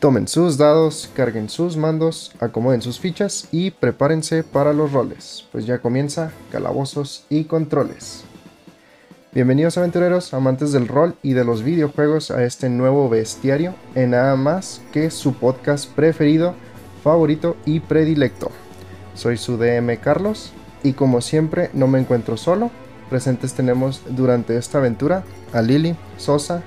Tomen 0.00 0.28
sus 0.28 0.56
dados, 0.56 1.10
carguen 1.14 1.50
sus 1.50 1.76
mandos, 1.76 2.32
acomoden 2.40 2.80
sus 2.80 2.98
fichas 2.98 3.48
y 3.52 3.70
prepárense 3.70 4.42
para 4.42 4.72
los 4.72 4.92
roles, 4.92 5.44
pues 5.52 5.66
ya 5.66 5.80
comienza 5.80 6.32
Calabozos 6.50 7.26
y 7.28 7.44
Controles. 7.44 8.24
Bienvenidos 9.34 9.76
aventureros, 9.76 10.32
amantes 10.32 10.72
del 10.72 10.88
rol 10.88 11.16
y 11.22 11.34
de 11.34 11.44
los 11.44 11.62
videojuegos 11.62 12.30
a 12.30 12.42
este 12.44 12.70
nuevo 12.70 13.10
bestiario 13.10 13.74
en 13.94 14.12
nada 14.12 14.36
más 14.36 14.80
que 14.90 15.10
su 15.10 15.34
podcast 15.34 15.86
preferido, 15.94 16.54
favorito 17.04 17.58
y 17.66 17.80
predilecto. 17.80 18.50
Soy 19.14 19.36
su 19.36 19.58
DM 19.58 19.98
Carlos 19.98 20.54
y 20.82 20.94
como 20.94 21.20
siempre 21.20 21.68
no 21.74 21.88
me 21.88 22.00
encuentro 22.00 22.38
solo, 22.38 22.70
presentes 23.10 23.52
tenemos 23.52 24.00
durante 24.08 24.56
esta 24.56 24.78
aventura 24.78 25.24
a 25.52 25.60
Lili, 25.60 25.94
Sosa 26.16 26.62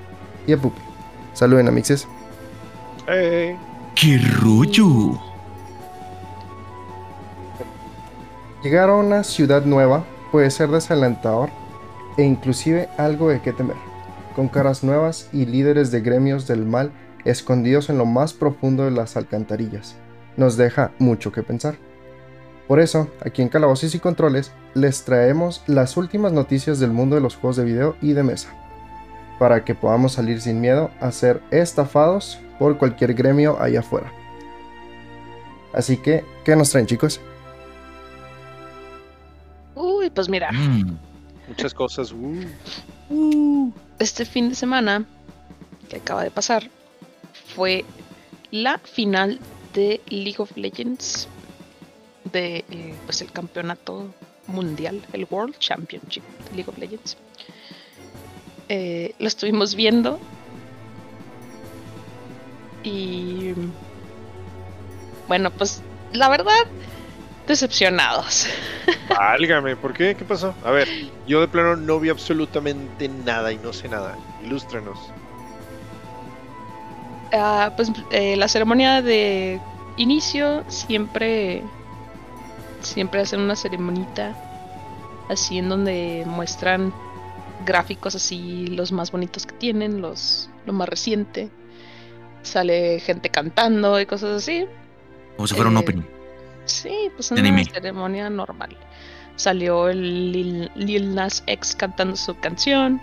y 0.46 0.52
a 0.52 0.56
Pupi. 0.56 0.80
Saluden 1.32 1.66
amixes. 1.66 2.06
¡Qué 3.06 4.18
rollo! 4.40 5.20
Llegar 8.62 8.88
a 8.88 8.94
una 8.94 9.24
ciudad 9.24 9.66
nueva 9.66 10.04
puede 10.32 10.50
ser 10.50 10.70
desalentador 10.70 11.50
e 12.16 12.22
inclusive 12.22 12.88
algo 12.96 13.28
de 13.28 13.42
qué 13.42 13.52
temer, 13.52 13.76
con 14.34 14.48
caras 14.48 14.82
nuevas 14.82 15.28
y 15.34 15.44
líderes 15.44 15.90
de 15.90 16.00
gremios 16.00 16.46
del 16.46 16.64
mal 16.64 16.92
escondidos 17.26 17.90
en 17.90 17.98
lo 17.98 18.06
más 18.06 18.32
profundo 18.32 18.86
de 18.86 18.90
las 18.90 19.18
alcantarillas. 19.18 19.96
Nos 20.38 20.56
deja 20.56 20.92
mucho 20.98 21.30
que 21.30 21.42
pensar. 21.42 21.74
Por 22.66 22.80
eso, 22.80 23.08
aquí 23.20 23.42
en 23.42 23.50
Calabozos 23.50 23.94
y 23.94 23.98
Controles, 23.98 24.50
les 24.72 25.04
traemos 25.04 25.62
las 25.66 25.98
últimas 25.98 26.32
noticias 26.32 26.78
del 26.80 26.90
mundo 26.90 27.16
de 27.16 27.22
los 27.22 27.36
juegos 27.36 27.56
de 27.56 27.64
video 27.64 27.96
y 28.00 28.14
de 28.14 28.22
mesa, 28.22 28.48
para 29.38 29.62
que 29.62 29.74
podamos 29.74 30.12
salir 30.12 30.40
sin 30.40 30.62
miedo 30.62 30.90
a 31.00 31.12
ser 31.12 31.42
estafados 31.50 32.38
por 32.58 32.78
cualquier 32.78 33.14
gremio 33.14 33.60
allá 33.60 33.80
afuera. 33.80 34.12
Así 35.72 35.96
que, 35.96 36.24
¿qué 36.44 36.54
nos 36.54 36.70
traen 36.70 36.86
chicos? 36.86 37.20
Uy, 39.74 40.10
pues 40.10 40.28
mira, 40.28 40.50
Mm, 40.52 40.96
Muchas 41.48 41.74
cosas. 41.74 42.12
uh. 43.10 43.70
este 43.98 44.24
fin 44.24 44.48
de 44.48 44.54
semana 44.54 45.04
que 45.88 45.96
acaba 45.96 46.22
de 46.24 46.30
pasar 46.30 46.70
fue 47.54 47.84
la 48.50 48.78
final 48.78 49.38
de 49.74 50.00
League 50.08 50.36
of 50.38 50.56
Legends 50.56 51.28
de 52.32 52.64
eh, 52.70 52.94
pues 53.04 53.20
el 53.20 53.30
campeonato 53.32 54.06
mundial, 54.46 55.02
el 55.12 55.26
World 55.30 55.58
Championship 55.58 56.22
de 56.50 56.56
League 56.56 56.70
of 56.70 56.78
Legends. 56.78 57.16
Eh, 58.68 59.14
lo 59.18 59.26
estuvimos 59.28 59.74
viendo 59.74 60.18
y 62.84 63.54
bueno, 65.26 65.50
pues 65.50 65.82
la 66.12 66.28
verdad 66.28 66.52
decepcionados. 67.46 68.46
Válgame, 69.08 69.76
¿por 69.76 69.92
qué? 69.92 70.14
¿Qué 70.14 70.24
pasó? 70.24 70.54
A 70.64 70.70
ver, 70.70 70.88
yo 71.26 71.40
de 71.40 71.48
plano 71.48 71.76
no 71.76 71.98
vi 71.98 72.10
absolutamente 72.10 73.08
nada 73.08 73.52
y 73.52 73.58
no 73.58 73.72
sé 73.72 73.88
nada. 73.88 74.16
Ilústrenos. 74.44 74.98
Ah, 77.32 77.72
pues 77.74 77.90
eh, 78.10 78.36
la 78.36 78.48
ceremonia 78.48 79.02
de 79.02 79.60
inicio 79.96 80.64
siempre 80.68 81.62
siempre 82.80 83.22
hacen 83.22 83.40
una 83.40 83.56
ceremonita 83.56 84.36
así 85.30 85.58
en 85.58 85.68
donde 85.68 86.24
muestran 86.26 86.92
gráficos 87.64 88.14
así 88.14 88.66
los 88.66 88.92
más 88.92 89.10
bonitos 89.10 89.46
que 89.46 89.54
tienen, 89.54 90.00
los 90.00 90.50
lo 90.66 90.72
más 90.72 90.88
reciente. 90.88 91.50
Sale 92.44 93.00
gente 93.00 93.28
cantando 93.30 94.00
y 94.00 94.06
cosas 94.06 94.36
así. 94.42 94.66
como 95.36 95.46
si 95.48 95.54
fuera 95.54 95.68
un 95.70 95.76
Eh, 95.76 95.80
opening. 95.80 96.02
Sí, 96.66 97.10
pues 97.16 97.30
una 97.32 97.40
anime. 97.40 97.64
ceremonia 97.64 98.30
normal. 98.30 98.76
Salió 99.36 99.88
el 99.88 100.30
Lil, 100.32 100.70
Lil 100.76 101.14
Nas 101.14 101.42
X 101.46 101.74
cantando 101.74 102.14
su 102.16 102.38
canción. 102.38 103.00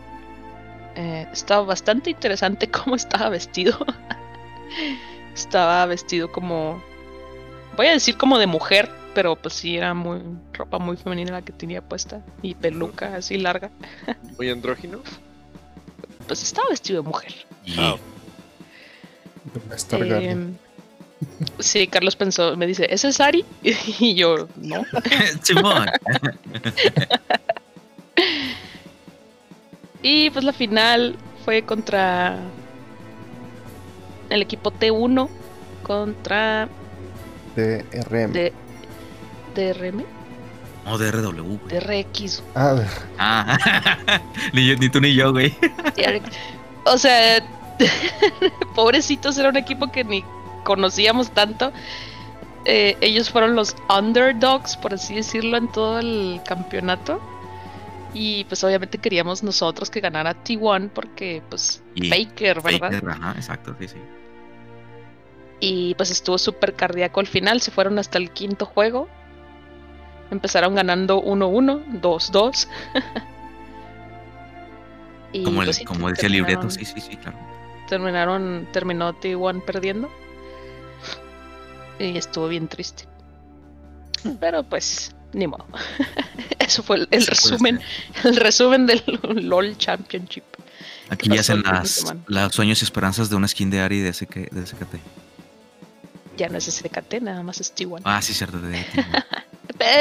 Eh, 0.95 1.27
estaba 1.33 1.66
bastante 1.66 2.09
interesante 2.11 2.69
cómo 2.71 2.95
estaba 2.95 3.27
vestido. 3.29 3.77
estaba 5.33 5.85
vestido 5.85 6.31
como. 6.31 6.81
Voy 7.77 7.87
a 7.87 7.91
decir 7.93 8.17
como 8.17 8.37
de 8.37 8.47
mujer, 8.47 8.89
pero 9.13 9.35
pues 9.35 9.53
sí 9.55 9.77
era 9.77 9.93
muy. 9.93 10.21
ropa 10.53 10.77
muy 10.79 10.97
femenina 10.97 11.31
la 11.31 11.41
que 11.41 11.51
tenía 11.51 11.81
puesta. 11.81 12.21
Y 12.41 12.55
peluca 12.55 13.16
así 13.16 13.37
larga. 13.37 13.71
Muy 14.37 14.49
andrógino. 14.49 14.99
Pues 16.27 16.43
estaba 16.43 16.69
vestido 16.69 17.01
de 17.01 17.07
mujer. 17.09 17.33
Ah, 17.77 17.95
Em, 19.91 20.56
sí, 21.59 21.88
Carlos 21.88 22.16
pensó, 22.16 22.56
me 22.57 22.66
dice, 22.68 22.88
¿ese 22.90 23.09
es 23.09 23.19
Ari? 23.19 23.44
Y 23.63 24.16
yo, 24.16 24.47
no. 24.57 24.84
Simón. 25.44 25.88
Y 30.03 30.29
pues 30.31 30.44
la 30.44 30.53
final 30.53 31.16
fue 31.46 31.62
contra 31.63 32.40
el 34.29 34.41
equipo 34.41 34.72
T1 34.72 35.29
contra 35.84 36.68
DRM. 37.56 38.31
D- 38.31 38.53
DRM, 39.56 40.03
No, 40.85 40.97
de 40.97 41.12
RW, 41.12 41.44
güey. 41.44 41.59
DRX. 41.68 42.41
Ah, 42.56 42.73
de- 42.73 42.88
Ah, 43.19 43.58
ni, 44.53 44.66
yo- 44.68 44.75
ni 44.78 44.90
tú 44.90 45.00
ni 45.02 45.13
yo, 45.13 45.31
güey. 45.34 45.56
O 46.85 46.97
sea, 46.97 47.44
pobrecitos, 48.75 49.37
era 49.37 49.49
un 49.49 49.57
equipo 49.57 49.91
que 49.91 50.03
ni 50.03 50.23
conocíamos 50.63 51.31
tanto. 51.31 51.71
Eh, 52.65 52.95
ellos 53.01 53.29
fueron 53.29 53.55
los 53.55 53.75
underdogs, 53.89 54.77
por 54.77 54.93
así 54.93 55.15
decirlo, 55.15 55.57
en 55.57 55.67
todo 55.67 55.99
el 55.99 56.41
campeonato. 56.45 57.19
Y 58.13 58.43
pues 58.45 58.63
obviamente 58.63 58.97
queríamos 58.97 59.41
nosotros 59.41 59.89
que 59.89 60.01
ganara 60.01 60.35
T1 60.43 60.89
porque 60.89 61.41
pues 61.49 61.81
Y 61.95 62.09
Baker, 62.09 62.61
¿verdad? 62.61 62.91
Faker, 62.91 63.09
ajá, 63.09 63.31
exacto, 63.37 63.75
sí, 63.79 63.87
sí. 63.87 63.97
Y 65.61 65.95
pues 65.95 66.11
estuvo 66.11 66.37
súper 66.37 66.73
cardíaco 66.75 67.19
al 67.19 67.27
final. 67.27 67.61
Se 67.61 67.71
fueron 67.71 67.97
hasta 67.99 68.17
el 68.17 68.31
quinto 68.31 68.65
juego. 68.65 69.07
Empezaron 70.29 70.75
ganando 70.75 71.21
1-1, 71.21 72.01
2-2. 72.01 72.67
Y, 75.33 75.43
Como, 75.45 75.61
el, 75.61 75.67
pues, 75.67 75.77
sí, 75.77 75.85
como 75.85 76.09
decía 76.09 76.27
el 76.27 76.33
libreto, 76.33 76.63
terminaron- 76.67 76.71
sí, 76.71 76.83
sí, 76.83 76.99
sí, 76.99 77.15
claro. 77.15 77.37
Terminaron, 77.91 78.69
terminó 78.72 79.13
T1 79.13 79.66
perdiendo. 79.66 80.09
Y 82.00 82.18
estuvo 82.18 82.47
bien 82.47 82.69
triste. 82.69 83.03
Pero 84.40 84.63
pues, 84.63 85.13
ni 85.34 85.46
modo. 85.46 85.66
Eso 86.59 86.84
fue 86.84 87.06
el, 87.12 87.22
Se 87.22 87.29
resumen, 87.31 87.79
hacer. 88.16 88.28
el 88.31 88.35
resumen 88.38 88.85
del 88.85 89.03
LOL 89.24 89.78
Championship. 89.78 90.46
Aquí 91.09 91.28
ya 91.29 91.41
hacen 91.41 91.63
las, 91.63 92.16
las 92.28 92.56
sueños 92.56 92.81
y 92.81 92.85
esperanzas 92.85 93.29
de 93.29 93.35
una 93.35 93.50
skin 93.50 93.69
de 93.69 93.81
Ari 93.81 94.00
de, 94.00 94.13
SK, 94.13 94.35
de 94.52 94.66
SKT. 94.66 94.96
Ya 96.38 96.47
no 96.47 96.58
es 96.59 96.63
SKT, 96.73 97.16
nada 97.22 97.44
más 97.44 97.59
es 97.59 97.75
T1. 97.75 98.03
Ah, 98.06 98.22
sí, 98.22 98.34
cierto. 98.34 98.58
de- 98.62 98.85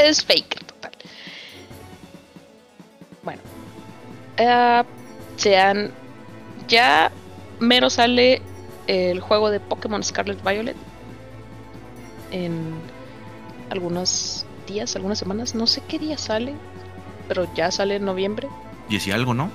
Es 0.06 0.24
fake, 0.24 0.64
total. 0.64 0.92
Bueno. 3.24 3.42
Eh, 4.36 4.84
sean. 5.36 5.90
Ya 6.68 7.10
mero 7.60 7.90
sale 7.90 8.42
el 8.86 9.20
juego 9.20 9.50
de 9.50 9.60
Pokémon 9.60 10.02
Scarlet 10.02 10.42
Violet. 10.42 10.76
En 12.32 12.74
algunos 13.70 14.44
días, 14.66 14.94
algunas 14.96 15.18
semanas. 15.18 15.54
No 15.54 15.66
sé 15.66 15.82
qué 15.86 15.98
día 15.98 16.18
sale. 16.18 16.54
Pero 17.28 17.46
ya 17.54 17.70
sale 17.70 17.96
en 17.96 18.04
noviembre. 18.04 18.48
y 18.88 18.94
decía 18.94 19.14
algo, 19.14 19.34
¿no? 19.34 19.50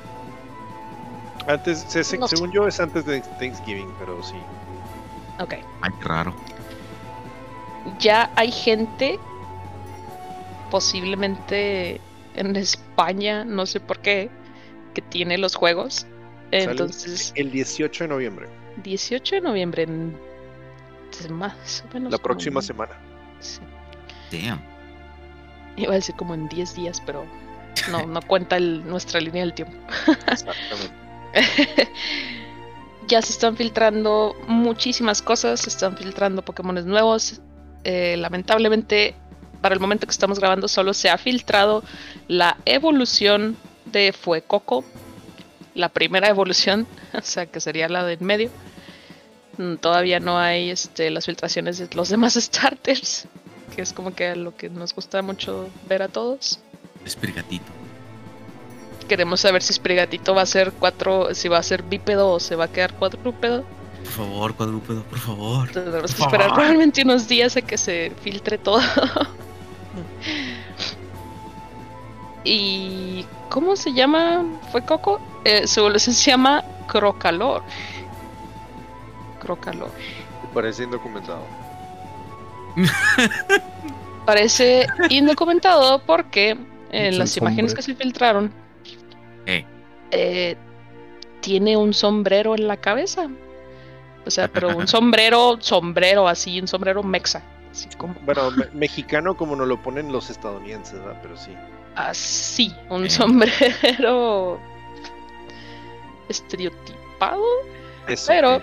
Antes, 1.47 1.83
se- 1.89 2.03
se- 2.05 2.17
No 2.17 2.27
sé. 2.27 2.37
según 2.37 2.51
yo, 2.53 2.67
es 2.67 2.79
antes 2.79 3.05
de 3.05 3.19
Thanksgiving, 3.21 3.89
pero 3.99 4.23
sí. 4.23 4.35
Ok. 5.39 5.55
Ay, 5.81 5.91
qué 5.99 6.05
raro. 6.07 6.33
Ya 7.99 8.31
hay 8.35 8.51
gente. 8.51 9.19
Posiblemente 10.71 12.01
en 12.35 12.55
España, 12.55 13.45
no 13.45 13.65
sé 13.65 13.79
por 13.79 13.99
qué. 13.99 14.29
Que 14.93 15.01
tiene 15.01 15.37
los 15.37 15.55
juegos. 15.55 16.07
Entonces. 16.51 17.33
El 17.35 17.51
18 17.51 18.03
de 18.05 18.07
noviembre, 18.07 18.47
18 18.83 19.35
de 19.35 19.41
noviembre, 19.41 19.83
en 19.83 20.17
más 21.29 21.83
o 21.89 21.93
menos. 21.93 22.11
la 22.11 22.17
próxima 22.17 22.61
semana. 22.61 22.93
sí. 23.39 23.59
Damn. 24.31 24.59
Iba 25.77 25.91
a 25.91 25.95
decir 25.95 26.15
como 26.15 26.33
en 26.33 26.47
10 26.49 26.75
días, 26.75 27.01
pero 27.05 27.25
no, 27.91 28.05
no 28.05 28.21
cuenta 28.27 28.57
el- 28.57 28.85
nuestra 28.87 29.19
línea 29.19 29.43
del 29.43 29.53
tiempo. 29.53 29.75
Exactamente. 30.27 30.93
ya 33.07 33.21
se 33.21 33.31
están 33.33 33.55
filtrando 33.55 34.35
muchísimas 34.47 35.21
cosas, 35.21 35.61
se 35.61 35.69
están 35.69 35.95
filtrando 35.97 36.43
Pokémones 36.43 36.85
nuevos. 36.85 37.41
Eh, 37.83 38.15
lamentablemente, 38.17 39.15
para 39.61 39.75
el 39.75 39.79
momento 39.81 40.07
que 40.07 40.11
estamos 40.11 40.39
grabando, 40.39 40.67
solo 40.67 40.93
se 40.93 41.09
ha 41.09 41.17
filtrado 41.17 41.83
la 42.27 42.57
evolución 42.65 43.55
de 43.85 44.11
Fuecoco, 44.11 44.83
la 45.75 45.89
primera 45.89 46.29
evolución, 46.29 46.87
o 47.13 47.21
sea 47.21 47.45
que 47.45 47.59
sería 47.59 47.87
la 47.87 48.03
de 48.03 48.13
en 48.13 48.25
medio. 48.25 48.49
Mm, 49.57 49.75
Todavía 49.75 50.19
no 50.19 50.39
hay 50.39 50.71
este, 50.71 51.11
las 51.11 51.25
filtraciones 51.25 51.77
de 51.77 51.87
los 51.93 52.09
demás 52.15 52.33
starters, 52.33 53.27
que 53.75 53.81
es 53.81 53.93
como 53.93 54.15
que 54.15 54.35
lo 54.35 54.55
que 54.55 54.69
nos 54.69 54.95
gusta 54.95 55.21
mucho 55.21 55.69
ver 55.87 56.01
a 56.01 56.07
todos. 56.07 56.59
Esprigatito. 57.05 57.65
Queremos 59.07 59.41
saber 59.41 59.61
si 59.61 59.73
Sprigatito 59.73 60.33
va 60.33 60.41
a 60.41 60.45
ser 60.47 60.71
cuatro, 60.71 61.35
si 61.35 61.47
va 61.47 61.59
a 61.59 61.63
ser 61.63 61.83
bípedo 61.83 62.31
o 62.31 62.39
se 62.39 62.55
va 62.55 62.65
a 62.65 62.67
quedar 62.67 62.93
cuadrúpedo. 62.95 63.63
Por 64.03 64.13
favor, 64.13 64.55
cuadrúpedo, 64.55 65.03
por 65.03 65.19
favor. 65.19 65.69
Tenemos 65.69 66.15
que 66.15 66.23
esperar 66.23 66.47
favor. 66.47 66.55
probablemente 66.55 67.03
unos 67.03 67.27
días 67.27 67.55
a 67.55 67.61
que 67.61 67.77
se 67.77 68.11
filtre 68.23 68.57
todo. 68.57 68.81
y 72.43 73.25
¿cómo 73.49 73.75
se 73.75 73.93
llama? 73.93 74.43
¿Fue 74.71 74.83
Coco? 74.83 75.19
Eh, 75.45 75.65
su 75.67 75.79
evolución 75.79 76.13
se 76.13 76.31
llama 76.31 76.63
Crocalor. 76.87 77.63
Crocalor. 79.39 79.91
Parece 80.53 80.83
indocumentado. 80.83 81.43
Parece 84.25 84.87
indocumentado 85.09 85.99
porque 86.05 86.57
en 86.91 87.13
un 87.13 87.19
las 87.19 87.37
imágenes 87.37 87.71
sombrero. 87.71 87.75
que 87.75 87.81
se 87.81 87.95
filtraron 87.95 88.51
Eh. 89.45 89.65
eh, 90.11 90.55
tiene 91.41 91.77
un 91.77 91.93
sombrero 91.93 92.55
en 92.55 92.67
la 92.67 92.77
cabeza. 92.77 93.27
O 94.25 94.31
sea, 94.31 94.47
pero 94.47 94.75
un 94.75 94.87
sombrero, 94.87 95.57
sombrero 95.59 96.27
así, 96.27 96.59
un 96.59 96.67
sombrero 96.67 97.03
mexa. 97.03 97.43
Así 97.71 97.87
como 97.97 98.15
Bueno, 98.25 98.49
me- 98.51 98.65
mexicano 98.73 99.37
como 99.37 99.55
nos 99.55 99.67
lo 99.67 99.79
ponen 99.83 100.11
los 100.11 100.29
estadounidenses, 100.31 100.99
¿verdad? 100.99 101.19
Pero 101.21 101.37
sí. 101.37 101.51
así, 101.95 102.73
un 102.89 103.05
Eh. 103.05 103.09
sombrero 103.11 104.59
estereotipado. 106.29 107.43
Eso. 108.07 108.25
Pero- 108.27 108.55
eh. 108.57 108.61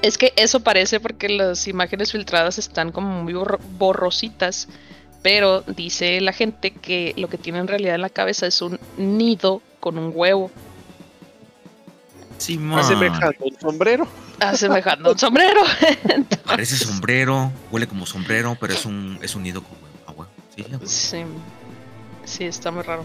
Es 0.00 0.16
que 0.16 0.32
eso 0.36 0.60
parece 0.60 1.00
porque 1.00 1.28
las 1.28 1.68
imágenes 1.68 2.12
filtradas 2.12 2.56
están 2.58 2.92
como 2.92 3.22
muy 3.22 3.34
borro- 3.34 3.60
borrositas. 3.78 4.68
Pero 5.22 5.60
dice 5.62 6.20
la 6.20 6.32
gente 6.32 6.72
que 6.72 7.12
lo 7.16 7.28
que 7.28 7.38
tiene 7.38 7.58
en 7.60 7.68
realidad 7.68 7.94
en 7.94 8.00
la 8.00 8.08
cabeza 8.08 8.46
es 8.46 8.60
un 8.62 8.80
nido 8.96 9.60
con 9.80 9.98
un 9.98 10.10
huevo. 10.14 10.50
Simón. 12.38 12.78
Asemejando 12.80 13.36
un 13.40 13.60
sombrero. 13.60 14.08
Asemejando 14.40 15.12
un 15.12 15.18
sombrero. 15.18 15.60
Parece 16.46 16.76
sombrero, 16.76 17.52
huele 17.70 17.86
como 17.86 18.04
sombrero, 18.06 18.56
pero 18.60 18.72
es 18.74 18.84
un, 18.84 19.18
es 19.22 19.34
un 19.36 19.42
nido 19.44 19.62
con 19.62 19.72
huevo. 19.72 19.96
Ah, 20.06 20.12
huevo. 20.12 20.30
Sí, 20.56 20.62
a 20.62 20.68
huevo. 20.72 20.86
Sí, 20.86 21.18
sí, 22.24 22.44
está 22.44 22.70
muy 22.72 22.82
raro. 22.82 23.04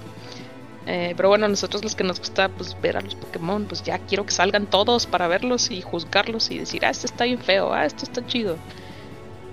Eh, 0.90 1.14
pero 1.18 1.28
bueno, 1.28 1.50
nosotros 1.50 1.84
los 1.84 1.96
que 1.96 2.06
nos 2.06 2.18
gusta 2.18 2.48
pues 2.48 2.80
ver 2.82 2.96
a 2.96 3.02
los 3.02 3.14
Pokémon, 3.14 3.66
pues 3.66 3.84
ya 3.84 4.00
quiero 4.00 4.26
que 4.26 4.32
salgan 4.32 4.68
todos 4.68 5.06
para 5.06 5.28
verlos 5.28 5.70
y 5.70 5.82
juzgarlos 5.82 6.50
y 6.50 6.60
decir, 6.60 6.86
ah, 6.86 6.90
este 6.90 7.08
está 7.08 7.26
bien 7.26 7.40
feo, 7.40 7.74
ah, 7.74 7.86
este 7.86 8.06
está 8.06 8.26
chido. 8.26 8.56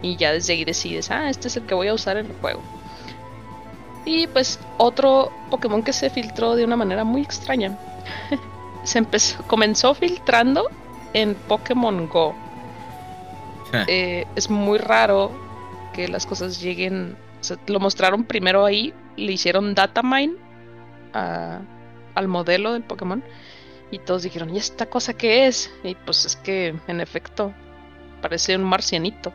Y 0.01 0.17
ya 0.17 0.33
desde 0.33 0.53
ahí 0.53 0.65
decides, 0.65 1.11
ah, 1.11 1.29
este 1.29 1.49
es 1.49 1.57
el 1.57 1.67
que 1.67 1.75
voy 1.75 1.89
a 1.89 1.95
usar 1.95 2.19
en 2.19 2.27
el 2.27 2.37
juego. 2.37 2.63
Y 4.05 4.29
pues 4.29 4.61
otro 4.79 5.33
Pokémon 5.51 5.83
que 5.83 5.93
se 5.93 6.09
filtró 6.09 6.55
de 6.55 6.65
una 6.65 6.77
manera 6.77 7.03
muy 7.03 7.23
extraña. 7.23 7.77
se 8.85 8.99
empezó, 8.99 9.43
comenzó 9.49 9.93
filtrando 9.95 10.71
en 11.15 11.35
Pokémon 11.35 12.09
Go. 12.09 12.37
Eh, 13.89 14.25
es 14.37 14.49
muy 14.51 14.79
raro 14.79 15.33
que 15.95 16.07
las 16.07 16.27
cosas 16.27 16.61
lleguen. 16.61 17.17
o 17.41 17.45
sea, 17.45 17.57
lo 17.67 17.81
mostraron 17.81 18.23
primero 18.23 18.65
ahí, 18.65 18.95
le 19.17 19.33
hicieron 19.33 19.75
data 19.75 20.01
mine 20.01 20.44
a- 21.15 21.61
al 22.15 22.29
modelo 22.29 22.73
del 22.75 22.83
Pokémon 22.83 23.23
y 23.91 23.99
todos 23.99 24.23
dijeron, 24.23 24.55
¿y 24.55 24.59
esta 24.59 24.87
cosa 24.87 25.15
qué 25.15 25.47
es? 25.47 25.71
Y 25.83 25.95
pues 25.95 26.25
es 26.27 26.37
que 26.37 26.75
en 26.89 27.01
efecto 27.01 27.53
parece 28.21 28.57
un 28.57 28.65
marcianito. 28.65 29.33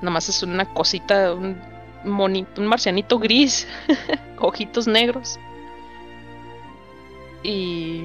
Nada 0.00 0.10
más 0.10 0.28
es 0.28 0.42
una 0.42 0.66
cosita, 0.72 1.32
un 1.34 1.56
monito, 2.04 2.60
un 2.60 2.66
marcianito 2.66 3.18
gris, 3.18 3.66
ojitos 4.38 4.86
negros. 4.86 5.38
Y 7.42 8.04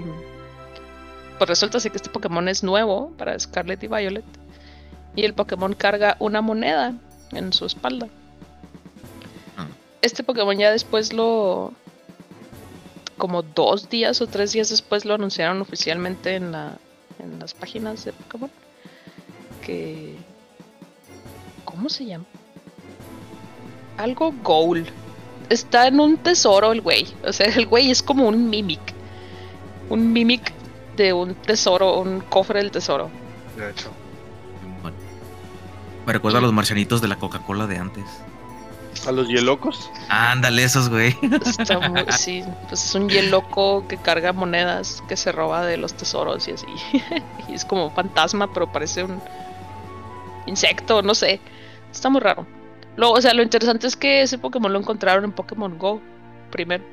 pues 1.38 1.50
resulta 1.50 1.80
que 1.80 1.96
este 1.98 2.10
Pokémon 2.10 2.48
es 2.48 2.64
nuevo 2.64 3.12
para 3.18 3.38
Scarlet 3.40 3.82
y 3.84 3.88
Violet. 3.88 4.26
Y 5.16 5.26
el 5.26 5.34
Pokémon 5.34 5.74
carga 5.74 6.16
una 6.20 6.42
moneda 6.42 6.94
en 7.32 7.52
su 7.52 7.66
espalda. 7.66 8.08
Ah. 9.58 9.68
Este 10.02 10.24
Pokémon 10.24 10.58
ya 10.58 10.72
después 10.72 11.12
lo. 11.14 11.74
Como 13.22 13.44
dos 13.44 13.88
días 13.88 14.20
o 14.20 14.26
tres 14.26 14.52
días 14.52 14.70
después 14.70 15.06
lo 15.06 15.14
anunciaron 15.14 15.62
oficialmente 15.62 16.34
en, 16.34 16.52
la, 16.52 16.80
en 17.20 17.38
las 17.38 17.54
páginas 17.54 18.04
de 18.04 18.14
Pokémon. 18.14 18.50
Que. 19.62 20.16
¿Cómo 21.64 21.88
se 21.88 22.08
llama? 22.08 22.26
Algo 23.98 24.34
Gold. 24.42 24.88
Está 25.50 25.86
en 25.86 26.00
un 26.00 26.18
tesoro 26.18 26.72
el 26.72 26.82
güey. 26.82 27.06
O 27.24 27.32
sea, 27.32 27.46
el 27.46 27.68
güey 27.68 27.92
es 27.92 28.02
como 28.02 28.28
un 28.28 28.50
Mimic. 28.50 28.82
Un 29.90 30.12
Mimic 30.12 30.52
de 30.98 31.14
un 31.14 31.36
tesoro, 31.36 32.00
un 32.00 32.22
cofre 32.22 32.58
del 32.58 32.72
tesoro. 32.72 33.12
De 33.56 33.70
hecho. 33.70 33.92
Me 36.08 36.14
recuerda 36.14 36.40
a 36.40 36.42
los 36.42 36.54
marcianitos 36.54 37.04
de 37.04 37.08
la 37.08 37.18
Coca-Cola 37.18 37.68
de 37.68 37.78
antes. 37.78 38.06
A 39.08 39.12
los 39.12 39.28
hielocos. 39.28 39.90
Ándale, 40.10 40.64
esos, 40.64 40.90
güey. 40.90 41.16
Está 41.46 41.80
muy, 41.90 42.06
sí, 42.12 42.44
pues 42.68 42.84
es 42.86 42.96
un 42.96 43.10
loco 43.30 43.88
que 43.88 43.98
carga 43.98 44.34
monedas 44.34 45.04
que 45.08 45.18
se 45.18 45.32
roba 45.32 45.66
de 45.66 45.78
los 45.78 45.94
tesoros 45.94 46.48
y 46.48 46.52
así. 46.52 46.68
y 47.50 47.54
es 47.54 47.66
como 47.66 47.86
un 47.86 47.92
fantasma, 47.92 48.54
pero 48.54 48.72
parece 48.72 49.04
un 49.04 49.22
insecto, 50.46 51.02
no 51.02 51.16
sé. 51.16 51.40
Está 51.92 52.10
muy 52.10 52.22
raro. 52.22 52.46
Lo, 52.96 53.12
o 53.12 53.22
sea, 53.22 53.34
lo 53.34 53.42
interesante 53.42 53.88
es 53.88 53.96
que 53.96 54.22
ese 54.22 54.38
Pokémon 54.38 54.72
lo 54.72 54.80
encontraron 54.80 55.24
en 55.24 55.32
Pokémon 55.32 55.78
Go 55.78 56.02
primero. 56.52 56.84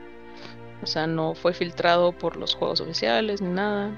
O 0.83 0.87
sea, 0.87 1.07
no 1.07 1.35
fue 1.35 1.53
filtrado 1.53 2.13
por 2.13 2.37
los 2.37 2.55
juegos 2.55 2.81
oficiales 2.81 3.43
ni 3.43 3.51
nada. 3.51 3.91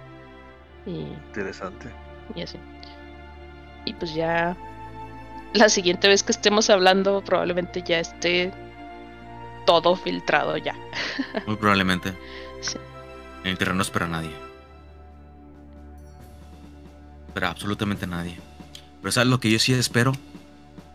Y, 0.87 1.01
Interesante. 1.29 1.91
y 2.35 2.43
así. 2.43 2.59
Y 3.85 3.93
pues 3.95 4.15
ya 4.15 4.57
la 5.53 5.69
siguiente 5.69 6.09
vez 6.09 6.23
que 6.23 6.33
estemos 6.33 6.71
hablando 6.71 7.23
probablemente 7.23 7.83
ya 7.87 8.01
esté 8.01 8.53
todo 9.67 9.97
filtrado 9.97 10.57
ya. 10.57 10.75
Muy 11.47 11.57
probablemente. 11.57 12.13
Sí. 12.61 12.79
En 13.45 13.51
el 13.51 13.59
terreno 13.59 13.77
no 13.77 13.83
espera 13.83 14.07
nadie. 14.07 14.31
Espera 17.29 17.51
absolutamente 17.51 18.07
nadie. 18.07 18.37
Pero 19.01 19.13
¿sabes 19.13 19.29
lo 19.29 19.41
que 19.41 19.51
yo 19.51 19.59
sí 19.59 19.73
espero? 19.73 20.13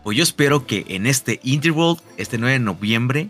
Pues 0.04 0.16
yo 0.16 0.22
espero 0.22 0.66
que 0.66 0.84
en 0.88 1.06
este 1.06 1.40
Interworld, 1.42 2.00
este 2.16 2.38
9 2.38 2.52
de 2.52 2.58
noviembre, 2.60 3.28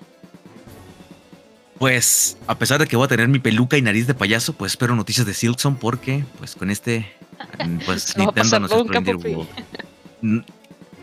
pues 1.79 2.37
a 2.47 2.59
pesar 2.59 2.81
de 2.81 2.87
que 2.87 2.97
voy 2.97 3.07
a 3.07 3.09
tener 3.09 3.29
mi 3.29 3.39
peluca 3.39 3.79
y 3.79 3.83
nariz 3.83 4.07
de 4.07 4.15
payaso, 4.15 4.53
pues 4.53 4.73
espero 4.73 4.95
noticias 4.95 5.27
de 5.27 5.35
Silkson 5.35 5.77
porque 5.77 6.25
pues 6.39 6.55
con 6.55 6.71
este 6.71 7.11
pues 7.87 8.17
no 8.17 8.33
pasar 8.33 8.61
nos 8.61 8.73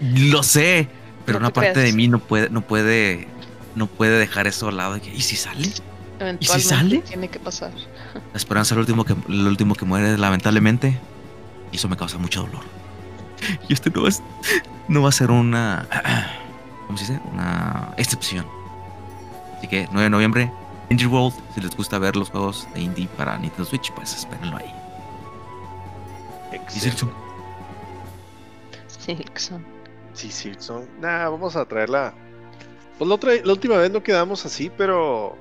Lo 0.04 0.44
sé, 0.44 0.90
pero 1.26 1.40
No 1.40 1.46
una 1.46 1.54
te 1.54 1.62
parte 1.62 1.80
de 1.80 1.94
mí 1.94 2.08
no 2.08 2.20
puede 2.20 2.50
no 2.50 2.62
puede 2.62 3.28
no 3.76 3.88
puede 3.88 4.20
dejar 4.20 4.48
eso 4.48 4.68
al 4.68 4.78
lado 4.78 4.96
de 4.96 5.02
que, 5.02 5.14
¿y 5.14 5.22
si 5.22 5.36
sale? 5.36 5.72
Eventualmente 6.20 6.70
sale? 6.70 7.00
tiene 7.00 7.28
que 7.28 7.40
pasar. 7.40 7.72
La 8.14 8.38
esperanza 8.38 8.74
es 8.74 8.78
lo 8.78 8.82
último 8.82 9.04
que, 9.04 9.16
lo 9.28 9.50
último 9.50 9.76
que 9.76 9.86
muere, 9.86 10.18
lamentablemente. 10.18 11.00
Y 11.72 11.78
eso 11.78 11.90
me 11.90 11.98
causa 11.98 12.18
mucho 12.18 12.44
dolor. 12.44 12.64
Y 13.68 13.74
este 13.74 13.90
no, 13.90 14.08
es, 14.08 14.22
no 14.88 15.02
va 15.02 15.10
a 15.10 15.12
ser 15.12 15.32
una. 15.32 15.88
¿Cómo 16.88 16.98
se 16.98 17.06
dice? 17.06 17.20
Una 17.32 17.94
excepción. 17.98 18.46
Así 19.58 19.68
que 19.68 19.88
9 19.92 20.04
de 20.04 20.10
noviembre, 20.10 20.52
Indie 20.90 21.08
World. 21.08 21.34
Si 21.56 21.62
les 21.62 21.76
gusta 21.76 21.98
ver 21.98 22.16
los 22.16 22.30
juegos 22.30 22.68
de 22.74 22.82
indie 22.82 23.08
para 23.18 23.38
Nintendo 23.38 23.66
Switch, 23.66 23.92
pues 23.94 24.16
espérenlo 24.16 24.58
ahí. 24.58 24.74
Y 26.52 26.56
Excelente. 26.56 27.06
Sí. 28.88 29.26
Sí, 30.14 30.32
Silkson. 30.32 30.88
Nah, 31.00 31.30
vamos 31.30 31.56
a 31.56 31.66
traerla. 31.66 32.14
Pues 32.98 33.08
la, 33.08 33.16
otra, 33.16 33.32
la 33.44 33.52
última 33.52 33.78
vez 33.78 33.92
no 33.92 34.02
quedamos 34.04 34.46
así, 34.46 34.72
pero. 34.78 35.36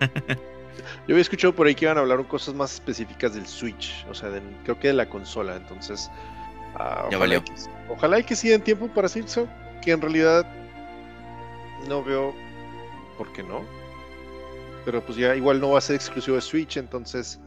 Yo 1.06 1.14
había 1.14 1.22
escuchado 1.22 1.54
por 1.54 1.66
ahí 1.66 1.74
que 1.74 1.84
iban 1.86 1.96
a 1.98 2.00
hablar 2.00 2.26
cosas 2.26 2.54
más 2.54 2.74
específicas 2.74 3.34
del 3.34 3.46
Switch, 3.46 4.06
o 4.10 4.14
sea, 4.14 4.30
creo 4.64 4.78
que 4.78 4.88
de 4.88 4.94
la 4.94 5.08
consola, 5.08 5.56
entonces. 5.56 6.10
Ya 7.10 7.16
ojalá 7.16 7.36
y 7.36 7.40
que- 7.40 7.52
ojalá 7.88 8.18
y 8.20 8.24
que 8.24 8.36
sí 8.36 8.48
den 8.48 8.62
tiempo 8.62 8.88
para 8.88 9.08
Silkson, 9.08 9.48
que 9.82 9.90
en 9.92 10.00
realidad 10.00 10.46
no 11.88 12.04
veo 12.04 12.34
por 13.16 13.32
qué 13.32 13.42
no. 13.42 13.62
Pero 14.84 15.04
pues 15.04 15.18
ya 15.18 15.34
igual 15.34 15.60
no 15.60 15.70
va 15.70 15.78
a 15.78 15.82
ser 15.82 15.96
exclusivo 15.96 16.36
de 16.36 16.42
Switch, 16.42 16.76
entonces. 16.76 17.38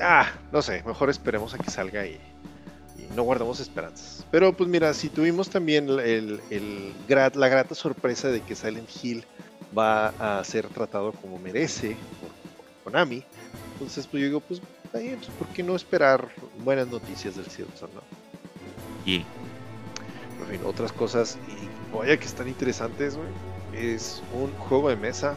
Ah, 0.00 0.26
no 0.52 0.62
sé, 0.62 0.82
mejor 0.86 1.10
esperemos 1.10 1.52
a 1.54 1.58
que 1.58 1.70
salga 1.70 2.06
y, 2.06 2.18
y 3.02 3.14
no 3.14 3.22
guardamos 3.22 3.60
esperanzas. 3.60 4.24
Pero 4.30 4.52
pues 4.56 4.68
mira, 4.68 4.92
si 4.94 5.08
tuvimos 5.08 5.48
también 5.50 5.88
el, 5.88 6.40
el- 6.50 6.92
la 7.08 7.48
grata 7.48 7.74
sorpresa 7.74 8.28
de 8.28 8.40
que 8.40 8.54
Silent 8.54 8.88
Hill 9.02 9.24
va 9.76 10.08
a 10.18 10.42
ser 10.44 10.68
tratado 10.68 11.12
como 11.12 11.38
merece 11.38 11.96
por, 12.20 12.30
por 12.56 12.66
Konami, 12.84 13.24
entonces 13.74 14.06
pues 14.06 14.20
yo 14.22 14.26
digo, 14.28 14.40
pues 14.40 14.60
ahí, 14.94 15.14
pues, 15.16 15.28
¿por 15.38 15.48
qué 15.48 15.62
no 15.62 15.74
esperar 15.74 16.28
buenas 16.64 16.88
noticias 16.88 17.36
del 17.36 17.46
Silson, 17.46 17.90
no? 17.94 18.02
Y 19.04 19.16
En 20.42 20.58
fin, 20.58 20.60
otras 20.66 20.92
cosas, 20.92 21.38
y 21.48 21.96
vaya 21.96 22.16
que 22.16 22.26
están 22.26 22.48
interesantes. 22.48 23.16
Es 23.72 24.22
un 24.34 24.50
juego 24.52 24.90
de 24.90 24.96
mesa, 24.96 25.34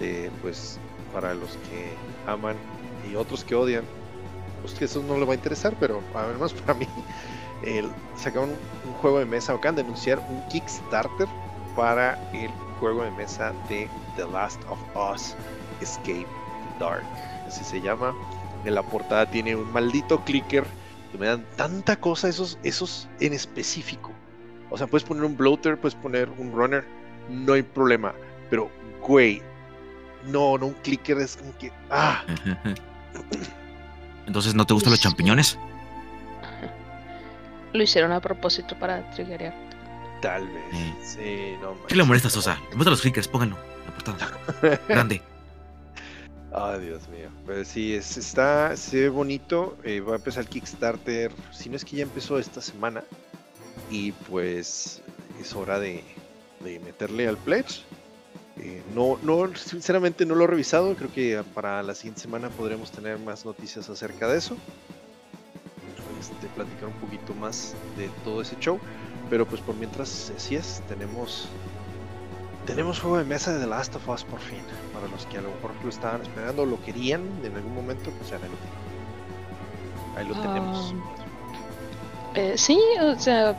eh, 0.00 0.30
pues, 0.42 0.78
para 1.12 1.32
los 1.34 1.50
que 1.50 1.94
aman 2.30 2.56
y 3.10 3.14
otros 3.16 3.42
que 3.44 3.54
odian. 3.54 3.84
Pues 4.64 4.72
que 4.72 4.86
eso 4.86 5.02
no 5.02 5.18
le 5.18 5.26
va 5.26 5.32
a 5.32 5.34
interesar, 5.34 5.76
pero 5.78 6.02
menos 6.14 6.54
para 6.54 6.72
mí, 6.72 6.88
el, 7.66 7.86
sacaron 8.16 8.48
un, 8.86 8.92
juego 8.94 9.18
de 9.18 9.26
mesa, 9.26 9.52
acaban 9.52 9.74
de 9.74 9.82
anunciar 9.82 10.18
un 10.30 10.42
Kickstarter 10.48 11.28
para 11.76 12.14
el 12.32 12.48
juego 12.80 13.04
de 13.04 13.10
mesa 13.10 13.52
de 13.68 13.90
The 14.16 14.26
Last 14.32 14.62
of 14.70 14.78
Us 14.96 15.34
Escape 15.82 16.26
Dark. 16.80 17.04
Así 17.46 17.62
se 17.62 17.78
llama. 17.82 18.14
En 18.64 18.74
la 18.74 18.82
portada 18.82 19.30
tiene 19.30 19.54
un 19.54 19.70
maldito 19.70 20.24
clicker 20.24 20.64
que 21.12 21.18
me 21.18 21.26
dan 21.26 21.44
tanta 21.56 21.96
cosa 21.96 22.30
esos, 22.30 22.58
esos 22.62 23.06
en 23.20 23.34
específico. 23.34 24.12
O 24.70 24.78
sea, 24.78 24.86
puedes 24.86 25.04
poner 25.04 25.24
un 25.24 25.36
bloater, 25.36 25.78
puedes 25.78 25.94
poner 25.94 26.30
un 26.38 26.52
runner, 26.52 26.86
no 27.28 27.52
hay 27.52 27.62
problema. 27.62 28.14
Pero, 28.48 28.70
güey, 29.06 29.42
no, 30.24 30.56
no, 30.56 30.68
un 30.68 30.74
clicker 30.82 31.18
es 31.18 31.36
como 31.36 31.54
que. 31.58 31.70
¡Ah! 31.90 32.24
Entonces, 34.26 34.54
¿no 34.54 34.64
te 34.66 34.74
gustan 34.74 34.90
los 34.92 35.00
champiñones? 35.00 35.58
Lo 37.72 37.82
hicieron 37.82 38.12
a 38.12 38.20
propósito 38.20 38.78
para 38.78 39.08
triggerear. 39.10 39.54
Tal 40.22 40.46
vez. 40.46 40.64
Sí, 41.02 41.54
no 41.60 41.74
¿Qué 41.86 41.94
le 41.96 42.02
manches. 42.02 42.06
molesta, 42.06 42.30
Sosa? 42.30 42.54
Le 42.70 42.76
molestan 42.76 42.90
los 42.92 43.00
clickers, 43.02 43.28
pónganlo. 43.28 43.56
La 43.86 43.92
portada. 43.92 44.80
Grande. 44.88 45.20
Ay, 46.52 46.80
Dios 46.82 47.08
mío. 47.08 47.28
Pues 47.44 47.68
sí, 47.68 47.94
es, 47.94 48.16
está, 48.16 48.76
se 48.76 49.00
ve 49.02 49.08
bonito. 49.08 49.76
eh, 49.82 50.00
va 50.00 50.12
a 50.12 50.16
empezar 50.16 50.44
el 50.44 50.48
Kickstarter. 50.48 51.32
Si 51.50 51.68
no 51.68 51.76
es 51.76 51.84
que 51.84 51.96
ya 51.96 52.04
empezó 52.04 52.38
esta 52.38 52.60
semana. 52.60 53.02
Y 53.90 54.12
pues 54.12 55.02
es 55.40 55.52
hora 55.54 55.80
de, 55.80 56.04
de 56.60 56.78
meterle 56.80 57.26
al 57.28 57.36
pledge. 57.36 57.82
Eh, 58.58 58.82
no, 58.94 59.18
no, 59.22 59.54
sinceramente 59.56 60.24
no 60.26 60.34
lo 60.34 60.44
he 60.44 60.46
revisado. 60.46 60.94
Creo 60.94 61.12
que 61.12 61.42
para 61.54 61.82
la 61.82 61.94
siguiente 61.94 62.20
semana 62.20 62.48
podremos 62.50 62.90
tener 62.90 63.18
más 63.18 63.44
noticias 63.44 63.88
acerca 63.88 64.28
de 64.28 64.38
eso. 64.38 64.56
Este, 66.20 66.46
platicar 66.54 66.86
un 66.86 66.94
poquito 66.94 67.34
más 67.34 67.74
de 67.96 68.08
todo 68.24 68.42
ese 68.42 68.56
show. 68.60 68.78
Pero 69.30 69.46
pues 69.46 69.60
por 69.60 69.74
mientras, 69.74 70.32
así 70.36 70.54
es, 70.54 70.82
tenemos 70.88 71.48
tenemos 72.66 72.98
juego 72.98 73.18
de 73.18 73.24
mesa 73.24 73.52
de 73.52 73.60
The 73.60 73.66
Last 73.66 73.94
of 73.96 74.08
Us 74.08 74.24
por 74.24 74.40
fin. 74.40 74.60
Para 74.92 75.08
los 75.08 75.26
que 75.26 75.38
a 75.38 75.42
lo 75.42 75.50
mejor 75.50 75.72
lo 75.82 75.90
estaban 75.90 76.22
esperando 76.22 76.62
o 76.62 76.66
lo 76.66 76.82
querían 76.82 77.22
en 77.44 77.54
algún 77.54 77.74
momento, 77.74 78.10
pues 78.10 78.30
ya 78.30 78.38
lo, 78.38 78.44
ahí 80.18 80.26
lo 80.26 80.34
tenemos. 80.40 80.94
Eh, 82.34 82.54
sí, 82.56 82.78
o 83.00 83.18
sea, 83.18 83.50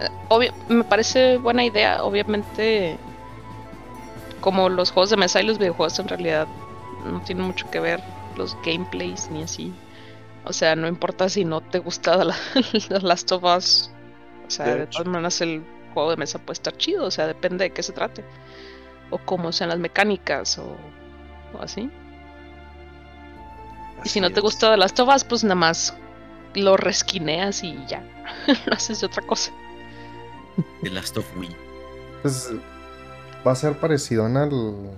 eh, 0.00 0.52
me 0.68 0.84
parece 0.84 1.38
buena 1.38 1.64
idea. 1.64 2.04
Obviamente, 2.04 2.98
como 4.42 4.68
los 4.68 4.90
juegos 4.90 5.08
de 5.08 5.16
mesa 5.16 5.40
y 5.40 5.46
los 5.46 5.56
videojuegos 5.58 5.98
en 5.98 6.08
realidad 6.08 6.46
no 7.06 7.22
tienen 7.22 7.46
mucho 7.46 7.70
que 7.70 7.80
ver 7.80 8.02
los 8.36 8.54
gameplays 8.64 9.30
ni 9.30 9.42
así. 9.42 9.72
O 10.44 10.52
sea, 10.52 10.76
no 10.76 10.86
importa 10.88 11.28
si 11.30 11.44
no 11.46 11.60
te 11.62 11.78
gusta 11.78 12.18
The 12.18 12.24
La- 12.26 12.36
The 12.88 13.00
Last 13.00 13.32
of 13.32 13.44
Us. 13.44 13.90
O 14.46 14.50
sea, 14.50 14.74
De 14.74 14.86
todas 14.88 15.06
maneras 15.06 15.40
el 15.40 15.64
juego 15.94 16.10
de 16.10 16.16
mesa 16.18 16.38
puede 16.38 16.54
estar 16.54 16.76
chido. 16.76 17.06
O 17.06 17.10
sea, 17.10 17.26
depende 17.26 17.64
de 17.64 17.70
qué 17.72 17.82
se 17.82 17.92
trate. 17.92 18.24
O 19.10 19.18
cómo 19.18 19.52
sean 19.52 19.70
las 19.70 19.78
mecánicas 19.78 20.58
o, 20.58 20.76
o 21.58 21.62
así. 21.62 21.90
Y 24.04 24.08
si 24.08 24.20
no 24.20 24.30
te 24.30 24.40
gusta 24.40 24.70
The 24.72 24.76
Last 24.76 24.98
of 25.00 25.14
Us, 25.14 25.24
pues 25.24 25.44
nada 25.44 25.54
más 25.54 25.96
lo 26.54 26.76
resquineas 26.76 27.62
y 27.62 27.78
ya. 27.86 28.02
lo 28.66 28.72
haces 28.74 29.00
de 29.00 29.06
otra 29.06 29.22
cosa. 29.24 29.52
The 30.82 30.90
Last 30.90 31.16
of 31.16 31.26
Wii. 31.36 31.54
Pues 32.22 32.50
va 33.46 33.52
a 33.52 33.56
ser 33.56 33.78
parecido 33.78 34.26
al, 34.26 34.90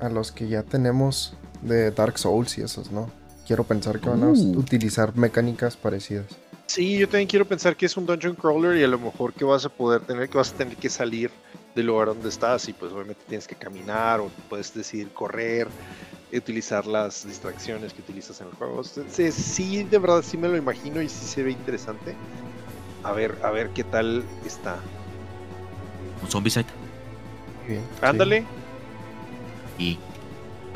a 0.00 0.08
los 0.08 0.32
que 0.32 0.48
ya 0.48 0.62
tenemos 0.62 1.34
de 1.62 1.90
Dark 1.90 2.18
Souls 2.18 2.58
y 2.58 2.62
esos, 2.62 2.90
¿no? 2.90 3.10
Quiero 3.46 3.64
pensar 3.64 4.00
que 4.00 4.08
van 4.08 4.22
a 4.24 4.28
Uh. 4.28 4.58
utilizar 4.58 5.16
mecánicas 5.16 5.76
parecidas. 5.76 6.26
Sí, 6.66 6.98
yo 6.98 7.08
también 7.08 7.28
quiero 7.28 7.44
pensar 7.46 7.76
que 7.76 7.86
es 7.86 7.96
un 7.96 8.04
dungeon 8.06 8.34
crawler 8.34 8.76
y 8.76 8.82
a 8.82 8.88
lo 8.88 8.98
mejor 8.98 9.32
que 9.32 9.44
vas 9.44 9.64
a 9.64 9.68
poder 9.68 10.00
tener 10.02 10.28
que 10.28 10.36
vas 10.36 10.52
a 10.52 10.56
tener 10.56 10.76
que 10.76 10.90
salir 10.90 11.30
del 11.76 11.86
lugar 11.86 12.08
donde 12.08 12.28
estás 12.28 12.68
y 12.68 12.72
pues 12.72 12.92
obviamente 12.92 13.22
tienes 13.28 13.46
que 13.46 13.54
caminar 13.54 14.18
o 14.20 14.30
puedes 14.48 14.74
decidir 14.74 15.10
correr, 15.12 15.68
utilizar 16.32 16.86
las 16.86 17.24
distracciones 17.24 17.92
que 17.92 18.00
utilizas 18.02 18.40
en 18.40 18.48
el 18.48 18.54
juego. 18.54 18.82
Sí, 18.82 19.30
sí, 19.30 19.84
de 19.84 19.98
verdad 19.98 20.22
sí 20.26 20.36
me 20.36 20.48
lo 20.48 20.56
imagino 20.56 21.00
y 21.00 21.08
sí 21.08 21.24
se 21.24 21.44
ve 21.44 21.52
interesante. 21.52 22.16
A 23.04 23.12
ver, 23.12 23.38
a 23.44 23.50
ver 23.52 23.70
qué 23.70 23.84
tal 23.84 24.24
está. 24.44 24.76
Un 26.20 26.28
Zombicide. 26.28 26.66
Bien, 27.66 27.80
sí. 28.00 28.06
Ándale. 28.06 28.44
Y. 29.78 29.98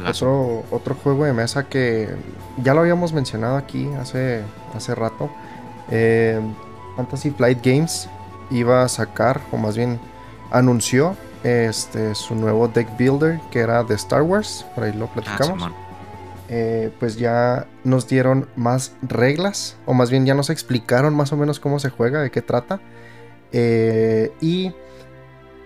Otro, 0.07 0.65
otro 0.71 0.95
juego 0.95 1.25
de 1.27 1.35
mesa 1.35 1.69
que 1.69 2.09
ya 2.63 2.73
lo 2.73 2.81
habíamos 2.81 3.13
mencionado 3.13 3.57
aquí 3.59 3.87
hace, 4.01 4.43
hace 4.75 4.95
rato. 4.95 5.31
eh, 5.91 6.41
Fantasy 6.97 7.31
Flight 7.31 7.65
Games 7.65 8.09
iba 8.51 8.83
a 8.83 8.89
sacar, 8.89 9.41
o 9.53 9.57
más 9.59 9.77
bien 9.77 10.01
anunció, 10.51 11.17
este, 11.45 12.15
su 12.15 12.35
nuevo 12.35 12.67
deck 12.69 12.89
builder 12.99 13.41
que 13.51 13.61
era 13.61 13.85
de 13.85 13.95
Star 13.95 14.23
Wars. 14.23 14.65
Por 14.75 14.85
ahí 14.85 14.93
lo 14.95 15.05
Ah, 15.05 15.11
platicamos. 15.15 15.71
Eh, 16.49 16.91
pues 16.99 17.17
ya 17.17 17.67
nos 17.85 18.09
dieron 18.09 18.49
más 18.57 18.95
reglas, 19.03 19.77
o 19.87 19.93
más 19.95 20.11
bien 20.11 20.25
ya 20.27 20.35
nos 20.35 20.49
explicaron 20.51 21.15
más 21.15 21.33
o 21.33 21.37
menos 21.37 21.61
cómo 21.61 21.79
se 21.79 21.91
juega, 21.91 22.23
de 22.23 22.31
qué 22.31 22.43
trata. 22.43 22.81
Eh, 23.53 24.33
y 24.41 24.73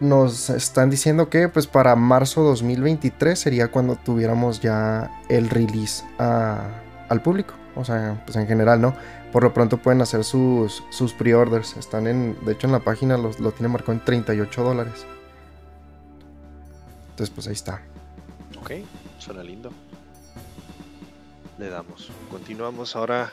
nos 0.00 0.50
están 0.50 0.90
diciendo 0.90 1.28
que 1.30 1.48
pues 1.48 1.66
para 1.66 1.94
marzo 1.96 2.42
2023 2.42 3.38
sería 3.38 3.68
cuando 3.70 3.96
tuviéramos 3.96 4.60
ya 4.60 5.10
el 5.28 5.48
release 5.50 6.04
al 6.18 7.22
público. 7.22 7.54
O 7.76 7.84
sea, 7.84 8.22
pues 8.24 8.36
en 8.36 8.46
general, 8.46 8.80
¿no? 8.80 8.94
Por 9.32 9.42
lo 9.42 9.52
pronto 9.52 9.78
pueden 9.78 10.00
hacer 10.00 10.22
sus, 10.24 10.84
sus 10.90 11.12
pre-orders. 11.12 11.76
Están 11.76 12.06
en, 12.06 12.36
de 12.44 12.52
hecho 12.52 12.66
en 12.68 12.72
la 12.72 12.80
página 12.80 13.16
los- 13.16 13.40
lo 13.40 13.50
tiene 13.52 13.68
marcado 13.68 13.92
en 13.92 14.04
38 14.04 14.62
dólares. 14.62 15.04
Entonces 17.10 17.34
pues 17.34 17.46
ahí 17.48 17.52
está. 17.54 17.80
Ok, 18.60 18.72
suena 19.18 19.42
lindo. 19.42 19.70
Le 21.58 21.68
damos. 21.68 22.10
Continuamos 22.30 22.94
ahora. 22.96 23.32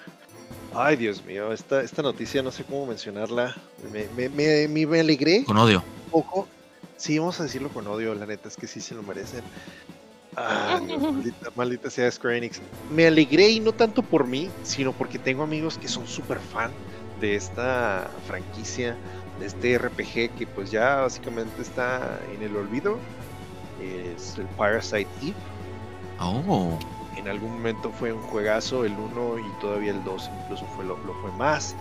Ay, 0.74 0.96
Dios 0.96 1.24
mío, 1.26 1.52
esta, 1.52 1.82
esta 1.82 2.02
noticia 2.02 2.42
no 2.42 2.52
sé 2.52 2.64
cómo 2.64 2.86
mencionarla. 2.86 3.56
Me, 3.92 4.08
me, 4.16 4.30
me, 4.30 4.86
me- 4.86 5.00
alegré 5.00 5.44
Con 5.44 5.58
odio. 5.58 5.84
un 6.06 6.12
poco. 6.12 6.48
Sí, 6.98 7.18
vamos 7.20 7.40
a 7.40 7.44
decirlo 7.44 7.70
con 7.70 7.88
odio, 7.88 8.14
la 8.16 8.26
neta 8.26 8.48
es 8.48 8.56
que 8.56 8.68
sí 8.68 8.80
se 8.80 8.96
lo 8.96 9.04
merecen. 9.04 9.42
Ah, 10.38 10.80
maldita, 11.00 11.50
maldita 11.56 11.90
sea 11.90 12.10
Square 12.10 12.38
Enix. 12.38 12.62
Me 12.90 13.06
alegré 13.08 13.50
y 13.50 13.60
no 13.60 13.74
tanto 13.74 14.02
por 14.02 14.26
mí, 14.28 14.50
sino 14.64 14.94
porque 14.94 15.20
tengo 15.20 15.44
amigos 15.44 15.78
que 15.78 15.88
son 15.88 16.08
súper 16.08 16.40
fan 16.40 16.72
de 17.20 17.36
esta 17.36 18.10
franquicia, 18.28 18.96
de 19.40 19.46
este 19.48 19.78
RPG 19.78 20.36
que 20.38 20.48
pues 20.56 20.72
ya 20.72 21.02
básicamente 21.02 21.62
está 21.62 22.20
en 22.34 22.44
el 22.44 22.56
olvido. 22.56 22.98
Es 23.82 24.38
el 24.38 24.46
Parasite 24.46 25.08
Eve. 25.22 25.34
Oh. 26.20 26.78
En 27.22 27.28
algún 27.28 27.54
momento 27.54 27.92
fue 27.92 28.12
un 28.14 28.22
juegazo, 28.24 28.84
el 28.84 29.00
1 29.00 29.38
y 29.40 29.54
todavía 29.60 29.92
el 29.92 30.04
2 30.04 30.32
incluso 30.34 30.68
fue 30.68 30.84
lo, 30.86 30.98
fue 31.22 31.32
más. 31.32 31.78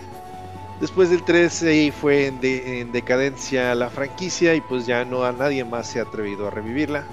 Después 0.80 1.10
del 1.10 1.24
3 1.24 1.62
ahí 1.62 1.90
fue 1.90 2.26
en, 2.26 2.40
de- 2.40 2.80
en 2.80 2.92
decadencia 2.92 3.74
la 3.74 3.90
franquicia 3.90 4.54
y 4.54 4.60
pues 4.60 4.86
ya 4.86 5.04
no 5.04 5.24
a 5.24 5.32
nadie 5.32 5.64
más 5.64 5.88
se 5.88 6.00
ha 6.00 6.02
atrevido 6.04 6.46
a 6.46 6.50
revivirla. 6.50 7.08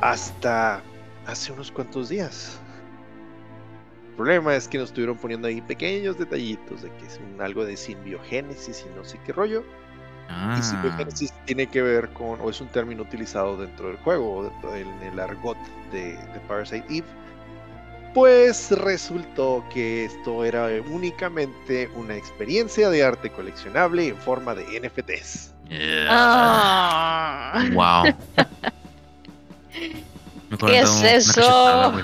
Hasta 0.00 0.82
hace 1.24 1.52
unos 1.52 1.70
cuantos 1.70 2.08
días. 2.08 2.60
El 4.10 4.16
problema 4.16 4.54
es 4.56 4.68
que 4.68 4.78
nos 4.78 4.90
estuvieron 4.90 5.18
poniendo 5.18 5.48
ahí 5.48 5.60
pequeños 5.62 6.18
detallitos 6.18 6.82
de 6.82 6.94
que 6.96 7.06
es 7.06 7.18
un, 7.18 7.40
algo 7.40 7.64
de 7.64 7.76
simbiogénesis 7.76 8.84
y 8.86 8.94
no 8.96 9.04
sé 9.04 9.18
qué 9.24 9.32
rollo. 9.32 9.64
Ah. 10.28 10.56
Y 10.58 10.62
simbiogénesis 10.62 11.32
tiene 11.44 11.66
que 11.66 11.82
ver 11.82 12.08
con, 12.10 12.40
o 12.40 12.50
es 12.50 12.60
un 12.60 12.68
término 12.68 13.02
utilizado 13.02 13.56
dentro 13.56 13.88
del 13.88 13.96
juego, 13.98 14.36
o 14.36 14.42
dentro 14.44 14.72
del 14.72 14.86
en 14.86 15.02
el 15.02 15.20
argot 15.20 15.58
de, 15.92 16.12
de 16.12 16.40
Parasite 16.48 16.84
Eve. 16.88 17.06
Pues 18.14 18.70
resultó 18.72 19.64
que 19.72 20.04
esto 20.04 20.44
era 20.44 20.68
únicamente 20.90 21.88
una 21.94 22.14
experiencia 22.14 22.90
de 22.90 23.02
arte 23.02 23.30
coleccionable 23.30 24.08
en 24.08 24.16
forma 24.16 24.54
de 24.54 24.80
NFTs. 24.80 25.54
Yeah. 25.68 26.06
Ah. 26.10 27.64
Wow. 27.72 28.14
¿Qué 30.66 30.80
es 30.80 31.02
eso? 31.02 31.94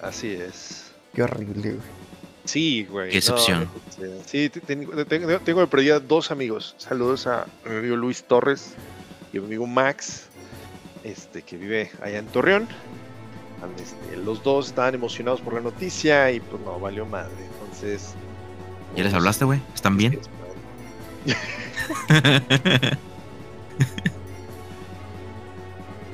Así 0.00 0.32
es. 0.32 0.92
Qué 1.12 1.24
horrible, 1.24 1.72
güey. 1.72 1.97
Sí, 2.48 2.86
güey. 2.90 3.10
Qué 3.10 3.18
excepción. 3.18 3.68
no, 3.98 4.06
no, 4.06 4.12
sí, 4.24 4.48
te- 4.48 4.60
tengo, 4.60 5.04
tengo, 5.04 5.38
tengo 5.40 5.60
de 5.60 5.66
perdida 5.66 6.00
dos 6.00 6.30
amigos. 6.30 6.74
Saludos 6.78 7.26
a 7.26 7.46
mi 7.68 7.76
amigo 7.76 7.94
Luis 7.96 8.24
Torres 8.24 8.72
y 9.34 9.36
a 9.36 9.40
mi 9.42 9.48
amigo 9.48 9.66
Max, 9.66 10.28
este, 11.04 11.42
que 11.42 11.58
vive 11.58 11.90
allá 12.02 12.16
en 12.18 12.26
Torreón. 12.28 12.66
Este, 13.78 14.16
los 14.16 14.42
dos 14.42 14.68
estaban 14.68 14.94
emocionados 14.94 15.42
por 15.42 15.52
la 15.52 15.60
noticia 15.60 16.30
y 16.32 16.40
pues 16.40 16.62
no, 16.62 16.80
valió 16.80 17.04
madre. 17.04 17.34
Entonces. 17.60 18.14
¿Ya 18.96 19.04
les 19.04 19.12
hablaste, 19.12 19.44
güey? 19.44 19.60
¿Están 19.74 19.98
bien? 19.98 20.18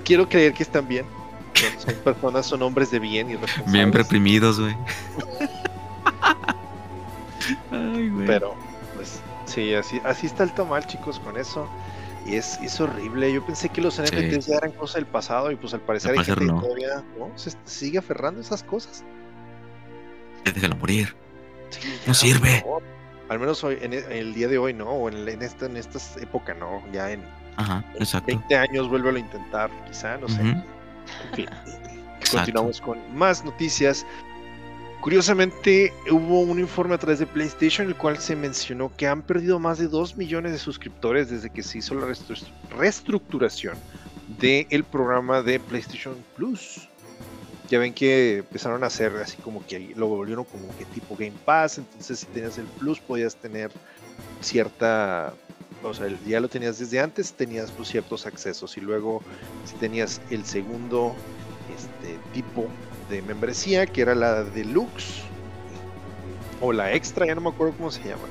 Quiero 0.05 0.29
creer 0.29 0.53
que 0.53 0.63
están 0.65 0.87
bien. 0.89 1.07
Son 1.79 1.95
personas, 2.03 2.47
son 2.47 2.63
hombres 2.63 2.91
de 2.91 2.99
bien 2.99 3.31
y. 3.31 3.37
Bien 3.71 3.93
reprimidos, 3.93 4.59
güey. 4.61 4.75
Pero, 8.27 8.55
pues, 8.95 9.21
sí, 9.47 9.75
así, 9.75 10.01
así 10.05 10.27
está 10.27 10.45
el 10.45 10.53
tamal, 10.53 10.87
chicos, 10.87 11.21
con 11.21 11.37
eso. 11.37 11.69
Y 12.27 12.37
es, 12.37 12.59
es 12.61 12.81
horrible. 12.81 13.33
Yo 13.33 13.45
pensé 13.45 13.69
que 13.69 13.81
los 13.83 14.01
NFTs 14.01 14.47
ya 14.47 14.57
eran 14.57 14.73
cosas 14.73 14.97
del 14.97 15.07
pasado 15.07 15.51
y 15.51 15.57
pues 15.57 15.75
al 15.75 15.81
parecer 15.81 16.19
hay 16.19 16.25
gente 16.25 16.47
no. 16.47 16.61
todavía 16.61 17.05
¿no? 17.19 17.31
se 17.37 17.53
sigue 17.65 17.99
aferrando 17.99 18.41
a 18.41 18.43
esas 18.43 18.63
cosas. 18.63 19.05
Déjalo 20.45 20.77
morir. 20.77 21.15
no 22.07 22.15
sirve. 22.15 22.65
Al 23.29 23.39
menos 23.39 23.63
hoy, 23.65 23.79
en 23.81 23.93
el, 23.93 24.35
día 24.35 24.49
de 24.49 24.59
hoy 24.59 24.73
no, 24.73 24.89
o 24.89 25.09
en, 25.09 25.29
en, 25.29 25.43
esta, 25.43 25.67
en 25.67 25.77
esta 25.77 25.99
época 26.21 26.55
no, 26.55 26.83
ya 26.93 27.11
en, 27.11 27.25
Ajá, 27.57 27.85
20 28.27 28.57
años 28.57 28.89
vuelvo 28.89 29.11
a 29.11 29.19
intentar, 29.19 29.71
quizá, 29.87 30.17
no 30.19 30.29
sé. 30.29 30.41
En 30.41 30.65
fin, 31.35 31.47
continuamos 32.31 32.81
con 32.81 32.99
más 33.17 33.45
noticias. 33.45 34.05
Curiosamente, 35.05 35.93
hubo 36.11 36.41
un 36.41 36.59
informe 36.59 36.95
a 36.95 36.99
través 36.99 37.19
de 37.19 37.27
PlayStation, 37.27 37.87
el 37.87 37.95
cual 37.95 38.17
se 38.17 38.35
mencionó 38.35 38.91
que 38.97 39.07
han 39.07 39.21
perdido 39.21 39.59
más 39.59 39.77
de 39.77 39.87
2 39.87 40.17
millones 40.17 40.53
de 40.53 40.59
suscriptores 40.59 41.29
desde 41.29 41.51
que 41.51 41.63
se 41.63 41.77
hizo 41.77 41.95
la 41.95 42.07
reestructuración 42.71 43.77
del 44.41 44.83
programa 44.83 45.43
de 45.43 45.61
PlayStation 45.61 46.17
Plus. 46.35 46.89
Ya 47.69 47.81
ven 47.81 47.93
que 47.93 48.39
empezaron 48.39 48.83
a 48.83 48.87
hacer 48.87 49.15
así 49.17 49.37
como 49.37 49.67
que 49.67 49.93
lo 49.95 50.07
volvieron 50.07 50.47
como 50.47 50.75
que 50.79 50.87
tipo 50.87 51.15
Game 51.17 51.37
Pass, 51.45 51.77
entonces 51.77 52.21
si 52.21 52.27
tenías 52.29 52.57
el 52.57 52.65
Plus 52.65 52.99
podías 52.99 53.37
tener 53.37 53.71
cierta, 54.41 55.35
o 55.83 55.93
sea, 55.93 56.09
ya 56.27 56.41
lo 56.41 56.49
tenías 56.49 56.79
desde 56.79 57.01
antes, 57.01 57.35
tenías 57.35 57.71
pues, 57.73 57.91
ciertos 57.91 58.25
accesos 58.25 58.79
y 58.79 58.81
luego 58.81 59.23
si 59.67 59.75
tenías 59.75 60.23
el 60.31 60.47
segundo 60.47 61.15
este, 61.77 62.19
tipo 62.33 62.71
de 63.09 63.23
membresía, 63.23 63.87
que 63.87 64.03
era 64.03 64.15
la 64.15 64.45
deluxe 64.45 65.23
o 66.61 66.73
la 66.73 66.93
extra, 66.93 67.27
ya 67.27 67.35
no 67.35 67.41
me 67.41 67.51
acuerdo 67.51 67.75
cómo 67.77 67.91
se 67.91 68.03
llama. 68.03 68.25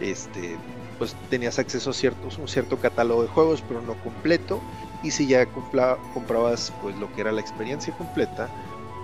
Este, 0.00 0.56
pues 0.98 1.14
tenías 1.30 1.58
acceso 1.58 1.90
a 1.90 1.92
ciertos, 1.92 2.38
un 2.38 2.48
cierto 2.48 2.78
catálogo 2.78 3.22
de 3.22 3.28
juegos, 3.28 3.62
pero 3.66 3.80
no 3.82 3.94
completo. 4.02 4.60
Y 5.02 5.10
si 5.10 5.26
ya 5.26 5.46
comprabas 5.46 6.72
pues 6.82 6.96
lo 6.96 7.12
que 7.14 7.20
era 7.20 7.32
la 7.32 7.40
experiencia 7.40 7.94
completa 7.96 8.48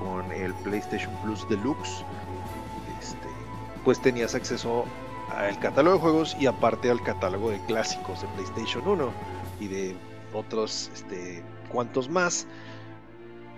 con 0.01 0.33
el 0.33 0.55
PlayStation 0.55 1.15
Plus 1.23 1.47
Deluxe, 1.49 2.05
este, 3.01 3.29
pues 3.85 4.01
tenías 4.01 4.35
acceso 4.35 4.85
al 5.31 5.59
catálogo 5.59 5.97
de 5.97 6.03
juegos 6.03 6.37
y 6.39 6.47
aparte 6.47 6.91
al 6.91 7.03
catálogo 7.03 7.51
de 7.51 7.61
clásicos 7.67 8.23
de 8.23 8.29
PlayStation 8.29 8.87
1 8.87 9.11
y 9.61 9.69
de 9.69 9.97
otros 10.33 10.91
este, 10.95 11.43
cuantos 11.69 12.09
más. 12.09 12.47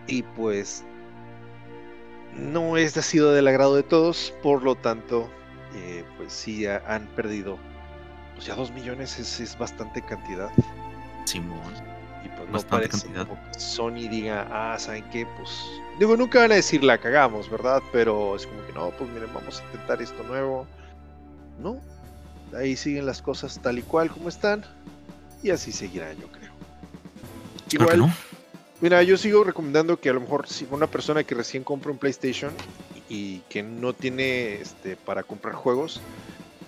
Y 0.06 0.22
pues 0.22 0.84
no 2.36 2.76
es 2.76 2.96
ha 2.96 3.02
sido 3.02 3.32
del 3.32 3.48
agrado 3.48 3.76
de 3.76 3.82
todos, 3.82 4.32
por 4.42 4.62
lo 4.62 4.74
tanto, 4.74 5.28
eh, 5.74 6.04
pues 6.16 6.32
sí 6.32 6.66
han 6.66 7.06
perdido. 7.14 7.58
Pues 8.34 8.46
ya 8.46 8.54
dos 8.54 8.72
millones 8.72 9.18
es, 9.18 9.40
es 9.40 9.56
bastante 9.56 10.02
cantidad. 10.02 10.50
Simón. 11.24 11.58
Y 12.24 12.28
pues 12.28 12.50
no 12.50 12.60
parece 12.68 13.02
cantidad. 13.02 13.26
que 13.26 13.58
Sony 13.58 14.08
diga, 14.10 14.48
ah, 14.50 14.78
¿saben 14.78 15.04
qué? 15.10 15.26
Pues. 15.36 15.50
Digo, 15.98 16.16
nunca 16.16 16.40
van 16.40 16.52
a 16.52 16.56
decir 16.56 16.82
la 16.82 16.98
cagamos, 16.98 17.48
¿verdad? 17.50 17.82
Pero 17.92 18.34
es 18.34 18.46
como 18.46 18.66
que 18.66 18.72
no, 18.72 18.90
pues 18.90 19.10
miren, 19.10 19.32
vamos 19.32 19.60
a 19.60 19.64
intentar 19.64 20.02
esto 20.02 20.22
nuevo. 20.24 20.66
No. 21.60 21.80
Ahí 22.56 22.76
siguen 22.76 23.06
las 23.06 23.22
cosas 23.22 23.60
tal 23.60 23.78
y 23.78 23.82
cual 23.82 24.10
como 24.10 24.28
están. 24.28 24.64
Y 25.42 25.50
así 25.50 25.72
seguirán, 25.72 26.16
yo 26.18 26.28
creo. 26.28 26.52
Igual. 27.70 27.98
no? 27.98 28.33
Mira, 28.84 29.02
yo 29.02 29.16
sigo 29.16 29.44
recomendando 29.44 29.98
que 29.98 30.10
a 30.10 30.12
lo 30.12 30.20
mejor 30.20 30.46
si 30.46 30.66
una 30.70 30.86
persona 30.86 31.24
que 31.24 31.34
recién 31.34 31.64
compra 31.64 31.90
un 31.90 31.96
PlayStation 31.96 32.52
y 33.08 33.38
que 33.48 33.62
no 33.62 33.94
tiene 33.94 34.56
este, 34.56 34.94
para 34.94 35.22
comprar 35.22 35.54
juegos, 35.54 36.02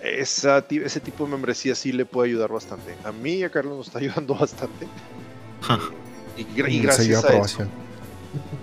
esa, 0.01 0.65
ese 0.67 0.99
tipo 0.99 1.25
de 1.25 1.29
membresía 1.29 1.75
sí 1.75 1.91
le 1.91 2.05
puede 2.05 2.29
ayudar 2.29 2.51
bastante. 2.51 2.95
A 3.03 3.11
mí 3.11 3.33
y 3.33 3.43
a 3.43 3.51
Carlos 3.51 3.77
nos 3.77 3.87
está 3.89 3.99
ayudando 4.03 4.33
bastante. 4.33 4.87
y, 6.37 6.41
y, 6.41 6.79
gracias 6.81 7.23
a 7.23 7.37
eso. 7.37 7.67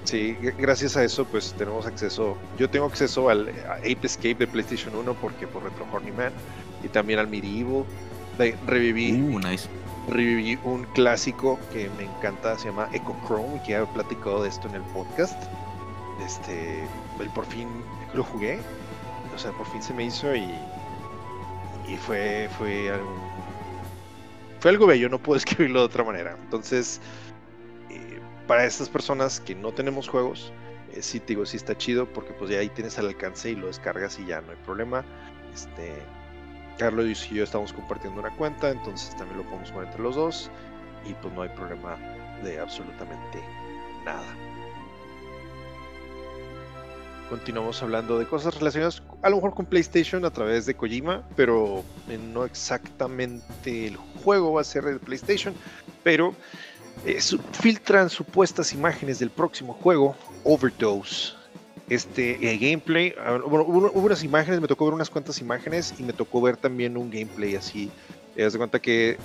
Sí, 0.02 0.36
gracias 0.58 0.96
a 0.96 1.04
eso 1.04 1.24
pues 1.24 1.54
tenemos 1.56 1.86
acceso, 1.86 2.36
yo 2.58 2.68
tengo 2.68 2.86
acceso 2.86 3.28
al 3.28 3.50
Ape 3.78 3.98
Escape 4.02 4.34
de 4.34 4.46
PlayStation 4.48 4.96
1 4.96 5.14
porque 5.14 5.46
por 5.46 5.62
Retro 5.62 5.86
Hornyman 5.92 6.32
y 6.82 6.88
también 6.88 7.20
al 7.20 7.28
Medieval. 7.28 7.84
Reviví 8.66 9.12
uh, 9.12 9.38
nice 9.38 9.68
reviví 10.08 10.58
un 10.64 10.84
clásico 10.84 11.58
que 11.72 11.88
me 11.96 12.04
encanta, 12.04 12.58
se 12.58 12.68
llama 12.68 12.88
Echo 12.92 13.16
Chrome, 13.26 13.60
que 13.62 13.72
ya 13.72 13.82
he 13.82 13.86
platicado 13.86 14.42
de 14.42 14.48
esto 14.48 14.68
en 14.68 14.76
el 14.76 14.82
podcast. 14.82 15.42
Este, 16.24 16.86
por 17.34 17.46
fin 17.46 17.68
lo 18.12 18.22
jugué, 18.22 18.58
o 19.34 19.38
sea, 19.38 19.52
por 19.52 19.66
fin 19.66 19.82
se 19.82 19.92
me 19.92 20.04
hizo 20.04 20.34
y, 20.34 20.48
y 21.88 21.96
fue, 21.96 22.48
fue 22.56 22.90
algo, 22.90 23.14
fue 24.60 24.70
algo 24.70 24.86
bello, 24.86 25.08
no 25.08 25.18
puedo 25.18 25.36
escribirlo 25.38 25.80
de 25.80 25.86
otra 25.86 26.04
manera. 26.04 26.36
Entonces, 26.42 27.00
eh, 27.90 28.20
para 28.46 28.64
estas 28.64 28.88
personas 28.88 29.40
que 29.40 29.54
no 29.54 29.72
tenemos 29.72 30.08
juegos, 30.08 30.52
eh, 30.94 31.02
sí, 31.02 31.18
te 31.18 31.28
digo, 31.28 31.46
sí 31.46 31.56
está 31.56 31.76
chido, 31.76 32.06
porque 32.06 32.32
pues 32.32 32.50
ya 32.50 32.58
ahí 32.58 32.68
tienes 32.68 32.98
al 32.98 33.08
alcance 33.08 33.50
y 33.50 33.56
lo 33.56 33.66
descargas 33.66 34.18
y 34.18 34.26
ya 34.26 34.40
no 34.40 34.52
hay 34.52 34.58
problema. 34.64 35.04
Este, 35.52 35.92
Carlos 36.78 37.28
y 37.30 37.34
yo 37.36 37.44
estamos 37.44 37.72
compartiendo 37.72 38.20
una 38.20 38.30
cuenta, 38.30 38.70
entonces 38.70 39.16
también 39.16 39.38
lo 39.38 39.44
podemos 39.44 39.70
jugar 39.70 39.86
entre 39.86 40.02
los 40.02 40.16
dos 40.16 40.50
y 41.08 41.14
pues 41.14 41.32
no 41.34 41.42
hay 41.42 41.48
problema 41.50 41.96
de 42.42 42.58
absolutamente 42.60 43.40
nada. 44.04 44.26
Continuamos 47.28 47.82
hablando 47.82 48.18
de 48.18 48.26
cosas 48.26 48.54
relacionadas 48.54 49.02
a 49.22 49.30
lo 49.30 49.36
mejor 49.36 49.54
con 49.54 49.64
PlayStation 49.64 50.24
a 50.24 50.30
través 50.30 50.66
de 50.66 50.74
Kojima, 50.74 51.22
pero 51.36 51.82
no 52.32 52.44
exactamente 52.44 53.86
el 53.86 53.96
juego 53.96 54.52
va 54.52 54.60
a 54.60 54.64
ser 54.64 54.84
de 54.84 54.98
PlayStation, 54.98 55.54
pero 56.02 56.34
eh, 57.06 57.18
filtran 57.52 58.10
supuestas 58.10 58.72
imágenes 58.72 59.18
del 59.18 59.30
próximo 59.30 59.72
juego, 59.72 60.14
Overdose, 60.44 61.32
este 61.88 62.52
eh, 62.52 62.58
gameplay. 62.58 63.14
Ah, 63.18 63.38
bueno, 63.46 63.64
hubo, 63.66 63.90
unas 63.92 64.22
imágenes, 64.24 64.60
me 64.60 64.68
tocó 64.68 64.86
ver 64.86 64.94
unas 64.94 65.10
cuantas 65.10 65.40
imágenes 65.40 65.94
y 65.98 66.02
me 66.02 66.12
tocó 66.12 66.40
ver 66.40 66.56
también 66.56 66.96
un 66.96 67.10
gameplay 67.10 67.56
así. 67.56 67.90
Te 68.34 68.42
das 68.42 68.56
cuenta 68.56 68.80
que 68.80 69.16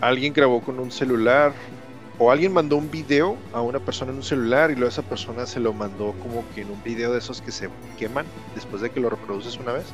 alguien 0.00 0.32
grabó 0.32 0.60
con 0.60 0.78
un 0.78 0.90
celular 0.90 1.52
o 2.18 2.30
alguien 2.30 2.52
mandó 2.52 2.76
un 2.76 2.90
video 2.90 3.36
a 3.52 3.60
una 3.60 3.78
persona 3.78 4.10
en 4.10 4.18
un 4.18 4.22
celular 4.22 4.70
y 4.70 4.74
luego 4.74 4.88
esa 4.88 5.02
persona 5.02 5.46
se 5.46 5.60
lo 5.60 5.72
mandó 5.72 6.14
como 6.22 6.44
que 6.54 6.62
en 6.62 6.70
un 6.70 6.82
video 6.82 7.12
de 7.12 7.18
esos 7.18 7.42
que 7.42 7.50
se 7.50 7.68
queman 7.98 8.24
después 8.54 8.82
de 8.82 8.90
que 8.90 9.00
lo 9.00 9.10
reproduces 9.10 9.58
una 9.58 9.72
vez. 9.72 9.86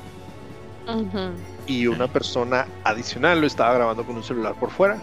Y 1.66 1.86
una 1.86 2.08
persona 2.08 2.66
adicional 2.82 3.40
lo 3.40 3.46
estaba 3.46 3.72
grabando 3.74 4.04
con 4.04 4.16
un 4.16 4.24
celular 4.24 4.54
por 4.54 4.70
fuera. 4.70 5.00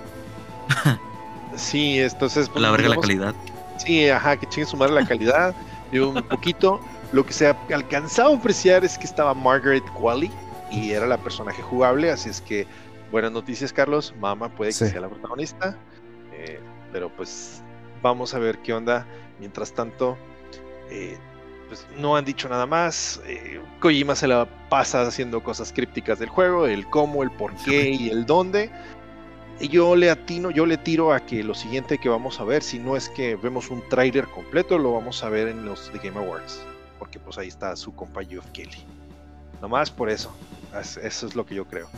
sí, 1.56 2.00
entonces. 2.00 2.50
Pues, 2.50 2.62
la 2.62 2.72
verga 2.72 2.90
la 2.90 2.98
calidad. 2.98 3.34
Sí, 3.78 4.10
ajá, 4.10 4.36
que 4.36 4.48
chingue 4.48 4.68
su 4.68 4.76
madre 4.76 4.94
la 4.94 5.08
calidad 5.08 5.56
un 5.94 6.22
poquito. 6.24 6.80
Lo 7.12 7.26
que 7.26 7.34
se 7.34 7.48
ha 7.48 7.58
alcanzado 7.74 8.34
a 8.34 8.38
apreciar 8.38 8.86
es 8.86 8.98
que 8.98 9.06
estaba 9.06 9.34
Margaret 9.34 9.84
Qualley 9.94 10.32
y 10.72 10.92
era 10.92 11.08
la 11.08 11.18
personaje 11.18 11.62
jugable, 11.62 12.12
así 12.12 12.30
es 12.30 12.42
que 12.42 12.68
buenas 13.12 13.32
noticias, 13.32 13.74
Carlos. 13.74 14.14
Mama 14.20 14.50
puede 14.50 14.70
que 14.70 14.86
sea 14.86 15.02
la 15.02 15.10
protagonista, 15.10 15.76
eh, 16.34 16.60
pero 16.92 17.10
pues 17.10 17.64
vamos 18.02 18.34
a 18.34 18.40
ver 18.40 18.60
qué 18.60 18.74
onda. 18.74 19.08
Mientras 19.40 19.74
tanto, 19.74 20.18
eh, 20.92 21.18
pues 21.68 21.88
no 21.98 22.16
han 22.16 22.26
dicho 22.26 22.48
nada 22.50 22.66
más. 22.66 23.22
Eh, 23.26 23.60
Kojima 23.80 24.16
se 24.16 24.28
la 24.28 24.48
pasa 24.70 25.02
haciendo 25.02 25.42
cosas 25.42 25.72
crípticas 25.74 26.20
del 26.20 26.30
juego, 26.30 26.68
el 26.68 26.86
cómo, 26.88 27.24
el 27.24 27.32
por 27.32 27.56
qué 27.64 27.90
y 27.90 28.10
el 28.10 28.26
dónde 28.26 28.70
yo 29.68 29.96
le 29.96 30.10
atino, 30.10 30.52
yo 30.52 30.66
le 30.66 30.78
tiro 30.78 31.14
a 31.14 31.20
que 31.20 31.44
lo 31.44 31.54
siguiente 31.54 31.98
que 31.98 32.08
vamos 32.08 32.40
a 32.40 32.44
ver, 32.44 32.64
si 32.64 32.80
no 32.80 32.96
es 32.96 33.10
que 33.10 33.36
vemos 33.36 33.70
un 33.70 33.88
trailer 33.90 34.28
completo, 34.28 34.78
lo 34.78 34.94
vamos 34.94 35.24
a 35.24 35.30
ver 35.30 35.50
en 35.50 35.66
los 35.66 35.92
The 35.92 35.98
Game 35.98 36.18
Awards. 36.18 36.62
Porque 36.98 37.20
pues 37.20 37.38
ahí 37.38 37.48
está 37.48 37.76
su 37.76 37.94
compa 37.94 38.24
Geoff 38.24 38.46
Kelly. 38.52 38.86
Nomás 39.62 39.92
por 39.92 40.10
eso. 40.10 40.34
Eso 41.02 41.28
es 41.28 41.36
lo 41.36 41.46
que 41.46 41.56
yo 41.56 41.66
creo. 41.66 41.90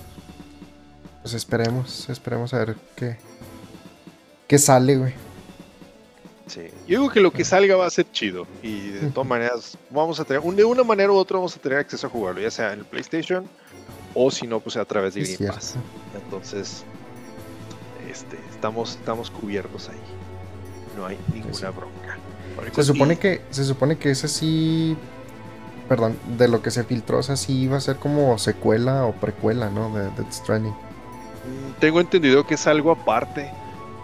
Pues 1.22 1.34
esperemos, 1.34 2.10
esperemos 2.10 2.54
a 2.54 2.66
ver 2.66 2.76
qué, 2.96 3.18
qué 4.48 4.58
sale, 4.58 4.98
güey. 4.98 5.14
Sí, 6.48 6.68
yo 6.88 7.00
digo 7.00 7.10
que 7.10 7.22
lo 7.22 7.32
que 7.32 7.46
salga 7.46 7.76
va 7.76 7.86
a 7.86 7.90
ser 7.90 8.12
chido. 8.12 8.48
Y 8.64 8.90
de 8.90 9.10
todas 9.12 9.30
maneras, 9.30 9.78
vamos 9.90 10.20
a 10.20 10.26
tener, 10.26 10.42
de 10.42 10.64
una 10.64 10.84
manera 10.84 11.12
u 11.12 11.16
otra, 11.16 11.38
vamos 11.38 11.56
a 11.56 11.60
tener 11.60 11.78
acceso 11.78 12.08
a 12.08 12.10
jugarlo, 12.10 12.42
ya 12.42 12.52
sea 12.52 12.74
en 12.74 12.80
el 12.80 12.86
PlayStation 12.86 13.48
o 14.14 14.32
si 14.32 14.48
no, 14.48 14.60
pues 14.60 14.78
a 14.78 14.86
través 14.86 15.14
de 15.14 15.24
Game 15.24 15.52
Pass. 15.52 15.76
Entonces, 16.16 16.84
este, 18.12 18.38
estamos, 18.50 18.96
estamos 18.96 19.32
cubiertos 19.32 19.90
ahí. 19.90 20.00
No 20.98 21.06
hay 21.06 21.18
ninguna 21.34 21.70
bronca. 21.72 22.18
Se 22.74 22.84
supone 22.84 23.18
que, 23.18 23.42
se 23.50 23.64
supone 23.64 23.98
que 23.98 24.12
ese 24.12 24.28
sí, 24.28 24.98
perdón, 25.88 26.18
de 26.38 26.48
lo 26.48 26.62
que 26.62 26.70
se 26.70 26.84
filtró, 26.84 27.20
o 27.20 27.24
sea, 27.24 27.38
sí 27.38 27.62
iba 27.62 27.78
a 27.78 27.82
ser 27.82 27.96
como 27.96 28.38
secuela 28.38 29.06
o 29.06 29.14
precuela, 29.14 29.70
¿no? 29.70 29.96
De 29.96 30.04
Death 30.12 30.32
Stranding. 30.32 30.74
Mm, 30.74 31.80
Tengo 31.80 32.02
entendido 32.02 32.46
que 32.46 32.56
es 32.56 32.68
algo 32.68 32.92
aparte. 32.92 33.50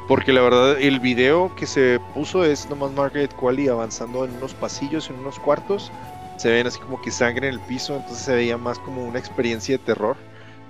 Porque 0.08 0.32
la 0.32 0.41
verdad, 0.41 0.80
el 0.80 1.02
video 1.02 1.54
que 1.56 1.65
se 1.65 2.00
puso 2.13 2.46
es 2.46 2.70
nomás 2.70 2.91
Margaret 2.93 3.34
Qualley 3.34 3.67
avanzando 3.67 4.24
en 4.24 4.32
unos 4.38 4.54
pasillos, 4.54 5.10
en 5.10 5.17
unos 5.17 5.38
cuartos. 5.38 5.91
Se 6.38 6.50
ven 6.50 6.65
así 6.65 6.80
como 6.80 7.02
que 7.02 7.12
sangre 7.12 7.50
en 7.50 7.56
el 7.56 7.60
piso, 7.60 7.98
entonces 7.98 8.24
se 8.24 8.34
veía 8.34 8.58
más 8.58 8.80
como 8.80 9.04
una 9.04 9.20
experiencia 9.20 9.78
de 9.78 9.84
terror. 9.84 10.15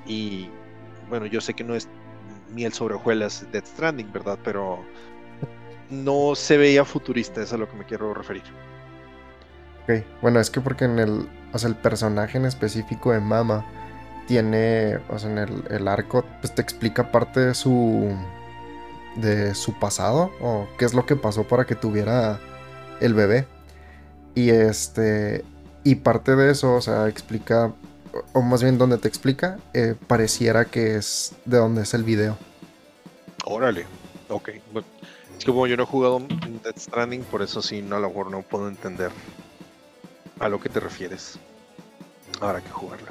Y 0.07 0.49
bueno, 1.07 1.27
yo 1.27 1.39
sé 1.39 1.53
que 1.53 1.63
no 1.63 1.75
es 1.75 1.87
miel 2.53 2.73
sobre 2.73 2.95
hojuelas 2.95 3.45
Death 3.51 3.65
Stranding, 3.65 4.11
¿verdad? 4.11 4.37
Pero 4.43 4.79
no 5.89 6.35
se 6.35 6.57
veía 6.57 6.85
futurista, 6.85 7.41
es 7.41 7.53
a 7.53 7.57
lo 7.57 7.69
que 7.69 7.77
me 7.77 7.85
quiero 7.85 8.13
referir. 8.13 8.43
Ok, 9.83 10.03
bueno, 10.21 10.39
es 10.39 10.49
que 10.49 10.59
porque 10.59 10.85
en 10.85 10.99
el, 10.99 11.29
o 11.53 11.57
sea, 11.57 11.69
el 11.69 11.75
personaje 11.75 12.37
en 12.37 12.45
específico 12.45 13.11
de 13.11 13.19
Mama 13.19 13.65
tiene, 14.27 14.99
o 15.09 15.17
sea, 15.17 15.31
en 15.31 15.37
el, 15.37 15.63
el 15.69 15.87
arco, 15.87 16.25
pues 16.41 16.53
te 16.53 16.61
explica 16.61 17.11
parte 17.11 17.39
de 17.39 17.53
su, 17.53 18.13
de 19.15 19.55
su 19.55 19.73
pasado 19.79 20.31
o 20.41 20.67
qué 20.77 20.85
es 20.85 20.93
lo 20.93 21.05
que 21.05 21.15
pasó 21.15 21.47
para 21.47 21.65
que 21.65 21.75
tuviera 21.75 22.39
el 22.99 23.13
bebé. 23.13 23.47
Y 24.35 24.49
este, 24.49 25.43
y 25.83 25.95
parte 25.95 26.35
de 26.35 26.51
eso, 26.51 26.75
o 26.75 26.81
sea, 26.81 27.07
explica, 27.07 27.71
o 28.33 28.41
más 28.41 28.63
bien 28.63 28.77
donde 28.77 28.97
te 28.97 29.07
explica, 29.07 29.59
eh, 29.73 29.95
pareciera 30.07 30.65
que 30.65 30.95
es 30.95 31.35
de 31.45 31.57
donde 31.57 31.83
es 31.83 31.93
el 31.93 32.03
video. 32.03 32.37
Órale, 33.45 33.85
ok. 34.29 34.49
Bueno, 34.71 34.87
es 35.37 35.45
que 35.45 35.51
como 35.51 35.67
yo 35.67 35.77
no 35.77 35.83
he 35.83 35.85
jugado 35.85 36.19
Death 36.63 36.77
Stranding, 36.77 37.23
por 37.23 37.41
eso 37.41 37.61
sí, 37.61 37.81
no, 37.81 37.97
a 37.97 37.99
lo 37.99 38.09
mejor 38.09 38.31
no 38.31 38.41
puedo 38.41 38.67
entender 38.67 39.11
a 40.39 40.49
lo 40.49 40.59
que 40.59 40.69
te 40.69 40.79
refieres. 40.79 41.39
Habrá 42.41 42.61
que 42.61 42.69
jugarlo. 42.69 43.07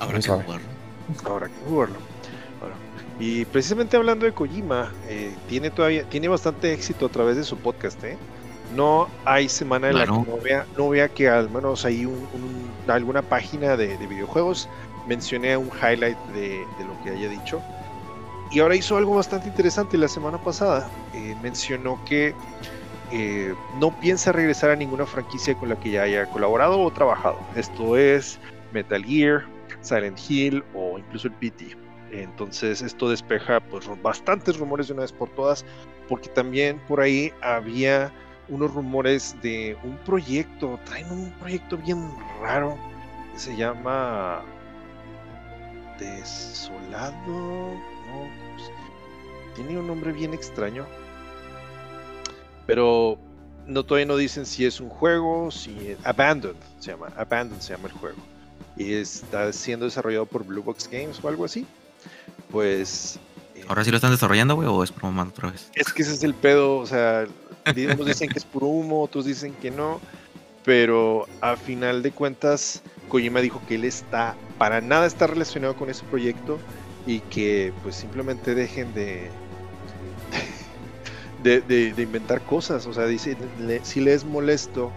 Habrá 0.00 0.18
que 0.18 0.28
jugarlo. 0.28 0.68
Habrá 1.24 1.48
que 1.48 1.54
jugarlo. 1.68 1.96
Y 3.18 3.44
precisamente 3.44 3.98
hablando 3.98 4.24
de 4.24 4.32
Kojima, 4.32 4.90
eh, 5.06 5.34
tiene 5.46 5.70
todavía 5.70 6.04
tiene 6.08 6.28
bastante 6.28 6.72
éxito 6.72 7.06
a 7.06 7.08
través 7.10 7.36
de 7.36 7.44
su 7.44 7.58
podcast, 7.58 8.02
¿eh? 8.02 8.16
No 8.72 9.08
hay 9.24 9.48
semana 9.48 9.88
en 9.90 9.98
la 9.98 10.06
que 10.24 10.30
no 10.30 10.38
vea, 10.42 10.66
no 10.76 10.88
vea 10.90 11.08
que 11.08 11.28
al 11.28 11.50
menos 11.50 11.84
hay 11.84 12.04
un, 12.06 12.28
un- 12.32 12.74
alguna 12.90 13.22
página 13.22 13.76
de, 13.76 13.96
de 13.98 14.06
videojuegos 14.06 14.68
mencione 15.06 15.56
un 15.56 15.68
highlight 15.82 16.18
de, 16.28 16.66
de 16.78 16.84
lo 16.84 17.00
que 17.02 17.10
haya 17.10 17.28
dicho. 17.28 17.62
Y 18.50 18.60
ahora 18.60 18.74
hizo 18.76 18.96
algo 18.96 19.14
bastante 19.14 19.48
interesante 19.48 19.96
la 19.96 20.08
semana 20.08 20.38
pasada. 20.38 20.88
Eh, 21.12 21.36
mencionó 21.40 22.00
que 22.04 22.34
eh, 23.12 23.54
no 23.78 23.90
piensa 24.00 24.32
regresar 24.32 24.70
a 24.70 24.76
ninguna 24.76 25.06
franquicia 25.06 25.54
con 25.54 25.68
la 25.68 25.76
que 25.78 25.90
ya 25.90 26.02
haya 26.02 26.26
colaborado 26.26 26.78
o 26.80 26.90
trabajado. 26.92 27.38
Esto 27.54 27.96
es 27.96 28.38
Metal 28.72 29.04
Gear, 29.04 29.44
Silent 29.82 30.18
Hill 30.28 30.64
o 30.74 30.98
incluso 30.98 31.28
el 31.28 31.34
PT. 31.34 31.76
Entonces 32.12 32.82
esto 32.82 33.08
despeja 33.08 33.60
pues 33.60 33.88
bastantes 34.02 34.58
rumores 34.58 34.88
de 34.88 34.94
una 34.94 35.02
vez 35.02 35.12
por 35.12 35.28
todas, 35.30 35.64
porque 36.08 36.28
también 36.28 36.80
por 36.88 37.00
ahí 37.00 37.32
había 37.40 38.12
unos 38.50 38.74
rumores 38.74 39.36
de 39.42 39.76
un 39.82 39.96
proyecto, 39.98 40.78
traen 40.84 41.10
un 41.10 41.30
proyecto 41.40 41.76
bien 41.78 42.10
raro 42.42 42.76
que 43.32 43.38
se 43.38 43.56
llama 43.56 44.42
Desolado, 45.98 47.14
pues, 47.24 48.70
tiene 49.54 49.78
un 49.78 49.86
nombre 49.86 50.12
bien 50.12 50.34
extraño, 50.34 50.86
pero 52.66 53.18
no 53.66 53.84
todavía 53.84 54.06
no 54.06 54.16
dicen 54.16 54.44
si 54.46 54.66
es 54.66 54.80
un 54.80 54.88
juego, 54.88 55.50
si 55.50 55.96
Abandoned 56.04 56.56
se 56.80 56.90
llama, 56.90 57.08
Abandoned 57.16 57.60
se 57.60 57.74
llama 57.74 57.88
el 57.88 57.94
juego 57.94 58.18
y 58.76 58.94
está 58.94 59.52
siendo 59.52 59.84
desarrollado 59.84 60.26
por 60.26 60.44
Blue 60.44 60.62
Box 60.62 60.88
Games 60.90 61.22
o 61.22 61.28
algo 61.28 61.44
así. 61.44 61.66
Pues 62.50 63.18
¿Ahora 63.68 63.84
sí 63.84 63.90
lo 63.90 63.96
están 63.96 64.10
desarrollando, 64.10 64.56
güey, 64.56 64.68
o 64.68 64.82
es 64.82 64.94
broma 64.94 65.22
otra 65.22 65.50
vez? 65.50 65.70
es 65.74 65.92
que 65.92 66.02
ese 66.02 66.14
es 66.14 66.22
el 66.24 66.34
pedo, 66.34 66.78
o 66.78 66.86
sea, 66.86 67.26
unos 67.66 68.06
dicen 68.06 68.28
que 68.28 68.38
es 68.38 68.44
puro 68.44 68.66
humo, 68.66 69.02
otros 69.02 69.24
dicen 69.24 69.54
que 69.54 69.70
no, 69.70 70.00
pero 70.64 71.26
a 71.40 71.56
final 71.56 72.02
de 72.02 72.10
cuentas 72.10 72.82
Kojima 73.08 73.40
dijo 73.40 73.60
que 73.68 73.76
él 73.76 73.84
está 73.84 74.34
para 74.58 74.80
nada 74.80 75.06
está 75.06 75.26
relacionado 75.26 75.74
con 75.76 75.90
ese 75.90 76.04
proyecto 76.04 76.58
y 77.06 77.20
que 77.20 77.72
pues 77.82 77.96
simplemente 77.96 78.54
dejen 78.54 78.92
de 78.94 79.30
de, 81.42 81.94
inventar 82.02 82.40
cosas, 82.42 82.86
o 82.86 82.92
sea, 82.92 83.06
dice 83.06 83.36
le- 83.58 83.84
si 83.84 84.00
le 84.00 84.14
es 84.14 84.24
molesto 84.24 84.90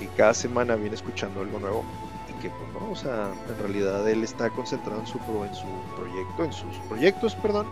y 0.00 0.06
cada 0.16 0.34
semana 0.34 0.76
viene 0.76 0.94
escuchando 0.94 1.40
algo 1.40 1.58
nuevo 1.58 1.84
y 2.28 2.42
que 2.42 2.50
pues 2.50 2.72
no, 2.74 2.90
o 2.90 2.96
sea, 2.96 3.30
en 3.48 3.58
realidad 3.58 4.08
él 4.08 4.22
está 4.22 4.50
concentrado 4.50 5.00
en 5.00 5.06
su 5.06 5.18
en 5.18 5.54
su 5.54 5.66
proyecto, 5.96 6.44
en 6.44 6.52
sus 6.52 6.76
proyectos, 6.88 7.34
perdón, 7.36 7.66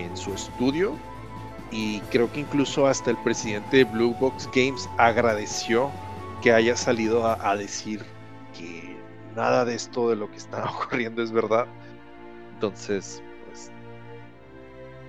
en 0.00 0.16
su 0.16 0.32
estudio 0.34 0.94
y 1.70 2.00
creo 2.10 2.30
que 2.32 2.40
incluso 2.40 2.86
hasta 2.86 3.10
el 3.10 3.16
presidente 3.18 3.78
de 3.78 3.84
Blue 3.84 4.14
Box 4.20 4.48
Games 4.54 4.88
agradeció 4.98 5.90
que 6.42 6.52
haya 6.52 6.76
salido 6.76 7.26
a, 7.26 7.38
a 7.50 7.56
decir 7.56 8.04
que 8.56 8.96
nada 9.34 9.64
de 9.64 9.74
esto 9.74 10.08
de 10.10 10.16
lo 10.16 10.30
que 10.30 10.36
está 10.36 10.64
ocurriendo 10.70 11.22
es 11.22 11.32
verdad. 11.32 11.66
Entonces, 12.54 13.22
pues 13.46 13.70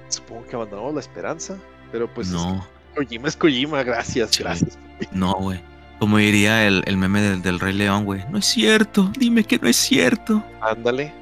supongo 0.10 0.46
que 0.46 0.56
abandonamos 0.56 0.94
la 0.96 1.00
esperanza, 1.02 1.58
pero 1.92 2.12
pues 2.14 2.28
es 2.28 2.34
no, 2.34 2.66
Kojima 2.96 3.28
es 3.28 3.36
Kojima, 3.38 3.84
gracias, 3.84 4.32
Sí. 4.32 4.44
gracias. 4.44 4.78
no, 5.12 5.34
güey. 5.36 5.62
Como 6.00 6.18
diría 6.18 6.68
el, 6.68 6.84
el 6.88 6.98
meme 6.98 7.22
del, 7.22 7.42
del 7.42 7.60
Rey 7.60 7.74
León, 7.74 8.04
güey. 8.04 8.22
No 8.30 8.38
es 8.40 8.46
cierto, 8.46 9.10
dime 9.18 9.46
que 9.46 9.58
no 9.60 9.70
es 9.70 9.78
cierto. 9.78 10.44
Ándale. 10.62 11.14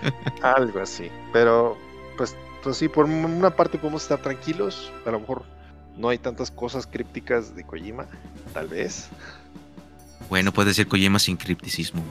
Algo 0.42 0.80
así. 0.80 1.10
Pero, 1.34 1.76
pues, 2.62 2.64
pues 2.64 2.76
sí, 2.76 2.88
por 2.88 3.06
una 3.06 3.50
parte 3.50 3.78
podemos 3.78 4.02
estar 4.02 4.20
tranquilos. 4.20 4.92
A 5.04 5.10
lo 5.10 5.20
mejor 5.20 5.44
no 5.96 6.08
hay 6.08 6.18
tantas 6.18 6.50
cosas 6.50 6.86
crípticas 6.86 7.54
de 7.54 7.64
Kojima, 7.64 8.06
tal 8.52 8.68
vez. 8.68 9.08
Bueno, 10.28 10.52
puedes 10.52 10.76
decir 10.76 10.88
Kojima 10.88 11.18
sin 11.18 11.36
cripticismo. 11.36 12.02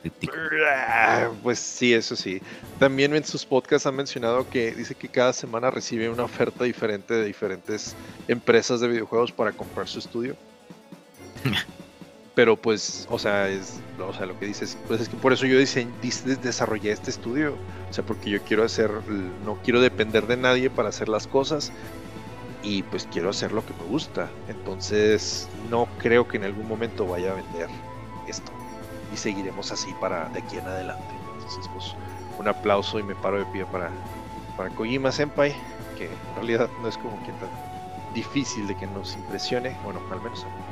Críptico. 0.00 0.34
Ah, 0.68 1.30
Pues 1.42 1.58
sí, 1.58 1.94
eso 1.94 2.16
sí. 2.16 2.40
También 2.78 3.14
en 3.14 3.24
sus 3.24 3.44
podcasts 3.44 3.86
han 3.86 3.94
mencionado 3.94 4.48
que 4.48 4.72
dice 4.72 4.94
que 4.94 5.08
cada 5.08 5.32
semana 5.32 5.70
recibe 5.70 6.08
una 6.08 6.24
oferta 6.24 6.64
diferente 6.64 7.14
de 7.14 7.24
diferentes 7.24 7.94
empresas 8.26 8.80
de 8.80 8.88
videojuegos 8.88 9.30
para 9.30 9.52
comprar 9.52 9.86
su 9.86 10.00
estudio. 10.00 10.36
Pero 12.34 12.56
pues, 12.56 13.06
o 13.10 13.18
sea, 13.18 13.48
es, 13.48 13.84
o 13.98 14.12
sea, 14.14 14.24
lo 14.26 14.38
que 14.38 14.46
dices, 14.46 14.78
pues 14.86 15.00
es 15.02 15.08
que 15.08 15.16
por 15.18 15.32
eso 15.34 15.46
yo 15.46 15.58
dise- 15.58 15.92
dis- 16.00 16.22
desarrollé 16.40 16.90
este 16.92 17.10
estudio. 17.10 17.60
O 17.90 17.92
sea, 17.92 18.04
porque 18.06 18.30
yo 18.30 18.42
quiero 18.42 18.64
hacer, 18.64 18.90
no 19.44 19.60
quiero 19.62 19.80
depender 19.80 20.26
de 20.26 20.36
nadie 20.38 20.70
para 20.70 20.88
hacer 20.88 21.08
las 21.10 21.26
cosas 21.26 21.72
y 22.62 22.84
pues 22.84 23.06
quiero 23.06 23.30
hacer 23.30 23.52
lo 23.52 23.64
que 23.66 23.74
me 23.74 23.84
gusta. 23.84 24.38
Entonces, 24.48 25.50
no 25.70 25.96
creo 25.98 26.28
que 26.28 26.38
en 26.38 26.44
algún 26.44 26.66
momento 26.68 27.06
vaya 27.06 27.32
a 27.32 27.34
vender 27.34 27.70
esto 28.26 28.52
y 29.10 29.16
seguiremos 29.18 29.72
así 29.72 29.94
para 29.94 30.28
de 30.30 30.40
aquí 30.40 30.58
en 30.58 30.68
adelante. 30.68 31.14
Entonces, 31.34 31.68
pues, 31.72 31.96
un 32.38 32.48
aplauso 32.48 32.98
y 32.98 33.02
me 33.04 33.16
paro 33.16 33.38
de 33.38 33.46
pie 33.46 33.66
para, 33.66 34.06
para 34.56 34.74
Kojima 34.74 35.12
Senpai, 35.12 35.66
que 35.96 36.18
en 36.26 36.34
realidad 36.34 36.70
no 36.78 36.88
es 36.88 36.98
como 36.98 37.22
que 37.22 37.32
tan 37.34 37.50
difícil 38.08 38.66
de 38.66 38.76
que 38.76 38.86
nos 38.86 39.16
impresione, 39.16 39.78
bueno, 39.82 40.02
al 40.10 40.20
menos 40.22 40.44
a 40.44 40.50
mí. 40.50 40.71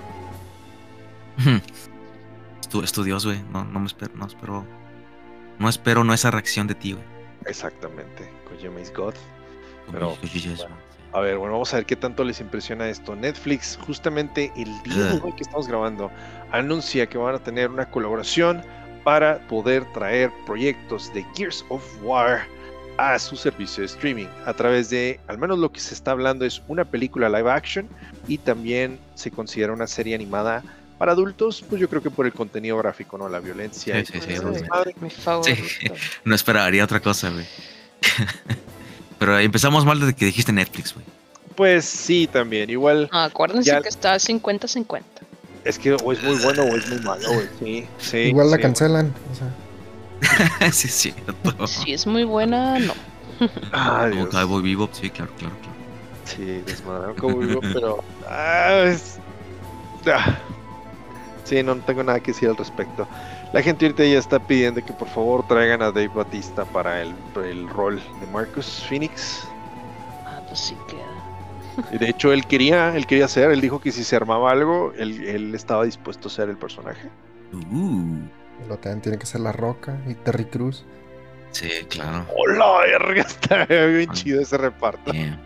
Estu- 2.60 2.84
Estudios, 2.84 3.24
güey. 3.26 3.42
No, 3.52 3.64
no 3.64 3.80
me 3.80 3.86
espero, 3.86 4.12
no 4.14 4.26
espero. 4.26 4.64
No 5.58 5.68
espero 5.68 6.04
no 6.04 6.14
esa 6.14 6.30
reacción 6.30 6.66
de 6.66 6.74
ti, 6.74 6.92
güey. 6.92 7.04
Exactamente, 7.46 8.30
Kojima 8.48 8.80
is 8.80 8.92
God. 8.92 9.14
Pero. 9.90 10.16
A 11.12 11.20
ver, 11.20 11.38
bueno, 11.38 11.54
vamos 11.54 11.72
a 11.74 11.78
ver 11.78 11.86
qué 11.86 11.96
tanto 11.96 12.22
les 12.22 12.40
impresiona 12.40 12.88
esto. 12.88 13.16
Netflix, 13.16 13.76
justamente 13.84 14.52
el 14.56 14.80
día 14.84 15.04
de 15.06 15.20
hoy 15.20 15.32
que 15.32 15.42
estamos 15.42 15.66
grabando, 15.66 16.10
anuncia 16.52 17.08
que 17.08 17.18
van 17.18 17.34
a 17.34 17.38
tener 17.40 17.68
una 17.68 17.90
colaboración 17.90 18.62
para 19.02 19.40
poder 19.48 19.84
traer 19.92 20.30
proyectos 20.46 21.12
de 21.12 21.24
Gears 21.34 21.64
of 21.68 21.82
War 22.02 22.42
a 22.98 23.18
su 23.18 23.34
servicio 23.34 23.80
de 23.80 23.86
streaming 23.86 24.26
a 24.44 24.52
través 24.52 24.90
de, 24.90 25.18
al 25.26 25.38
menos 25.38 25.58
lo 25.58 25.72
que 25.72 25.80
se 25.80 25.94
está 25.94 26.10
hablando 26.10 26.44
es 26.44 26.62
una 26.68 26.84
película 26.84 27.28
live 27.30 27.50
action 27.50 27.88
y 28.28 28.36
también 28.38 28.98
se 29.14 29.30
considera 29.30 29.72
una 29.72 29.86
serie 29.86 30.14
animada 30.14 30.62
para 31.00 31.12
adultos, 31.12 31.64
pues 31.66 31.80
yo 31.80 31.88
creo 31.88 32.02
que 32.02 32.10
por 32.10 32.26
el 32.26 32.32
contenido 32.34 32.76
gráfico, 32.76 33.16
¿no? 33.16 33.26
La 33.26 33.40
violencia. 33.40 33.94
Sí, 33.94 34.00
y 34.02 34.04
sí, 34.04 34.12
sí, 34.20 34.34
obviamente. 34.36 34.60
desmadre. 34.60 34.94
Mi. 35.00 35.08
No 36.26 36.34
esperaría 36.34 36.84
otra 36.84 37.00
cosa, 37.00 37.30
güey. 37.30 37.46
Pero 39.18 39.38
empezamos 39.38 39.86
mal 39.86 39.98
desde 39.98 40.12
que 40.14 40.26
dijiste 40.26 40.52
Netflix, 40.52 40.92
güey. 40.92 41.06
Pues 41.56 41.86
sí, 41.86 42.28
también. 42.30 42.68
Igual 42.68 43.08
Ah, 43.12 43.24
acuérdense 43.24 43.70
Ya- 43.70 43.80
que 43.80 43.88
está 43.88 44.14
50-50. 44.16 45.00
es 45.64 45.78
que 45.78 45.94
o 45.94 46.12
es 46.12 46.22
muy 46.22 46.36
bueno 46.36 46.64
o 46.64 46.76
es 46.76 46.86
muy 46.90 46.98
malo, 47.00 47.32
güey. 47.32 47.48
Sí, 47.58 47.86
sí. 47.98 48.16
Igual 48.18 48.50
la 48.50 48.56
sí. 48.58 48.62
cancelan. 48.62 49.14
O 49.32 49.34
sea, 49.34 50.70
sí, 50.72 50.88
es 50.88 50.94
cierto. 50.94 51.66
Si 51.66 51.94
es 51.94 52.06
muy 52.06 52.24
buena, 52.24 52.78
no. 52.78 52.92
Ay, 53.72 54.10
Como. 54.12 54.28
Cowboy 54.28 54.62
Bebop, 54.62 54.92
sí, 54.92 55.08
claro, 55.08 55.32
claro, 55.38 55.54
claro. 55.62 55.76
Sí, 56.26 56.62
desmadraron 56.66 57.16
Cowboy 57.16 57.58
pero. 57.72 58.04
Ah, 58.28 58.82
es- 58.84 59.16
ah. 60.06 60.38
Sí, 61.50 61.62
no 61.64 61.74
tengo 61.78 62.04
nada 62.04 62.20
que 62.20 62.30
decir 62.30 62.48
al 62.48 62.56
respecto. 62.56 63.08
La 63.52 63.60
gente 63.60 63.84
ahorita 63.84 64.04
ya 64.04 64.18
está 64.20 64.38
pidiendo 64.38 64.84
que 64.84 64.92
por 64.92 65.08
favor 65.08 65.44
traigan 65.48 65.82
a 65.82 65.86
Dave 65.90 66.06
Batista 66.14 66.64
para 66.64 67.02
el, 67.02 67.12
el 67.44 67.68
rol 67.68 67.96
de 68.20 68.26
Marcus 68.32 68.86
Phoenix. 68.88 69.42
Ah, 70.24 70.40
pues 70.46 70.60
sí 70.60 70.76
queda. 70.88 71.98
De 71.98 72.08
hecho, 72.08 72.32
él 72.32 72.46
quería, 72.46 72.94
él 72.96 73.04
quería 73.06 73.26
ser, 73.26 73.50
él 73.50 73.60
dijo 73.60 73.80
que 73.80 73.90
si 73.90 74.04
se 74.04 74.14
armaba 74.14 74.52
algo, 74.52 74.92
él, 74.96 75.26
él 75.26 75.54
estaba 75.56 75.84
dispuesto 75.84 76.28
a 76.28 76.30
ser 76.30 76.48
el 76.48 76.56
personaje. 76.56 77.08
Uh, 77.52 78.68
Lo 78.68 78.76
también 78.78 79.00
tiene 79.00 79.18
que 79.18 79.26
ser 79.26 79.40
La 79.40 79.50
Roca 79.50 79.98
y 80.06 80.14
Terry 80.14 80.44
Cruz. 80.44 80.84
sí, 81.50 81.68
claro. 81.88 82.26
¡Hola, 82.36 82.78
verga! 82.86 83.22
Está 83.28 83.64
bien 83.66 84.08
Ah. 84.08 84.12
chido 84.12 84.40
ese 84.40 84.56
reparto. 84.56 85.10
Yeah. 85.12 85.36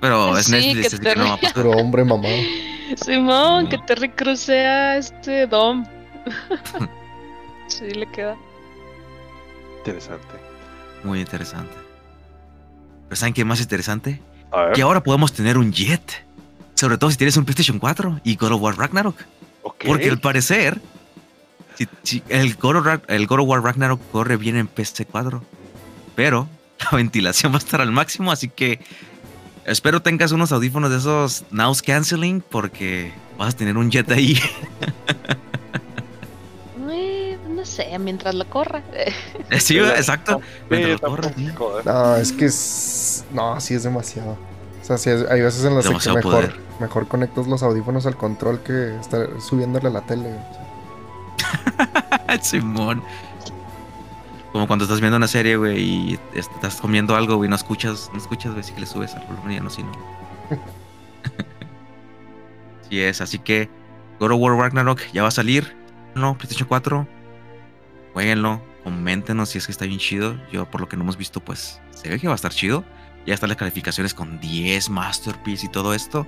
Pero 0.00 0.36
es 0.38 0.46
Sí, 0.46 0.52
Netflix, 0.52 0.80
que 0.80 0.86
así 0.86 0.98
que 0.98 1.16
no 1.16 1.24
va 1.24 1.34
a 1.34 1.36
te 1.36 1.46
pasar. 1.48 1.54
Pero 1.54 1.70
hombre 1.72 2.04
mamado. 2.04 2.34
Simón, 3.04 3.64
No. 3.64 3.68
que 3.70 3.78
Terry 3.78 4.08
Cruz 4.10 4.40
sea 4.40 4.96
este 4.96 5.46
Dom. 5.46 5.84
sí, 7.66 7.90
le 7.90 8.06
queda. 8.10 8.36
Interesante. 9.78 10.34
Muy 11.04 11.20
interesante. 11.20 11.72
Pero 13.08 13.16
¿saben 13.16 13.34
qué 13.34 13.44
más 13.44 13.60
interesante? 13.60 14.20
A 14.50 14.62
ver. 14.64 14.72
Que 14.74 14.82
ahora 14.82 15.02
podemos 15.02 15.32
tener 15.32 15.58
un 15.58 15.72
jet. 15.72 16.24
Sobre 16.74 16.96
todo 16.98 17.10
si 17.10 17.16
tienes 17.16 17.36
un 17.36 17.44
PlayStation 17.44 17.78
4 17.78 18.20
y 18.24 18.36
God 18.36 18.52
of 18.52 18.62
War 18.62 18.76
Ragnarok. 18.76 19.16
ok. 19.62 19.84
Porque 19.86 20.08
al 20.08 20.20
parecer, 20.20 20.80
si- 21.74 21.88
si 22.02 22.22
el, 22.28 22.54
God 22.56 22.76
of, 22.76 22.86
el 23.08 23.26
God 23.26 23.40
of 23.40 23.48
War 23.48 23.62
Ragnarok 23.62 24.00
corre 24.12 24.36
bien 24.36 24.56
en 24.56 24.68
PC4. 24.68 25.40
Pero 26.14 26.48
la 26.90 26.96
ventilación 26.96 27.52
va 27.52 27.56
a 27.56 27.58
estar 27.58 27.80
al 27.80 27.90
máximo, 27.92 28.30
así 28.32 28.48
que 28.48 28.80
espero 29.68 30.00
tengas 30.02 30.32
unos 30.32 30.50
audífonos 30.52 30.90
de 30.90 30.98
esos 30.98 31.44
Noise 31.50 31.82
Canceling 31.82 32.40
porque 32.48 33.12
vas 33.38 33.54
a 33.54 33.56
tener 33.56 33.76
un 33.76 33.90
jet 33.90 34.10
ahí. 34.10 34.38
Eh, 36.90 37.38
no 37.48 37.64
sé, 37.64 37.96
mientras 37.98 38.34
lo 38.34 38.48
corra. 38.48 38.82
sí, 39.58 39.74
Pero- 39.74 39.88
exacto. 39.90 40.40
Sí, 40.40 40.64
Mientras 40.70 41.00
lo 41.02 41.22
sí. 41.36 41.48
joder. 41.56 41.86
No, 41.86 42.16
es 42.16 42.32
que 42.32 42.46
es. 42.46 43.24
No, 43.32 43.60
sí 43.60 43.74
es 43.74 43.82
demasiado. 43.82 44.36
O 44.82 44.84
sea, 44.84 44.96
sí 44.98 45.10
es- 45.10 45.28
hay 45.30 45.40
veces 45.42 45.64
en 45.64 45.74
las 45.74 45.84
que 45.84 45.90
mejor, 46.16 46.32
poder. 46.32 46.56
mejor 46.80 47.08
conectas 47.08 47.46
los 47.46 47.62
audífonos 47.62 48.06
al 48.06 48.16
control 48.16 48.60
que 48.60 48.96
estar 48.98 49.28
subiéndole 49.40 49.88
a 49.88 49.90
la 49.90 50.00
tele. 50.02 50.34
Simón. 52.42 53.02
Como 54.58 54.66
cuando 54.66 54.86
estás 54.86 55.00
viendo 55.00 55.16
una 55.16 55.28
serie, 55.28 55.54
güey, 55.54 55.78
y 55.78 56.18
estás 56.34 56.80
comiendo 56.80 57.14
algo, 57.14 57.36
güey, 57.36 57.48
no 57.48 57.54
escuchas, 57.54 58.10
no 58.12 58.18
escuchas, 58.18 58.50
güey, 58.50 58.58
así 58.58 58.72
que 58.72 58.80
le 58.80 58.86
subes 58.86 59.14
al 59.14 59.24
volumen 59.28 59.58
ya 59.58 59.62
no, 59.62 59.70
si 59.70 59.84
no. 59.84 59.92
sí 62.90 63.00
es, 63.00 63.20
así 63.20 63.38
que 63.38 63.70
God 64.18 64.32
of 64.32 64.40
War 64.40 64.56
Ragnarok 64.56 65.00
ya 65.12 65.22
va 65.22 65.28
a 65.28 65.30
salir, 65.30 65.76
¿no? 66.16 66.36
PlayStation 66.36 66.66
4. 66.66 67.06
Jueguenlo, 68.14 68.60
coméntenos 68.82 69.50
si 69.50 69.58
es 69.58 69.66
que 69.66 69.70
está 69.70 69.84
bien 69.84 70.00
chido. 70.00 70.36
Yo, 70.50 70.68
por 70.68 70.80
lo 70.80 70.88
que 70.88 70.96
no 70.96 71.04
hemos 71.04 71.16
visto, 71.16 71.38
pues, 71.38 71.80
se 71.92 72.08
ve 72.08 72.18
que 72.18 72.26
va 72.26 72.32
a 72.32 72.34
estar 72.34 72.50
chido. 72.50 72.82
Ya 73.26 73.34
están 73.34 73.50
las 73.50 73.58
calificaciones 73.58 74.12
con 74.12 74.40
10 74.40 74.90
Masterpiece 74.90 75.66
y 75.66 75.68
todo 75.68 75.94
esto. 75.94 76.26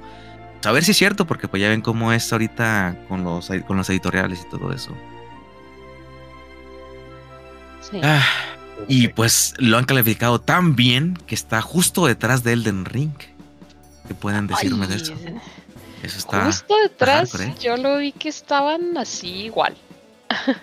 A 0.64 0.70
ver 0.70 0.84
si 0.84 0.92
es 0.92 0.96
cierto, 0.96 1.26
porque 1.26 1.48
pues 1.48 1.60
ya 1.60 1.68
ven 1.68 1.80
cómo 1.80 2.12
es 2.12 2.32
ahorita 2.32 2.96
con 3.08 3.24
los, 3.24 3.50
con 3.66 3.76
los 3.76 3.90
editoriales 3.90 4.46
y 4.46 4.50
todo 4.50 4.72
eso. 4.72 4.96
Sí. 7.90 8.00
Ah, 8.02 8.24
y 8.88 9.08
pues 9.08 9.54
lo 9.58 9.78
han 9.78 9.84
calificado 9.84 10.40
tan 10.40 10.76
bien 10.76 11.18
que 11.26 11.34
está 11.34 11.60
justo 11.60 12.06
detrás 12.06 12.42
de 12.42 12.52
Elden 12.52 12.84
Ring. 12.84 13.12
¿Qué 14.08 14.14
pueden 14.14 14.46
decirme 14.46 14.86
de 14.86 14.96
eso? 14.96 15.14
Eso 16.02 16.18
está. 16.18 16.46
Justo 16.46 16.74
detrás, 16.82 17.32
hardcore, 17.32 17.50
¿eh? 17.50 17.54
yo 17.60 17.76
lo 17.76 17.98
vi 17.98 18.12
que 18.12 18.28
estaban 18.28 18.96
así 18.96 19.44
igual. 19.44 19.76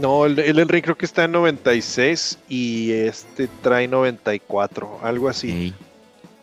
No, 0.00 0.24
el, 0.24 0.38
el 0.38 0.58
Enrique 0.58 0.84
creo 0.84 0.96
que 0.96 1.04
está 1.04 1.24
en 1.24 1.32
96 1.32 2.38
y 2.48 2.92
este 2.92 3.46
trae 3.46 3.86
94, 3.86 5.00
algo 5.02 5.28
así. 5.28 5.74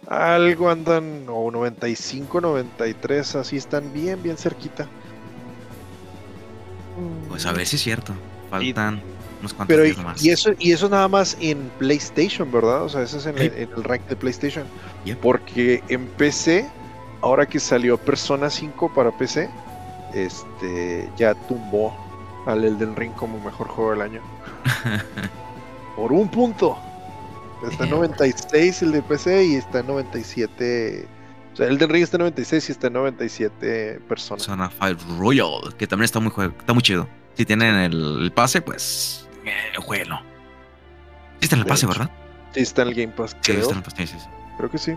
Algo 0.07 0.69
andan, 0.69 1.25
o 1.27 1.49
95, 1.49 2.41
93, 2.41 3.35
así 3.37 3.57
están 3.57 3.91
bien, 3.91 4.21
bien 4.21 4.37
cerquita. 4.37 4.87
pues 7.27 7.47
a 7.47 7.51
ver 7.51 7.65
si 7.65 7.77
es 7.77 7.81
cierto. 7.81 8.13
Faltan 8.51 9.01
unos 9.39 9.53
cuantos 9.53 9.67
Pero 9.75 9.85
y, 9.85 9.91
días 9.91 10.03
más. 10.03 10.23
y 10.23 10.29
eso 10.31 10.51
y 10.59 10.71
eso 10.71 10.89
nada 10.89 11.07
más 11.07 11.37
en 11.39 11.69
PlayStation, 11.79 12.51
¿verdad? 12.51 12.83
O 12.83 12.89
sea, 12.89 13.01
eso 13.03 13.17
es 13.17 13.25
en, 13.25 13.37
Sí. 13.37 13.43
el, 13.45 13.53
en 13.53 13.69
el 13.75 13.83
rank 13.83 14.01
de 14.07 14.15
PlayStation. 14.15 14.65
Porque 15.21 15.83
en 15.87 16.05
PC, 16.07 16.69
ahora 17.21 17.45
que 17.45 17.59
salió 17.59 17.97
Persona 17.97 18.49
5 18.49 18.93
para 18.93 19.11
PC, 19.17 19.49
este 20.13 21.09
ya 21.17 21.33
tumbó 21.47 21.95
al 22.45 22.63
Elden 22.65 22.95
Ring 22.95 23.13
como 23.13 23.39
mejor 23.43 23.67
juego 23.67 23.91
del 23.91 24.01
año. 24.01 24.21
Por 25.95 26.11
un 26.11 26.29
punto. 26.29 26.77
Está 27.69 27.83
en 27.83 27.89
Damn. 27.89 27.99
96 27.99 28.81
el 28.83 28.91
de 28.93 29.01
PC 29.01 29.45
y 29.45 29.55
está 29.55 29.79
en 29.79 29.87
97. 29.87 31.07
O 31.53 31.55
sea, 31.57 31.67
Elden 31.67 31.89
Ring 31.89 32.03
está 32.03 32.15
en 32.17 32.21
96 32.21 32.69
y 32.69 32.71
está 32.71 32.87
en 32.87 32.93
97 32.93 33.99
Persona. 34.07 34.37
Persona 34.37 34.71
5 34.71 35.17
Royal, 35.19 35.75
que 35.77 35.87
también 35.87 36.05
está 36.05 36.19
muy, 36.19 36.31
está 36.57 36.73
muy 36.73 36.81
chido. 36.83 37.07
Si 37.35 37.45
tienen 37.45 37.75
el, 37.75 38.19
el 38.23 38.31
pase, 38.31 38.61
pues. 38.61 39.27
Eh, 39.49 39.75
jueguenlo. 39.77 40.17
Sí 41.39 41.45
está 41.45 41.55
en 41.55 41.61
el 41.61 41.67
pase. 41.67 41.85
¿verdad? 41.87 42.09
Sí, 42.53 42.61
está 42.61 42.81
en 42.83 42.87
el 42.89 42.93
Game 42.95 43.13
Pass, 43.13 43.31
Sí, 43.31 43.51
creo. 43.53 43.59
está 43.61 43.71
en 43.73 43.77
el 43.77 43.83
pase. 43.83 43.97
sí, 43.97 44.07
sí, 44.07 44.19
sí. 44.19 44.27
Creo 44.57 44.69
que 44.71 44.77
sí. 44.77 44.93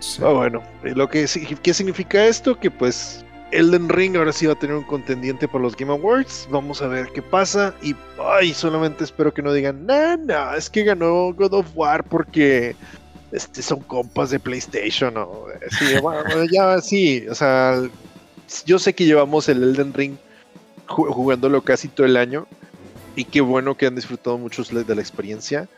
Sí. 0.00 0.22
Ah, 0.24 0.30
bueno, 0.32 0.62
lo 0.82 1.08
que 1.08 1.26
¿qué 1.62 1.74
significa 1.74 2.24
esto? 2.26 2.58
Que 2.58 2.70
pues 2.70 3.24
Elden 3.52 3.88
Ring 3.88 4.16
ahora 4.16 4.32
sí 4.32 4.46
va 4.46 4.52
a 4.54 4.58
tener 4.58 4.74
un 4.76 4.82
contendiente 4.84 5.46
por 5.46 5.60
los 5.60 5.76
Game 5.76 5.92
Awards. 5.92 6.48
Vamos 6.50 6.82
a 6.82 6.86
ver 6.88 7.08
qué 7.14 7.22
pasa. 7.22 7.74
Y 7.82 7.94
ay, 8.20 8.52
solamente 8.54 9.04
espero 9.04 9.32
que 9.32 9.42
no 9.42 9.52
digan, 9.52 9.86
no, 9.86 10.16
no, 10.16 10.54
es 10.54 10.68
que 10.70 10.84
ganó 10.84 11.32
God 11.34 11.52
of 11.54 11.66
War 11.74 12.02
porque 12.04 12.74
este, 13.32 13.62
son 13.62 13.80
compas 13.80 14.30
de 14.30 14.40
PlayStation. 14.40 15.16
O, 15.16 15.46
eh, 15.50 15.66
sí, 15.78 15.84
bueno, 16.02 16.44
ya 16.50 16.80
sí, 16.80 17.26
o 17.28 17.34
sea, 17.34 17.80
yo 18.66 18.78
sé 18.78 18.92
que 18.94 19.04
llevamos 19.04 19.48
el 19.48 19.62
Elden 19.62 19.94
Ring 19.94 20.16
ju- 20.88 21.12
jugándolo 21.12 21.62
casi 21.62 21.88
todo 21.88 22.06
el 22.06 22.16
año. 22.16 22.46
Y 23.14 23.24
qué 23.24 23.40
bueno 23.40 23.76
que 23.76 23.86
han 23.86 23.94
disfrutado 23.94 24.38
muchos 24.38 24.68
de 24.72 24.94
la 24.94 25.00
experiencia. 25.00 25.68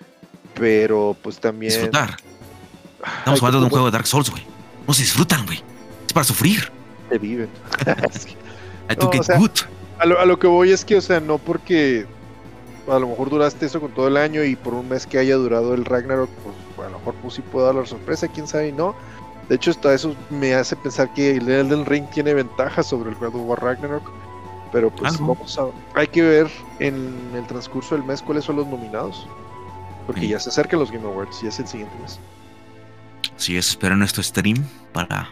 Pero 0.55 1.16
pues 1.23 1.38
también. 1.38 1.73
Disfrutar. 1.73 2.16
Ay, 3.03 3.12
Estamos 3.18 3.40
hablando 3.40 3.59
de 3.59 3.64
un 3.64 3.70
¿cómo 3.70 3.81
juego 3.81 3.87
de 3.87 3.92
Dark 3.92 4.07
Souls, 4.07 4.31
güey. 4.31 4.44
No 4.87 4.94
se 4.94 5.03
disfrutan, 5.03 5.44
güey. 5.47 5.62
Es 6.07 6.12
para 6.12 6.25
sufrir. 6.25 6.70
te 7.09 7.18
viven. 7.18 7.49
I 8.90 8.97
to 8.97 9.05
No, 9.05 9.09
o 9.09 9.12
get 9.12 9.23
sea, 9.25 9.38
good. 9.38 9.51
A 9.99 10.07
lo, 10.07 10.20
a 10.20 10.25
lo 10.25 10.38
que 10.38 10.47
voy 10.47 10.73
es 10.73 10.85
que, 10.85 10.97
o 10.97 11.01
sea, 11.01 11.20
no 11.20 11.38
porque 11.38 12.07
a 12.88 12.99
lo 12.99 13.09
mejor 13.09 13.31
duraste 13.31 13.66
eso 13.66 13.81
con 13.81 13.92
todo 13.92 14.09
el 14.09 14.16
año 14.16 14.44
y 14.44 14.57
por 14.57 14.75
un 14.75 14.88
mes 14.88 15.07
que 15.07 15.18
haya 15.18 15.37
durado 15.37 15.75
el 15.75 15.85
Ragnarok, 15.85 16.29
pues 16.77 16.87
a 16.87 16.90
lo 16.90 16.99
mejor 16.99 17.14
pues 17.23 17.35
sí 17.35 17.42
puedo 17.42 17.66
dar 17.66 17.75
la 17.75 17.87
sorpresa, 17.87 18.29
quién 18.29 18.47
sabe 18.47 18.68
y 18.68 18.73
no. 18.73 18.94
De 19.49 19.57
hecho, 19.57 19.70
hasta 19.70 19.92
eso 19.94 20.14
me 20.31 20.55
hace 20.55 20.75
pensar 20.77 21.12
que 21.14 21.37
el 21.37 21.49
Elden 21.49 21.85
Ring 21.87 22.07
tiene 22.11 22.35
ventaja 22.35 22.83
sobre 22.83 23.11
el 23.11 23.16
God 23.16 23.35
of 23.35 23.49
War 23.49 23.62
Ragnarok. 23.62 24.11
Pero 24.74 24.90
pues 24.90 25.14
Algo. 25.14 25.34
vamos 25.34 25.58
a. 25.58 25.64
Hay 25.98 26.08
que 26.08 26.20
ver 26.20 26.50
en 26.80 27.30
el 27.34 27.46
transcurso 27.46 27.94
del 27.94 28.04
mes 28.04 28.20
cuáles 28.20 28.44
son 28.44 28.56
los 28.56 28.66
nominados. 28.66 29.26
Porque 30.06 30.20
Sí. 30.22 30.28
ya 30.28 30.38
se 30.40 30.50
acercan 30.50 30.80
los 30.80 30.90
Game 30.90 31.06
Awards 31.06 31.42
y 31.42 31.46
es 31.46 31.58
el 31.60 31.66
siguiente 31.66 31.94
mes. 32.02 32.18
Sí, 33.37 33.56
espero 33.56 33.96
nuestro 33.96 34.22
stream 34.22 34.62
para 34.92 35.30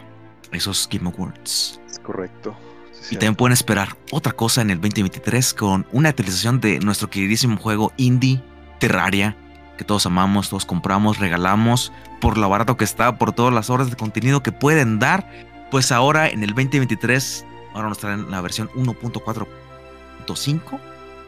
esos 0.51 0.89
Game 0.91 1.07
Awards. 1.15 1.79
Es 1.91 1.99
correcto. 1.99 2.55
Sí, 2.93 3.15
Y 3.15 3.17
también 3.17 3.35
pueden 3.35 3.53
esperar 3.53 3.97
otra 4.11 4.31
cosa 4.31 4.61
en 4.61 4.69
el 4.71 4.79
2023 4.81 5.53
con 5.53 5.85
una 5.91 6.09
actualización 6.09 6.59
de 6.61 6.79
nuestro 6.79 7.09
queridísimo 7.09 7.57
juego 7.57 7.91
indie 7.97 8.41
Terraria, 8.79 9.35
que 9.77 9.83
todos 9.83 10.05
amamos, 10.05 10.49
todos 10.49 10.65
compramos, 10.65 11.19
regalamos, 11.19 11.91
por 12.21 12.37
lo 12.37 12.47
barato 12.49 12.77
que 12.77 12.83
está, 12.85 13.17
por 13.17 13.33
todas 13.33 13.53
las 13.53 13.69
horas 13.69 13.89
de 13.89 13.95
contenido 13.97 14.41
que 14.41 14.51
pueden 14.53 14.99
dar. 14.99 15.29
Pues 15.69 15.91
ahora 15.91 16.29
en 16.29 16.43
el 16.43 16.49
2023, 16.55 17.45
ahora 17.73 17.89
nos 17.89 17.97
traen 17.97 18.31
la 18.31 18.41
versión 18.41 18.69
1.4.5, 18.69 20.79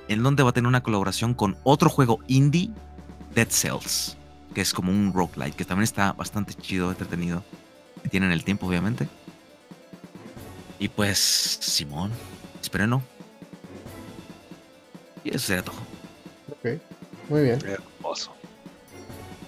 en 0.08 0.24
donde 0.24 0.44
va 0.44 0.50
a 0.50 0.54
tener 0.54 0.68
una 0.68 0.84
colaboración 0.84 1.34
con 1.34 1.58
otro 1.64 1.90
juego 1.90 2.20
indie, 2.28 2.72
Dead 3.34 3.48
Cells, 3.50 4.18
que 4.54 4.62
es 4.62 4.74
como 4.74 4.92
un 4.92 5.14
roguelite, 5.14 5.58
que 5.58 5.66
también 5.66 5.84
está 5.84 6.14
bastante 6.14 6.54
chido, 6.54 6.90
entretenido. 6.90 7.44
Tienen 8.10 8.32
el 8.32 8.44
tiempo, 8.44 8.68
obviamente. 8.68 9.08
Y 10.80 10.90
pues, 10.90 11.20
Simón, 11.20 12.12
espérenlo. 12.62 13.02
Y 15.24 15.30
eso 15.30 15.48
sería 15.48 15.64
todo. 15.64 15.76
Ok, 16.52 16.80
muy 17.30 17.44
bien. 17.44 17.60
Hermoso. 17.66 18.32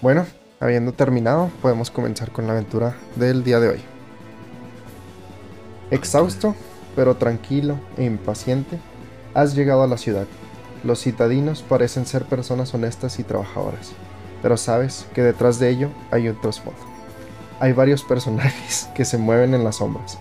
Bueno, 0.02 0.26
habiendo 0.60 0.92
terminado, 0.92 1.50
podemos 1.62 1.90
comenzar 1.90 2.32
con 2.32 2.46
la 2.46 2.52
aventura 2.52 2.96
del 3.16 3.44
día 3.44 3.60
de 3.60 3.68
hoy. 3.68 3.80
Exhausto, 5.90 6.54
pero 6.98 7.14
tranquilo 7.14 7.78
e 7.96 8.02
impaciente, 8.02 8.76
has 9.32 9.54
llegado 9.54 9.84
a 9.84 9.86
la 9.86 9.98
ciudad. 9.98 10.26
Los 10.82 11.00
citadinos 11.00 11.62
parecen 11.62 12.06
ser 12.06 12.24
personas 12.24 12.74
honestas 12.74 13.20
y 13.20 13.22
trabajadoras, 13.22 13.92
pero 14.42 14.56
sabes 14.56 15.06
que 15.14 15.22
detrás 15.22 15.60
de 15.60 15.68
ello 15.68 15.90
hay 16.10 16.28
un 16.28 16.40
trasfondo. 16.40 16.80
hay 17.60 17.72
varios 17.72 18.02
personajes 18.02 18.88
que 18.96 19.04
se 19.04 19.16
mueven 19.16 19.54
en 19.54 19.62
las 19.62 19.76
sombras. 19.76 20.18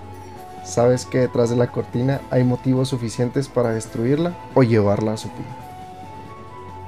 Sabes 0.63 1.07
que 1.07 1.17
detrás 1.17 1.49
de 1.49 1.55
la 1.55 1.71
cortina 1.71 2.21
hay 2.29 2.43
motivos 2.43 2.89
suficientes 2.89 3.47
para 3.47 3.71
destruirla 3.71 4.37
o 4.53 4.61
llevarla 4.61 5.13
a 5.13 5.17
su 5.17 5.29
fin. 5.29 5.47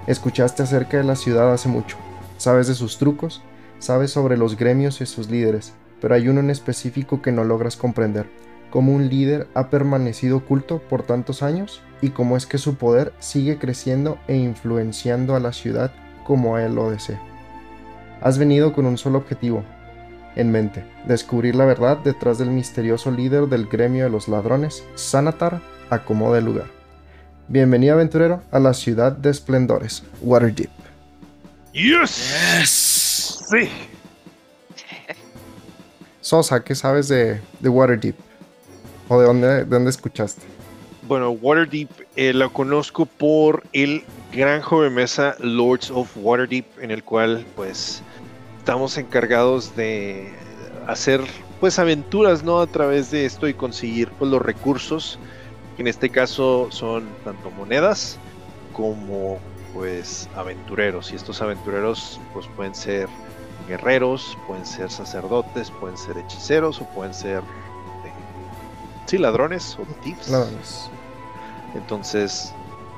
Escuchaste 0.06 0.62
acerca 0.62 0.97
de 0.97 1.04
la 1.04 1.15
ciudad 1.15 1.52
hace 1.52 1.67
mucho, 1.67 1.97
sabes 2.38 2.67
de 2.67 2.75
sus 2.75 2.99
trucos, 2.99 3.41
sabes 3.80 4.12
sobre 4.12 4.38
los 4.38 4.56
gremios 4.56 5.02
y 5.02 5.08
sus 5.08 5.32
líderes, 5.32 5.73
pero 5.99 6.13
hay 6.13 6.28
uno 6.28 6.41
en 6.41 6.52
específico 6.52 7.23
que 7.23 7.32
no 7.32 7.43
logras 7.43 7.75
comprender, 7.75 8.28
cómo 8.69 8.93
un 8.93 9.10
líder 9.10 9.47
ha 9.53 9.69
permanecido 9.69 10.38
oculto 10.38 10.79
por 10.79 11.03
tantos 11.03 11.43
años 11.43 11.82
y 12.01 12.10
cómo 12.10 12.38
es 12.38 12.45
que 12.45 12.58
su 12.58 12.75
poder 12.75 13.13
sigue 13.19 13.58
creciendo 13.58 14.17
e 14.27 14.36
influenciando 14.36 15.36
a 15.36 15.39
la 15.39 15.53
ciudad 15.53 15.91
como 16.25 16.58
él 16.58 16.75
lo 16.75 16.91
desea. 16.91 17.21
Has 18.21 18.38
venido 18.38 18.73
con 18.73 18.86
un 18.86 18.97
solo 18.97 19.17
objetivo 19.17 19.63
en 20.36 20.51
mente, 20.51 20.86
descubrir 21.05 21.55
la 21.55 21.65
verdad 21.65 21.97
detrás 21.97 22.38
del 22.38 22.49
misterioso 22.49 23.12
líder 23.12 23.47
del 23.47 23.65
gremio 23.65 24.05
de 24.05 24.10
los 24.10 24.27
ladrones, 24.27 24.84
Sanatar, 24.95 25.62
acomoda 25.89 26.38
el 26.38 26.45
lugar. 26.45 26.67
Bienvenido 27.47 27.95
aventurero 27.95 28.43
a 28.51 28.60
la 28.60 28.73
ciudad 28.73 29.12
de 29.12 29.32
esplendores, 29.32 30.03
Waterdeep. 30.21 30.69
¡Yes! 31.73 32.60
Yes. 32.60 33.45
Sí. 33.49 33.69
Sosa, 36.21 36.63
¿qué 36.63 36.75
sabes 36.75 37.08
de, 37.08 37.41
de 37.60 37.69
Waterdeep? 37.69 38.28
¿O 39.09 39.19
de 39.19 39.25
dónde, 39.25 39.47
de 39.47 39.65
dónde 39.65 39.89
escuchaste? 39.89 40.43
Bueno, 41.07 41.31
Waterdeep 41.31 41.89
eh, 42.15 42.31
la 42.31 42.47
conozco 42.49 43.07
por 43.07 43.63
el 43.73 44.03
gran 44.31 44.61
joven 44.61 44.93
mesa 44.93 45.35
Lords 45.39 45.89
of 45.89 46.15
Waterdeep, 46.15 46.65
en 46.79 46.91
el 46.91 47.03
cual 47.03 47.43
pues 47.55 48.03
estamos 48.59 48.95
encargados 48.99 49.75
de 49.75 50.31
hacer 50.85 51.21
pues 51.59 51.79
aventuras, 51.79 52.43
¿no? 52.43 52.59
A 52.59 52.67
través 52.67 53.09
de 53.09 53.25
esto 53.25 53.47
y 53.47 53.55
conseguir 53.55 54.09
pues 54.19 54.29
los 54.29 54.41
recursos, 54.43 55.17
que 55.75 55.81
en 55.81 55.87
este 55.87 56.11
caso 56.11 56.67
son 56.69 57.09
tanto 57.23 57.49
monedas 57.49 58.19
como 58.73 59.39
pues 59.73 60.29
aventureros. 60.35 61.11
Y 61.11 61.15
estos 61.15 61.41
aventureros 61.41 62.19
pues 62.31 62.45
pueden 62.55 62.75
ser 62.75 63.07
guerreros, 63.67 64.37
pueden 64.45 64.67
ser 64.67 64.91
sacerdotes, 64.91 65.71
pueden 65.71 65.97
ser 65.97 66.17
hechiceros 66.19 66.79
o 66.79 66.85
pueden 66.89 67.15
ser 67.15 67.41
sí, 69.09 69.17
ladrones 69.17 69.77
o 69.79 69.83
thieves. 70.01 70.29
Ladrones. 70.29 70.89
Entonces, 71.75 72.53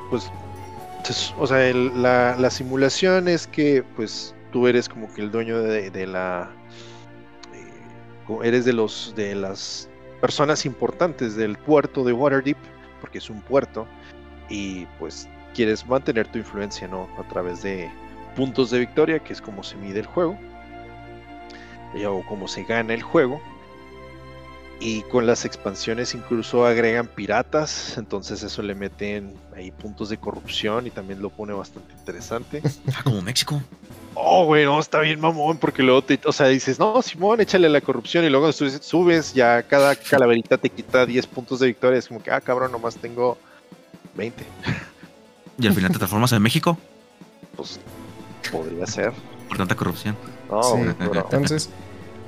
pues, 0.09 0.31
pues, 1.05 1.33
o 1.37 1.47
sea, 1.47 1.65
el- 1.67 2.01
la, 2.01 2.35
la 2.37 2.49
simulación 2.49 3.27
es 3.27 3.47
que, 3.47 3.83
pues, 3.95 4.35
tú 4.51 4.67
eres 4.67 4.87
como 4.89 5.11
que 5.13 5.21
el 5.21 5.31
dueño 5.31 5.61
de, 5.61 5.89
de 5.91 6.07
la, 6.07 6.49
eh, 7.53 7.71
como 8.27 8.43
eres 8.43 8.65
de 8.65 8.73
los 8.73 9.13
de 9.15 9.35
las 9.35 9.89
personas 10.19 10.65
importantes 10.65 11.35
del 11.35 11.57
puerto 11.57 12.03
de 12.03 12.13
Waterdeep, 12.13 12.57
porque 12.99 13.17
es 13.17 13.29
un 13.29 13.41
puerto, 13.41 13.87
y 14.49 14.85
pues 14.99 15.27
quieres 15.55 15.85
mantener 15.87 16.27
tu 16.27 16.37
influencia, 16.37 16.87
¿no? 16.87 17.09
A 17.17 17.23
través 17.29 17.61
de 17.63 17.89
puntos 18.35 18.69
de 18.71 18.79
victoria, 18.79 19.19
que 19.19 19.33
es 19.33 19.41
como 19.41 19.63
se 19.63 19.75
mide 19.77 19.99
el 20.01 20.05
juego, 20.05 20.37
y- 21.95 22.05
o 22.05 22.23
cómo 22.27 22.47
se 22.47 22.63
gana 22.63 22.93
el 22.93 23.01
juego. 23.01 23.41
Y 24.83 25.03
con 25.03 25.27
las 25.27 25.45
expansiones 25.45 26.15
incluso 26.15 26.65
agregan 26.65 27.05
piratas, 27.05 27.97
entonces 27.99 28.41
eso 28.41 28.63
le 28.63 28.73
meten 28.73 29.35
ahí 29.55 29.69
puntos 29.69 30.09
de 30.09 30.17
corrupción 30.17 30.87
y 30.87 30.89
también 30.89 31.21
lo 31.21 31.29
pone 31.29 31.53
bastante 31.53 31.93
interesante. 31.93 32.63
Ah, 32.95 33.01
como 33.03 33.21
México. 33.21 33.61
Oh, 34.15 34.45
güey, 34.45 34.65
no, 34.65 34.79
está 34.79 34.99
bien 35.01 35.19
mamón, 35.21 35.57
porque 35.57 35.83
luego 35.83 36.01
te, 36.03 36.19
o 36.25 36.31
sea, 36.33 36.47
dices, 36.47 36.79
no, 36.79 37.01
Simón, 37.01 37.39
échale 37.41 37.69
la 37.69 37.79
corrupción 37.79 38.25
y 38.25 38.29
luego 38.29 38.51
subes, 38.51 38.79
subes, 38.83 39.33
ya 39.33 39.63
cada 39.63 39.95
calaverita 39.95 40.57
te 40.57 40.69
quita 40.69 41.05
10 41.05 41.27
puntos 41.27 41.59
de 41.59 41.67
victoria, 41.67 41.97
es 41.99 42.07
como 42.07 42.21
que, 42.21 42.31
ah, 42.31 42.41
cabrón, 42.41 42.71
nomás 42.71 42.95
tengo 42.97 43.37
20. 44.15 44.43
Y 45.59 45.67
al 45.67 45.73
final 45.73 45.91
te 45.91 45.97
transformas 45.99 46.31
en 46.33 46.41
México 46.41 46.77
Pues 47.55 47.79
podría 48.51 48.85
ser. 48.87 49.13
por 49.47 49.57
tanta 49.57 49.75
corrupción. 49.75 50.17
No, 50.49 50.61
Sí, 50.63 50.71
pero- 50.97 51.13
Entonces, 51.31 51.69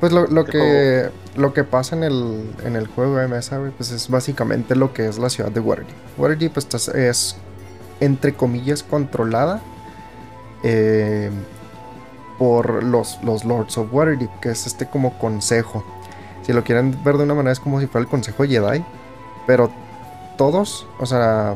pues 0.03 0.11
lo, 0.11 0.43
que 0.43 1.09
lo 1.37 1.53
que 1.53 1.63
pasa 1.63 1.95
en 1.95 2.03
el, 2.03 2.53
en 2.65 2.75
el 2.75 2.87
juego 2.87 3.15
de 3.15 3.29
mesa, 3.29 3.57
güey, 3.57 3.71
pues 3.71 3.89
es 3.91 4.09
básicamente 4.09 4.75
lo 4.75 4.93
que 4.93 5.07
es 5.07 5.17
la 5.17 5.29
ciudad 5.29 5.49
de 5.49 5.61
Waterdeep. 5.61 5.95
Waterdeep 6.17 6.51
pues, 6.51 6.89
es, 6.89 7.37
entre 8.01 8.33
comillas, 8.33 8.83
controlada 8.83 9.61
eh, 10.61 11.31
por 12.37 12.83
los, 12.83 13.17
los 13.23 13.45
Lords 13.45 13.77
of 13.77 13.93
Waterdeep, 13.93 14.41
que 14.41 14.49
es 14.49 14.67
este 14.67 14.89
como 14.89 15.17
consejo. 15.17 15.85
Si 16.41 16.51
lo 16.51 16.65
quieren 16.65 17.01
ver 17.05 17.15
de 17.15 17.23
una 17.23 17.35
manera, 17.35 17.53
es 17.53 17.61
como 17.61 17.79
si 17.79 17.87
fuera 17.87 18.03
el 18.03 18.09
consejo 18.09 18.43
Jedi, 18.43 18.83
pero 19.47 19.71
todos, 20.35 20.85
o 20.99 21.05
sea, 21.05 21.55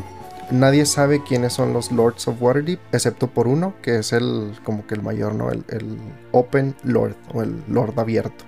nadie 0.52 0.86
sabe 0.86 1.24
quiénes 1.24 1.54
son 1.54 1.74
los 1.74 1.92
Lords 1.92 2.28
of 2.28 2.42
Waterdeep, 2.42 2.80
excepto 2.92 3.28
por 3.28 3.48
uno, 3.48 3.74
que 3.82 3.98
es 3.98 4.14
el 4.14 4.58
como 4.64 4.86
que 4.88 4.96
el 4.96 5.04
mayor, 5.04 5.36
¿no? 5.36 5.52
El, 5.52 5.64
el 5.70 5.98
Open 6.32 6.76
Lord 6.84 7.16
o 7.34 7.42
el 7.42 7.64
Lord 7.68 8.00
abierto. 8.00 8.46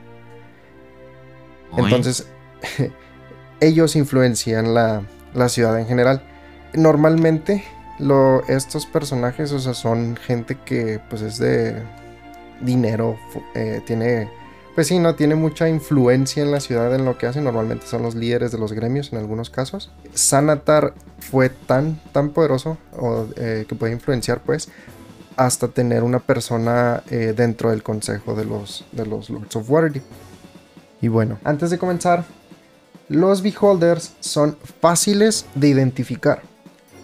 Entonces, 1.77 2.27
ellos 3.59 3.95
influencian 3.95 4.73
la, 4.73 5.03
la 5.33 5.49
ciudad 5.49 5.79
en 5.79 5.87
general. 5.87 6.23
Normalmente, 6.73 7.63
lo, 7.99 8.43
estos 8.47 8.85
personajes, 8.85 9.51
o 9.51 9.59
sea, 9.59 9.73
son 9.73 10.15
gente 10.15 10.57
que 10.65 10.99
pues 11.09 11.21
es 11.21 11.37
de 11.37 11.81
dinero, 12.61 13.17
eh, 13.55 13.81
tiene, 13.85 14.29
pues 14.75 14.87
sí, 14.87 14.99
no, 14.99 15.15
tiene 15.15 15.35
mucha 15.35 15.67
influencia 15.67 16.43
en 16.43 16.51
la 16.51 16.59
ciudad 16.59 16.93
en 16.93 17.05
lo 17.05 17.17
que 17.17 17.27
hacen. 17.27 17.43
Normalmente 17.43 17.85
son 17.85 18.01
los 18.01 18.15
líderes 18.15 18.51
de 18.51 18.57
los 18.57 18.73
gremios 18.73 19.11
en 19.11 19.19
algunos 19.19 19.49
casos. 19.49 19.91
Sanatar 20.13 20.93
fue 21.19 21.49
tan, 21.49 21.99
tan 22.11 22.29
poderoso 22.29 22.77
o, 22.97 23.25
eh, 23.35 23.65
que 23.67 23.75
puede 23.75 23.93
influenciar, 23.93 24.41
pues, 24.41 24.69
hasta 25.35 25.69
tener 25.69 26.03
una 26.03 26.19
persona 26.19 27.03
eh, 27.09 27.33
dentro 27.35 27.71
del 27.71 27.83
consejo 27.83 28.35
de 28.35 28.45
los, 28.45 28.85
de 28.91 29.05
los 29.05 29.29
Lords 29.29 29.55
of 29.55 29.69
Waterdeep. 29.69 30.03
Y 31.01 31.07
bueno, 31.07 31.39
antes 31.43 31.69
de 31.69 31.77
comenzar, 31.77 32.25
los 33.07 33.41
beholders 33.41 34.13
son 34.19 34.57
fáciles 34.81 35.45
de 35.55 35.69
identificar, 35.69 36.41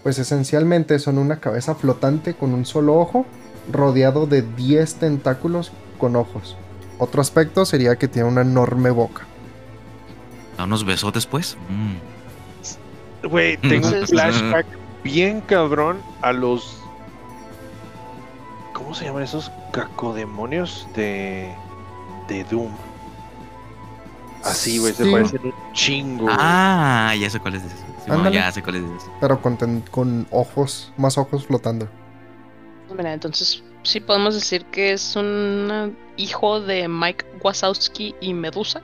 pues 0.04 0.20
esencialmente 0.20 1.00
son 1.00 1.18
una 1.18 1.40
cabeza 1.40 1.76
flotante 1.76 2.36
con 2.36 2.54
un 2.54 2.66
solo 2.66 2.96
ojo, 3.00 3.26
rodeado 3.72 4.28
de 4.28 4.44
10 4.44 4.96
tentáculos 4.96 5.72
con 5.98 6.16
ojos. 6.16 6.58
Otro 6.98 7.22
aspecto 7.22 7.66
sería 7.66 7.96
que 7.98 8.08
tiene 8.08 8.28
una 8.30 8.42
enorme 8.42 8.90
boca. 8.90 9.24
Da 10.58 10.64
unos 10.64 10.86
besotes, 10.86 11.26
pues. 11.26 11.58
Mm. 11.70 13.28
Güey, 13.28 13.58
tengo 13.62 13.88
un 13.90 14.08
flashback 14.08 14.66
bien 15.04 15.42
cabrón 15.42 16.02
a 16.22 16.32
los. 16.32 16.82
¿Cómo 18.74 18.94
se 18.94 19.06
llaman 19.06 19.24
esos 19.24 19.52
cacodemonios 19.72 20.88
de. 20.96 21.54
de 22.28 22.44
Doom? 22.46 22.72
Así, 24.44 24.78
güey, 24.78 24.94
se 24.94 25.04
Sí. 25.06 25.12
parecen 25.12 25.42
un 25.44 25.54
chingo. 25.74 26.28
Ah, 26.30 27.14
ya 27.20 27.30
sé 27.30 27.40
cuál 27.40 27.56
es 27.56 27.64
ese. 27.64 27.76
Sí, 27.78 28.12
ya 28.32 28.52
sé 28.52 28.62
cuál 28.62 28.76
es 28.76 28.84
ese. 28.84 29.10
Pero 29.20 29.42
con, 29.42 29.58
ten- 29.58 29.84
con 29.90 30.28
ojos, 30.30 30.94
más 30.98 31.18
ojos 31.18 31.48
flotando. 31.48 31.88
Mira, 32.96 33.12
entonces 33.14 33.64
sí 33.86 34.00
podemos 34.02 34.36
decir 34.36 34.66
que 34.66 34.92
es 34.94 35.16
un 35.16 35.96
hijo 36.18 36.60
de 36.60 36.88
Mike 36.88 37.26
Wazowski 37.44 38.16
y 38.20 38.34
Medusa. 38.34 38.82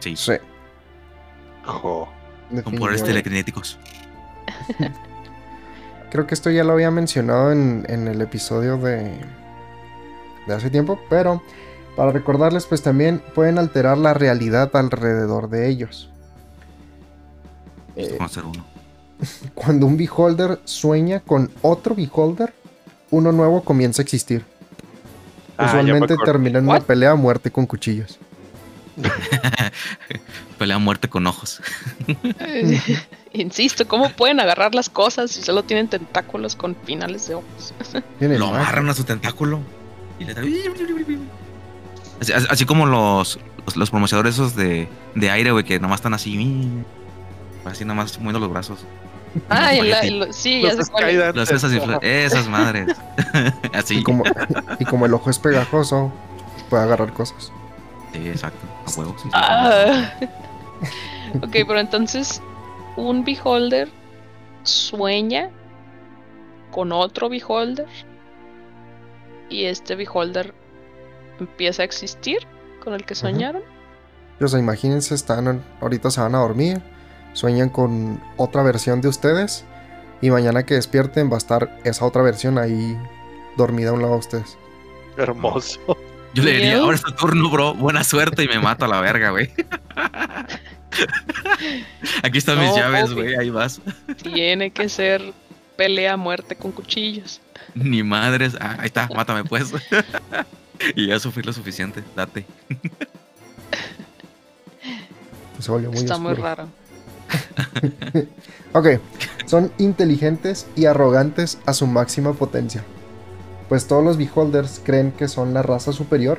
Sí, 0.00 0.16
Sí. 0.16 0.34
Jo. 1.64 2.08
con 2.64 2.74
poderes 2.76 3.04
telequinéticos. 3.04 3.78
Creo 6.10 6.26
que 6.26 6.34
esto 6.34 6.50
ya 6.50 6.64
lo 6.64 6.72
había 6.72 6.90
mencionado 6.90 7.52
en, 7.52 7.84
en 7.88 8.08
el 8.08 8.20
episodio 8.20 8.76
de, 8.78 9.12
de 10.46 10.54
hace 10.54 10.70
tiempo, 10.70 10.98
pero 11.08 11.42
para 11.96 12.10
recordarles, 12.12 12.66
pues 12.66 12.82
también 12.82 13.22
pueden 13.34 13.58
alterar 13.58 13.98
la 13.98 14.14
realidad 14.14 14.74
alrededor 14.74 15.48
de 15.50 15.68
ellos. 15.68 16.10
Listo 17.96 18.14
Eh, 18.14 18.16
conocer 18.18 18.44
uno. 18.44 18.64
cuando 19.54 19.86
un 19.86 19.96
beholder 19.96 20.60
sueña 20.64 21.20
con 21.20 21.50
otro 21.62 21.94
beholder, 21.94 22.54
uno 23.10 23.32
nuevo 23.32 23.62
comienza 23.62 24.02
a 24.02 24.04
existir. 24.04 24.44
Ah, 25.58 25.66
Usualmente 25.66 26.16
termina 26.24 26.58
en 26.58 26.68
una 26.68 26.80
pelea 26.80 27.10
a 27.12 27.14
muerte 27.16 27.50
con 27.50 27.66
cuchillos. 27.66 28.18
Pelea 30.58 30.76
a 30.76 30.78
muerte 30.78 31.08
con 31.08 31.26
ojos. 31.26 31.60
Insisto, 33.32 33.86
¿cómo 33.86 34.10
pueden 34.10 34.40
agarrar 34.40 34.74
las 34.74 34.88
cosas 34.90 35.30
si 35.30 35.42
solo 35.42 35.62
tienen 35.62 35.88
tentáculos 35.88 36.56
con 36.56 36.74
finales 36.84 37.28
de 37.28 37.36
ojos? 37.36 37.74
Lo 38.20 38.48
agarran 38.48 38.88
a 38.88 38.94
su 38.94 39.04
tentáculo. 39.04 39.60
Y 40.18 40.24
le. 40.24 40.32
Así, 42.20 42.32
así- 42.32 42.46
así 42.50 42.64
como 42.66 42.86
los, 42.86 43.38
los, 43.64 43.76
los 43.76 43.90
promocionadores 43.90 44.34
esos 44.34 44.54
de, 44.56 44.88
de 45.14 45.30
aire, 45.30 45.52
güey, 45.52 45.64
que 45.64 45.78
nomás 45.80 46.00
están 46.00 46.12
así. 46.14 46.68
Así 47.64 47.84
nomás 47.84 48.18
moviendo 48.18 48.40
los 48.40 48.50
brazos. 48.50 48.80
Ah, 49.48 49.74
y 49.74 49.80
la- 49.82 50.00
espagueti. 50.00 50.06
y 50.14 50.18
lo- 50.18 50.32
sí, 50.32 50.62
ya 50.62 50.74
Los 50.74 50.90
cuál. 50.90 51.04
Skydances. 51.04 51.36
Las 51.36 51.50
esas, 51.64 52.02
esas 52.02 52.48
madres. 52.48 52.96
así. 53.72 53.98
Y 53.98 54.02
como, 54.02 54.24
y 54.78 54.84
como 54.84 55.06
el 55.06 55.14
ojo 55.14 55.30
es 55.30 55.38
pegajoso, 55.38 56.12
puede 56.68 56.82
agarrar 56.84 57.12
cosas. 57.12 57.52
Sí, 58.12 58.28
exacto. 58.28 58.66
A 58.86 58.98
huevo. 58.98 59.16
sí. 59.22 59.28
Ah. 59.34 60.12
ok, 61.42 61.50
pero 61.52 61.78
entonces 61.78 62.42
un 62.96 63.24
beholder 63.24 63.88
sueña 64.64 65.50
con 66.72 66.92
otro 66.92 67.28
beholder 67.28 67.86
y 69.48 69.64
este 69.64 69.96
beholder 69.96 70.54
empieza 71.38 71.82
a 71.82 71.84
existir 71.84 72.38
con 72.82 72.94
el 72.94 73.04
que 73.04 73.14
soñaron. 73.14 73.62
O 74.40 74.48
sea, 74.48 74.58
imagínense, 74.58 75.14
están, 75.14 75.62
ahorita 75.80 76.10
se 76.10 76.20
van 76.20 76.34
a 76.34 76.38
dormir, 76.38 76.80
sueñan 77.32 77.68
con 77.68 78.20
otra 78.36 78.62
versión 78.62 79.00
de 79.00 79.08
ustedes 79.08 79.64
y 80.20 80.30
mañana 80.30 80.64
que 80.64 80.74
despierten 80.74 81.30
va 81.30 81.36
a 81.36 81.38
estar 81.38 81.78
esa 81.84 82.04
otra 82.04 82.22
versión 82.22 82.58
ahí 82.58 82.98
dormida 83.56 83.90
a 83.90 83.92
un 83.92 84.02
lado 84.02 84.14
de 84.14 84.18
ustedes. 84.18 84.58
Hermoso. 85.16 85.80
Yo 86.34 86.44
le 86.44 86.52
diría, 86.52 86.78
ahora 86.78 86.94
es 86.94 87.02
tu 87.02 87.12
turno, 87.12 87.50
bro. 87.50 87.74
Buena 87.74 88.04
suerte 88.04 88.44
y 88.44 88.48
me 88.48 88.60
mato 88.60 88.84
a 88.84 88.88
la 88.88 89.00
verga, 89.00 89.30
güey. 89.30 89.50
Aquí 92.22 92.38
están 92.38 92.60
mis 92.60 92.74
llaves, 92.74 93.12
güey. 93.12 93.36
Ahí 93.36 93.50
vas. 93.50 93.80
Tiene 94.22 94.70
que 94.70 94.88
ser 94.88 95.32
pelea 95.76 96.14
a 96.14 96.16
muerte 96.16 96.54
con 96.54 96.72
cuchillos. 96.72 97.40
Ni 97.74 98.02
madres. 98.02 98.56
Ah, 98.60 98.76
ahí 98.78 98.86
está, 98.86 99.08
mátame 99.14 99.44
pues. 99.44 99.72
y 100.94 101.08
ya 101.08 101.18
sufrí 101.18 101.42
lo 101.42 101.52
suficiente. 101.52 102.04
Date. 102.14 102.46
Se 105.58 105.70
volvió 105.70 105.90
muy 105.90 105.98
Está 105.98 106.16
muy 106.16 106.34
raro. 106.34 106.68
Ok, 108.72 108.86
son 109.46 109.72
inteligentes 109.78 110.68
y 110.76 110.84
arrogantes 110.84 111.58
a 111.66 111.72
su 111.72 111.88
máxima 111.88 112.34
potencia. 112.34 112.84
Pues 113.68 113.88
todos 113.88 114.04
los 114.04 114.16
beholders 114.16 114.80
creen 114.84 115.10
que 115.10 115.26
son 115.26 115.54
la 115.54 115.62
raza 115.62 115.92
superior 115.92 116.38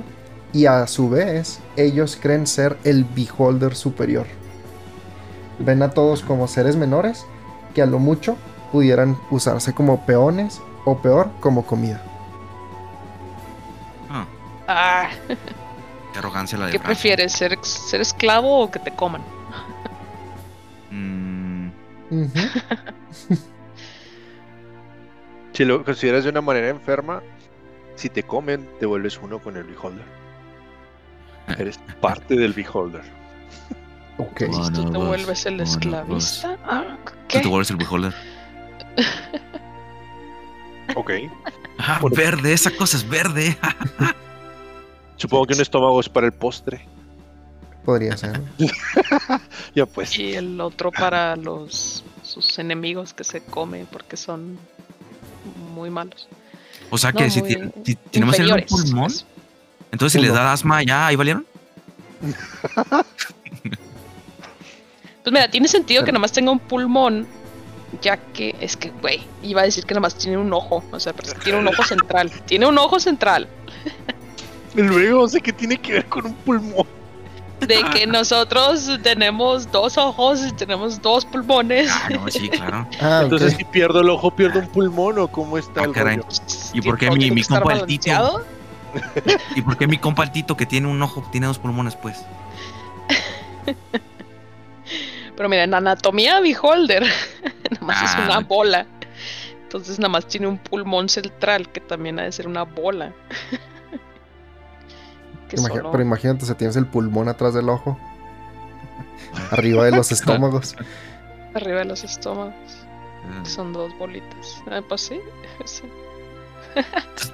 y 0.54 0.66
a 0.66 0.88
su 0.88 1.10
vez 1.10 1.60
ellos 1.76 2.18
creen 2.22 2.48
ser 2.48 2.78
el 2.86 3.04
beholder 3.04 3.76
superior. 3.76 4.28
Ven 5.60 5.82
a 5.84 5.92
todos 5.92 6.22
como 6.22 6.48
seres 6.48 6.78
menores 6.78 7.26
que 7.76 7.82
a 7.82 7.86
lo 7.86 8.00
mucho 8.00 8.38
pudieran 8.72 9.18
usarse 9.30 9.74
como 9.74 10.06
peones 10.06 10.62
o 10.86 11.02
peor 11.02 11.30
como 11.42 11.66
comida. 11.66 12.02
Ah, 14.10 14.26
Ah, 14.68 15.10
qué 16.14 16.20
arrogancia 16.20 16.58
la 16.58 16.68
de 16.68 16.72
¿qué 16.72 16.80
prefieres? 16.80 17.34
¿Ser, 17.34 17.60
¿Ser 17.62 18.00
esclavo 18.00 18.62
o 18.62 18.72
que 18.72 18.80
te 18.80 18.92
coman? 18.96 19.22
Si 25.54 25.66
lo 25.66 25.84
consideras 25.84 26.24
de 26.24 26.30
una 26.30 26.42
manera 26.42 26.70
enferma, 26.70 27.22
si 27.96 28.10
te 28.10 28.24
comen, 28.24 28.68
te 28.80 28.86
vuelves 28.86 29.20
uno 29.22 29.40
con 29.40 29.58
el 29.58 29.64
beholder. 29.66 30.06
Eres 31.58 31.78
parte 32.00 32.36
del 32.36 32.54
beholder. 32.54 33.04
Ok. 34.18 34.44
Si 34.52 34.72
tú 34.72 34.90
te 34.92 34.98
vuelves 34.98 35.46
el 35.46 35.60
esclavista. 35.60 36.58
Ah, 36.64 36.98
tú 37.06 37.14
¿Qué? 37.28 37.40
te 37.42 37.48
vuelves 37.48 37.70
el 37.70 37.78
beholder. 37.78 38.14
Ok. 40.96 41.12
Ah, 41.78 42.02
verde, 42.12 42.52
esa 42.52 42.70
cosa 42.72 42.98
es 42.98 43.08
verde. 43.08 43.58
Supongo 45.16 45.46
que 45.46 45.54
un 45.54 45.62
estómago 45.62 46.02
es 46.02 46.10
para 46.10 46.26
el 46.26 46.34
postre. 46.34 46.86
Podría 47.86 48.16
ser. 48.18 48.40
Ya 49.76 49.86
pues. 49.86 50.18
Y 50.20 50.34
el 50.34 50.60
otro 50.62 50.92
para 50.92 51.36
los 51.36 52.04
sus 52.24 52.60
enemigos 52.60 53.14
que 53.14 53.24
se 53.24 53.42
come 53.42 53.86
porque 53.92 54.16
son 54.18 54.58
muy 55.74 55.90
malos. 55.90 56.28
O 56.90 56.98
sea 56.98 57.12
No, 57.12 57.20
que 57.20 57.30
si, 57.30 57.42
si 57.86 57.96
tenemos 57.96 58.38
el 58.40 58.66
pulmón, 58.66 59.06
pues. 59.06 59.26
entonces 59.92 60.20
si 60.20 60.26
les 60.26 60.34
da 60.34 60.52
asma 60.54 60.84
ya, 60.84 61.08
ahí 61.08 61.16
valieron. 61.16 61.46
Pues 65.24 65.32
mira, 65.34 65.50
tiene 65.52 65.68
sentido 65.68 66.02
que 66.02 66.06
Pero- 66.06 66.14
nada 66.14 66.22
más 66.22 66.32
tenga 66.32 66.52
un 66.52 66.58
pulmón, 66.60 67.28
ya 68.02 68.18
que 68.18 68.56
es 68.60 68.76
que, 68.76 68.90
güey, 68.90 69.22
iba 69.44 69.62
a 69.62 69.66
decir 69.66 69.86
que 69.86 69.94
nada 69.94 70.02
más 70.02 70.16
tiene 70.16 70.38
un 70.38 70.52
ojo, 70.52 70.84
o 70.92 71.00
sea, 71.00 71.14
pero 71.14 71.28
es 71.28 71.36
que 71.36 71.42
tiene 71.42 71.60
un 71.60 71.68
ojo 71.68 71.84
central. 71.84 72.32
Tiene 72.46 72.66
un 72.66 72.78
ojo 72.80 73.00
central. 73.00 73.48
Y 74.76 74.82
luego, 74.82 75.28
sé 75.30 75.40
que 75.42 75.54
tiene 75.54 75.78
que 75.78 75.94
ver 75.94 76.06
con 76.06 76.26
un 76.26 76.34
pulmón. 76.34 76.88
De 77.68 77.84
que 77.94 78.06
nosotros 78.08 78.90
tenemos 79.04 79.72
dos 79.72 79.98
ojos 79.98 80.42
y 80.46 80.52
tenemos 80.54 81.02
dos 81.02 81.26
pulmones. 81.26 81.90
Ah, 81.92 82.10
no, 82.10 82.28
sí, 82.30 82.50
claro. 82.50 82.88
Ah. 83.02 83.22
Entonces, 83.24 83.56
si 83.58 83.64
pierdo 83.64 84.02
el 84.02 84.10
ojo, 84.10 84.32
pierdo 84.36 84.60
un 84.60 84.68
pulmón 84.68 85.18
o 85.20 85.28
cómo 85.28 85.58
está 85.58 85.82
Ah, 85.82 85.86
el 85.86 85.92
caray. 85.94 86.18
rollo? 86.18 86.28
¿Y 86.74 86.82
por 86.82 86.98
qué 86.98 87.10
mi- 87.12 87.32
mi 87.32 87.44
compa 87.44 87.74
el 87.74 87.86
Tito? 87.86 88.46
¿Y 89.56 89.62
por 89.62 89.78
qué 89.78 89.88
mi 89.88 89.98
compa 89.98 90.24
el 90.24 90.32
Tito 90.32 90.58
que 90.58 90.66
tiene 90.66 90.88
un 90.88 91.02
ojo 91.02 91.24
tiene 91.32 91.48
dos 91.48 91.58
pulmones, 91.60 91.96
pues? 91.96 92.26
Pero 95.36 95.50
mira, 95.50 95.64
en 95.64 95.74
anatomía 95.74 96.40
beholder, 96.40 97.04
nada 97.04 97.82
más 97.86 98.04
es 98.04 98.12
Ah. 98.16 98.24
una 98.26 98.40
bola. 98.40 98.86
Entonces 99.64 99.98
nada 100.00 100.10
más 100.10 100.28
tiene 100.28 100.48
un 100.48 100.58
pulmón 100.58 101.08
central 101.08 101.70
que 101.72 101.80
también 101.80 102.20
ha 102.20 102.24
de 102.24 102.32
ser 102.32 102.48
una 102.48 102.64
bola. 102.64 103.14
Que 105.52 105.58
Imagi- 105.58 105.78
solo- 105.78 105.92
Pero 105.92 106.04
imagínate 106.04 106.46
si 106.46 106.54
tienes 106.56 106.76
el 106.78 106.86
pulmón 106.88 107.28
atrás 107.30 107.54
del 107.54 107.68
ojo. 107.70 108.00
Arriba 109.52 109.86
de 109.86 109.92
los 109.92 110.12
estómagos. 110.12 110.76
arriba 111.54 111.80
de 111.80 111.86
los 111.86 112.04
estómagos. 112.04 112.54
Ah, 113.30 113.46
Son 113.46 113.72
dos 113.74 113.96
bolitas. 113.98 114.62
Ah, 114.70 114.82
pues 114.88 115.02
sí. 115.02 115.20
sí. 115.66 115.84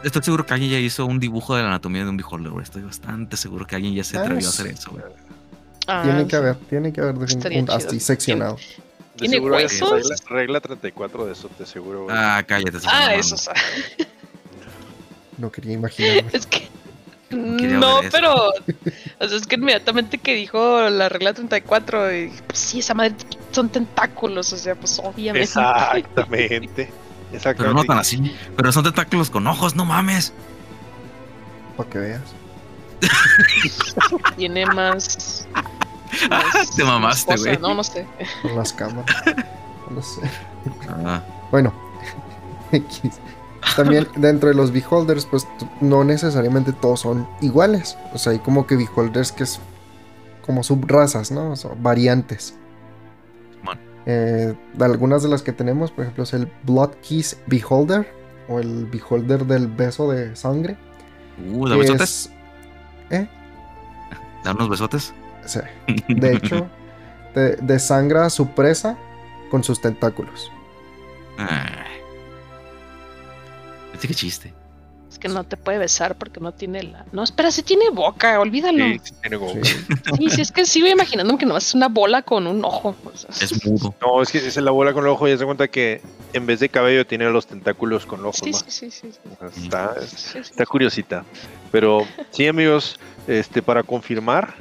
Estoy 0.04 0.24
seguro 0.24 0.46
que 0.46 0.54
alguien 0.54 0.72
ya 0.72 0.80
hizo 0.80 1.06
un 1.06 1.20
dibujo 1.20 1.56
de 1.56 1.62
la 1.62 1.70
anatomía 1.70 2.04
de 2.04 2.10
un 2.10 2.18
beholder, 2.18 2.52
güey. 2.52 2.64
Estoy 2.64 2.82
bastante 2.82 3.38
seguro 3.38 3.66
que 3.68 3.76
alguien 3.76 3.94
ya 3.94 4.04
se 4.04 4.18
Ah, 4.18 4.22
atrevió 4.22 4.48
a 4.48 4.50
hacer 4.50 4.68
eso, 4.68 4.92
güey. 4.92 5.04
Ah, 5.88 6.02
Tiene 6.04 6.28
que 6.28 6.36
haber, 6.36 6.56
tiene 6.56 6.92
que 6.92 7.02
haber 7.02 7.16
un- 7.16 7.70
así 7.70 8.00
seccionado. 8.00 8.56
De 8.56 9.22
¿Tiene 9.22 9.36
seguro 9.36 9.56
hay 9.56 9.64
huesos? 9.66 9.90
regla, 9.92 10.16
regla 10.30 10.60
34 10.60 11.26
de 11.26 11.32
eso, 11.34 11.50
te 11.58 11.66
seguro. 11.66 12.04
güey. 12.06 12.16
Ah, 12.18 12.44
cállate. 12.46 12.78
Ah, 12.88 13.14
eso, 13.16 13.36
No 15.38 15.52
quería 15.52 15.74
imaginar. 15.74 16.26
es 16.34 16.46
que. 16.48 16.67
No, 17.30 18.00
pero. 18.12 18.50
O 19.20 19.28
sea, 19.28 19.38
es 19.38 19.46
que 19.48 19.56
inmediatamente 19.56 20.18
que 20.18 20.36
dijo 20.36 20.90
la 20.90 21.10
regla 21.10 21.34
34, 21.34 22.16
y, 22.16 22.34
pues 22.48 22.60
sí, 22.60 22.80
esa 22.80 22.94
madre 22.94 23.16
son 23.52 23.70
tentáculos, 23.70 24.54
o 24.54 24.58
sea, 24.58 24.76
pues 24.76 25.00
obviamente. 25.04 25.44
Exactamente. 25.44 26.90
Exactamente. 27.34 27.58
Pero 27.58 27.74
no 27.74 27.84
tan 27.84 27.98
así. 28.00 28.34
Pero 28.56 28.72
son 28.72 28.84
tentáculos 28.86 29.30
con 29.30 29.46
ojos, 29.48 29.76
no 29.76 29.84
mames. 29.84 30.32
Para 31.76 31.90
que 31.90 32.00
veas. 32.00 32.22
Tiene 34.38 34.66
más. 34.68 35.48
Te 36.78 36.84
mamaste, 36.84 37.36
güey. 37.36 37.58
No, 37.58 37.74
no 37.74 37.84
sé. 37.84 38.08
Con 38.42 38.56
las 38.56 38.72
cámaras. 38.72 39.16
No 39.90 40.02
sé. 40.02 40.22
Ah, 41.06 41.22
Bueno. 41.52 41.74
X. 42.72 43.02
También 43.76 44.08
dentro 44.18 44.50
de 44.50 44.56
los 44.56 44.72
beholders, 44.72 45.26
pues 45.26 45.48
no 45.82 46.04
necesariamente 46.04 46.74
todos 46.74 47.02
son 47.02 47.28
iguales. 47.42 47.98
O 48.14 48.18
sea, 48.18 48.34
hay 48.34 48.40
como 48.40 48.66
que 48.68 48.76
beholders 48.76 49.32
que 49.32 49.44
es 49.44 49.60
como 50.46 50.64
subrazas, 50.64 51.32
¿no? 51.32 51.52
O 51.52 51.56
sea, 51.56 51.72
variantes. 51.80 52.56
Simón. 53.60 53.80
Eh, 54.06 54.56
algunas 54.80 55.24
de 55.24 55.30
las 55.30 55.42
que 55.42 55.52
tenemos, 55.52 55.92
por 55.92 56.04
ejemplo, 56.04 56.24
es 56.24 56.34
el 56.34 56.52
Blood 56.64 56.92
Kiss 57.02 57.38
Beholder 57.48 58.08
o 58.48 58.60
el 58.60 58.86
Beholder 58.86 59.46
del 59.46 59.68
beso 59.68 60.10
de 60.12 60.36
sangre. 60.36 60.78
uh, 61.52 61.68
¿da 61.68 61.76
besotes? 61.76 62.02
es- 62.02 62.32
¿Eh? 63.10 63.28
¿Da 64.44 64.52
unos 64.54 64.70
besotes? 64.70 65.14
Sí. 65.46 65.60
De 66.08 66.34
hecho, 66.36 66.68
de- 67.36 67.58
desangra 67.58 68.26
a 68.26 68.30
su 68.30 68.48
presa 68.50 68.98
con 69.52 69.64
sus 69.64 69.82
tentáculos. 69.82 70.52
Ah. 71.38 71.66
Este 73.98 74.08
qué 74.08 74.14
chiste. 74.14 74.54
Es 75.10 75.18
que 75.18 75.28
no 75.30 75.44
te 75.44 75.58
puede 75.58 75.80
besar 75.80 76.16
porque 76.16 76.40
no 76.40 76.52
tiene 76.54 76.84
la. 76.84 77.06
No, 77.12 77.24
espera, 77.24 77.50
sí 77.50 77.64
tiene 77.64 77.90
boca, 77.90 78.40
olvídalo. 78.40 78.86
Sí, 78.86 79.00
sí 79.04 79.14
tiene 79.22 79.38
boca. 79.38 79.60
Sí. 79.64 79.74
Sí, 80.18 80.30
sí, 80.30 80.42
es 80.42 80.52
que 80.52 80.66
sigo 80.66 80.86
imaginándome 80.88 81.40
que 81.40 81.46
no 81.48 81.58
es 81.58 81.74
una 81.74 81.88
bola 81.88 82.22
con 82.22 82.46
un 82.46 82.64
ojo. 82.64 82.96
o 83.04 83.18
sea, 83.18 83.30
Es 83.42 83.66
mudo. 83.66 83.96
No, 84.02 84.22
es 84.22 84.30
que 84.32 84.38
es 84.40 84.56
la 84.58 84.70
bola 84.70 84.94
con 84.94 85.06
el 85.06 85.10
ojo 85.10 85.28
y 85.28 85.36
se 85.36 85.44
cuenta 85.46 85.68
que 85.70 86.02
en 86.34 86.46
vez 86.46 86.60
de 86.60 86.70
cabello 86.70 87.08
tiene 87.08 87.28
los 87.32 87.48
tentáculos 87.48 88.06
con 88.06 88.20
ojos 88.26 88.38
sí, 88.44 88.54
sí, 88.54 88.92
sí, 88.92 88.92
sí, 88.92 89.10
Está, 89.64 89.96
Sí, 90.06 90.16
sí. 90.32 90.38
está 90.40 90.66
curiosita. 90.68 91.24
Pero 91.72 92.06
sí, 92.30 92.46
amigos, 92.48 93.00
este, 93.28 93.64
para 93.64 93.82
confirmar. 93.82 94.54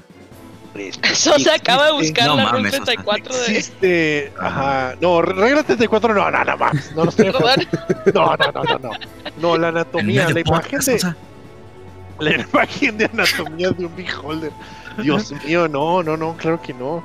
Este, 0.81 1.15
se 1.15 1.51
acaba 1.51 1.87
de 1.87 1.93
buscar 1.93 2.27
No 2.27 2.37
la 2.37 2.45
mames, 2.45 2.59
Rule 2.59 2.69
o 2.69 2.73
sea, 2.73 2.85
34 2.85 3.35
de. 3.35 3.47
Existe, 3.47 4.33
ajá, 4.41 4.95
no, 5.01 5.23
regla 5.23 5.63
34 5.63 6.15
no, 6.15 6.31
no, 6.31 6.45
no, 6.45 6.57
mames, 6.57 6.93
no, 6.95 7.05
lo 7.05 7.11
estoy 7.11 7.33
Perdón. 7.33 7.67
no, 8.15 8.37
no, 8.37 8.53
no, 8.53 8.65
no, 8.65 8.79
no, 8.79 8.91
no, 9.41 9.57
la 9.59 9.69
anatomía, 9.69 10.29
la 10.31 10.41
imagen 10.41 10.81
de, 10.81 11.15
la 12.19 12.41
imagen 12.41 12.99
de 12.99 13.05
anatomía 13.07 13.71
de 13.71 13.87
un 13.87 13.97
beholder, 13.97 14.53
Dios 15.03 15.33
mío, 15.45 15.69
no, 15.69 16.03
no, 16.03 16.17
no, 16.17 16.37
claro 16.37 16.61
que 16.61 16.73
no, 16.75 17.05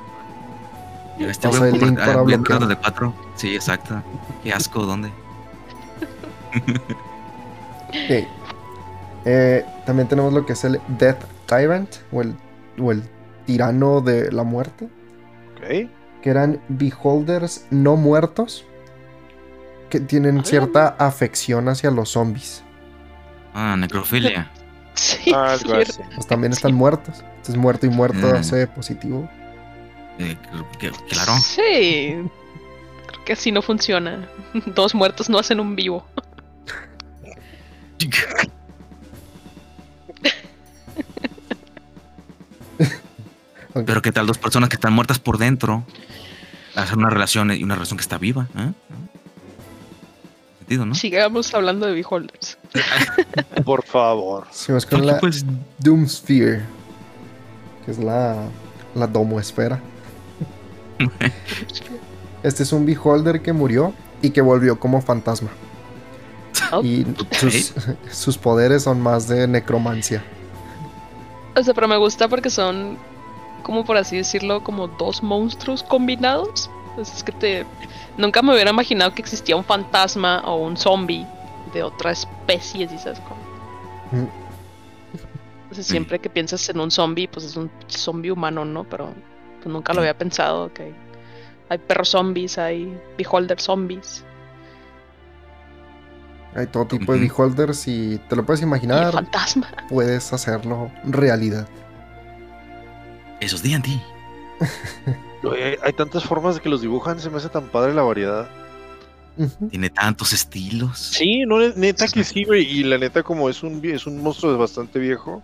Este 1.18 1.48
Pasa 1.48 1.68
el 1.68 1.78
link 1.78 1.98
ah, 2.00 2.06
para 2.06 2.22
bloquear. 2.22 2.66
de 2.66 2.76
cuatro. 2.76 3.14
Sí, 3.36 3.54
exacto. 3.54 4.02
Qué 4.42 4.52
asco, 4.52 4.84
¿dónde? 4.84 5.08
Ok. 7.88 8.26
Eh, 9.24 9.64
también 9.86 10.08
tenemos 10.08 10.32
lo 10.32 10.44
que 10.44 10.54
es 10.54 10.64
el 10.64 10.80
Death 10.88 11.22
Tyrant 11.46 11.96
o 12.10 12.22
el 12.22 12.34
o 12.80 12.92
el 12.92 13.02
tirano 13.44 14.00
de 14.00 14.30
la 14.32 14.42
muerte, 14.44 14.88
Ok. 15.56 15.88
que 16.22 16.30
eran 16.30 16.60
beholders 16.68 17.66
no 17.70 17.96
muertos 17.96 18.64
que 19.90 20.00
tienen 20.00 20.38
Ah. 20.38 20.44
cierta 20.44 20.88
afección 20.98 21.68
hacia 21.68 21.90
los 21.90 22.10
zombies. 22.10 22.62
Ah, 23.54 23.76
necrofilia. 23.78 24.50
Sí, 24.94 25.32
Algo 25.32 25.56
cierto. 25.74 26.02
así. 26.02 26.02
Pues 26.14 26.26
también 26.26 26.52
Sí. 26.52 26.58
están 26.58 26.74
muertos. 26.74 27.24
Entonces 27.36 27.56
muerto 27.56 27.86
y 27.86 27.88
muerto 27.88 28.28
Mm. 28.28 28.34
hace 28.36 28.66
positivo. 28.66 29.26
Eh, 30.18 30.36
claro. 31.08 31.32
Sí. 31.38 32.14
Creo 33.06 33.24
que 33.24 33.32
así 33.32 33.50
no 33.52 33.62
funciona. 33.62 34.28
Dos 34.66 34.94
muertos 34.94 35.30
no 35.30 35.38
hacen 35.38 35.60
un 35.60 35.74
vivo. 35.76 36.04
Pero 43.74 44.02
qué 44.02 44.12
tal 44.12 44.26
dos 44.26 44.38
personas 44.38 44.68
que 44.68 44.76
están 44.76 44.92
muertas 44.92 45.18
por 45.18 45.38
dentro 45.38 45.84
hacer 46.74 46.98
una 46.98 47.10
relación 47.10 47.50
y 47.52 47.62
una 47.62 47.74
relación 47.74 47.98
que 47.98 48.02
está 48.02 48.18
viva, 48.18 48.48
¿eh? 48.56 48.72
Sentido, 50.58 50.86
¿no? 50.86 50.94
Sigamos 50.94 51.52
hablando 51.54 51.86
de 51.86 51.94
beholders. 51.94 52.58
Por 53.64 53.84
favor. 53.84 54.46
Seguimos 54.50 54.86
con 54.86 55.06
la 55.06 55.18
pues, 55.18 55.44
Doomsphere, 55.78 56.62
que 57.84 57.90
es 57.90 57.98
la, 57.98 58.48
la 58.94 59.06
domosfera. 59.06 59.80
Este 62.42 62.64
es 62.64 62.72
un 62.72 62.84
beholder 62.84 63.40
que 63.40 63.52
murió 63.52 63.94
y 64.20 64.30
que 64.30 64.40
volvió 64.40 64.76
como 64.76 65.00
fantasma. 65.00 65.48
Oh, 66.72 66.82
Y 66.82 67.06
sus, 67.30 67.72
sus 68.10 68.36
poderes 68.36 68.82
son 68.82 69.00
más 69.00 69.28
de 69.28 69.46
necromancia. 69.46 70.24
O 71.54 71.62
sea, 71.62 71.72
pero 71.72 71.86
me 71.86 71.96
gusta 71.98 72.26
porque 72.28 72.50
son, 72.50 72.98
como 73.62 73.84
por 73.84 73.96
así 73.96 74.16
decirlo, 74.16 74.62
como 74.62 74.88
dos 74.88 75.22
monstruos 75.22 75.82
combinados. 75.82 76.70
Pues 76.94 77.14
es 77.14 77.22
que 77.22 77.32
te. 77.32 77.66
Nunca 78.16 78.42
me 78.42 78.52
hubiera 78.52 78.70
imaginado 78.70 79.14
que 79.14 79.22
existía 79.22 79.56
un 79.56 79.64
fantasma 79.64 80.42
o 80.44 80.56
un 80.56 80.76
zombie 80.76 81.26
de 81.72 81.82
otra 81.82 82.12
especie, 82.12 82.88
¿sí 82.88 82.98
sabes 82.98 83.20
cómo? 83.20 83.40
Mm. 84.12 84.28
Entonces, 85.62 85.86
siempre 85.86 86.18
que 86.18 86.28
piensas 86.28 86.68
en 86.68 86.80
un 86.80 86.90
zombie, 86.90 87.26
pues 87.28 87.46
es 87.46 87.56
un 87.56 87.70
zombie 87.88 88.30
humano, 88.30 88.64
¿no? 88.64 88.84
Pero 88.84 89.14
pues 89.62 89.72
nunca 89.72 89.94
lo 89.94 90.00
había 90.00 90.16
pensado 90.16 90.70
que 90.74 90.92
hay 91.70 91.78
perros 91.78 92.10
zombies, 92.10 92.58
hay 92.58 92.94
beholder 93.16 93.58
zombies 93.58 94.22
Hay 96.54 96.66
todo 96.66 96.84
tipo 96.84 97.14
de 97.14 97.20
beholders 97.20 97.88
y 97.88 98.18
te 98.28 98.36
lo 98.36 98.44
puedes 98.44 98.60
y 98.60 98.64
el 98.64 98.68
imaginar, 98.68 99.12
fantasma. 99.12 99.68
puedes 99.88 100.32
hacerlo 100.34 100.90
realidad. 101.04 101.66
Eso 103.42 103.56
es 103.56 103.62
D&D. 103.62 104.00
Hay, 105.44 105.76
hay 105.82 105.92
tantas 105.92 106.22
formas 106.24 106.54
de 106.54 106.60
que 106.60 106.68
los 106.68 106.80
dibujan, 106.80 107.18
se 107.18 107.28
me 107.28 107.38
hace 107.38 107.48
tan 107.48 107.64
padre 107.66 107.92
la 107.92 108.02
variedad. 108.02 108.48
Tiene 109.70 109.90
tantos 109.90 110.32
estilos. 110.32 110.98
Sí, 110.98 111.44
no, 111.46 111.58
ne- 111.58 111.72
neta 111.74 112.06
que 112.06 112.22
sí, 112.22 112.44
güey. 112.44 112.62
Y 112.64 112.84
la 112.84 112.98
neta, 112.98 113.22
como 113.24 113.48
es 113.50 113.62
un, 113.64 113.84
es 113.84 114.06
un 114.06 114.22
monstruo 114.22 114.56
bastante 114.56 114.98
viejo, 115.00 115.42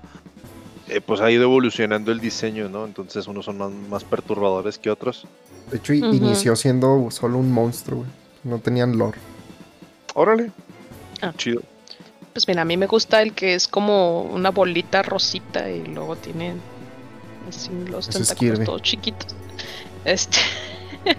eh, 0.89 1.01
pues 1.01 1.21
ha 1.21 1.31
ido 1.31 1.43
evolucionando 1.43 2.13
el 2.13 2.21
diseño, 2.21 2.69
¿no? 2.69 2.85
Entonces 2.85 3.27
unos 3.27 3.47
son 3.47 3.59
más, 3.59 3.73
más 3.91 4.05
perturbadores 4.05 4.79
que 4.79 4.91
otros. 4.91 5.27
De 5.73 5.79
hecho, 5.79 5.93
inició 5.95 6.55
siendo 6.55 7.11
solo 7.11 7.39
un 7.39 7.51
monstruo, 7.51 7.99
güey. 8.01 8.11
No 8.45 8.59
tenían 8.61 8.97
lore. 8.97 9.19
Órale. 10.15 10.53
Ah. 11.21 11.33
Chido. 11.37 11.63
Pues 12.33 12.47
mira, 12.47 12.63
a 12.63 12.65
mí 12.65 12.77
me 12.77 12.87
gusta 12.87 13.21
el 13.23 13.33
que 13.33 13.55
es 13.55 13.67
como 13.67 14.23
una 14.23 14.51
bolita 14.51 15.03
rosita 15.03 15.69
y 15.71 15.85
luego 15.87 16.15
tiene 16.15 16.55
así 17.49 17.71
los 17.89 18.09
tentáculos 18.09 18.65
todos 18.65 18.83
chiquitos. 18.83 19.35
Este. 20.05 20.39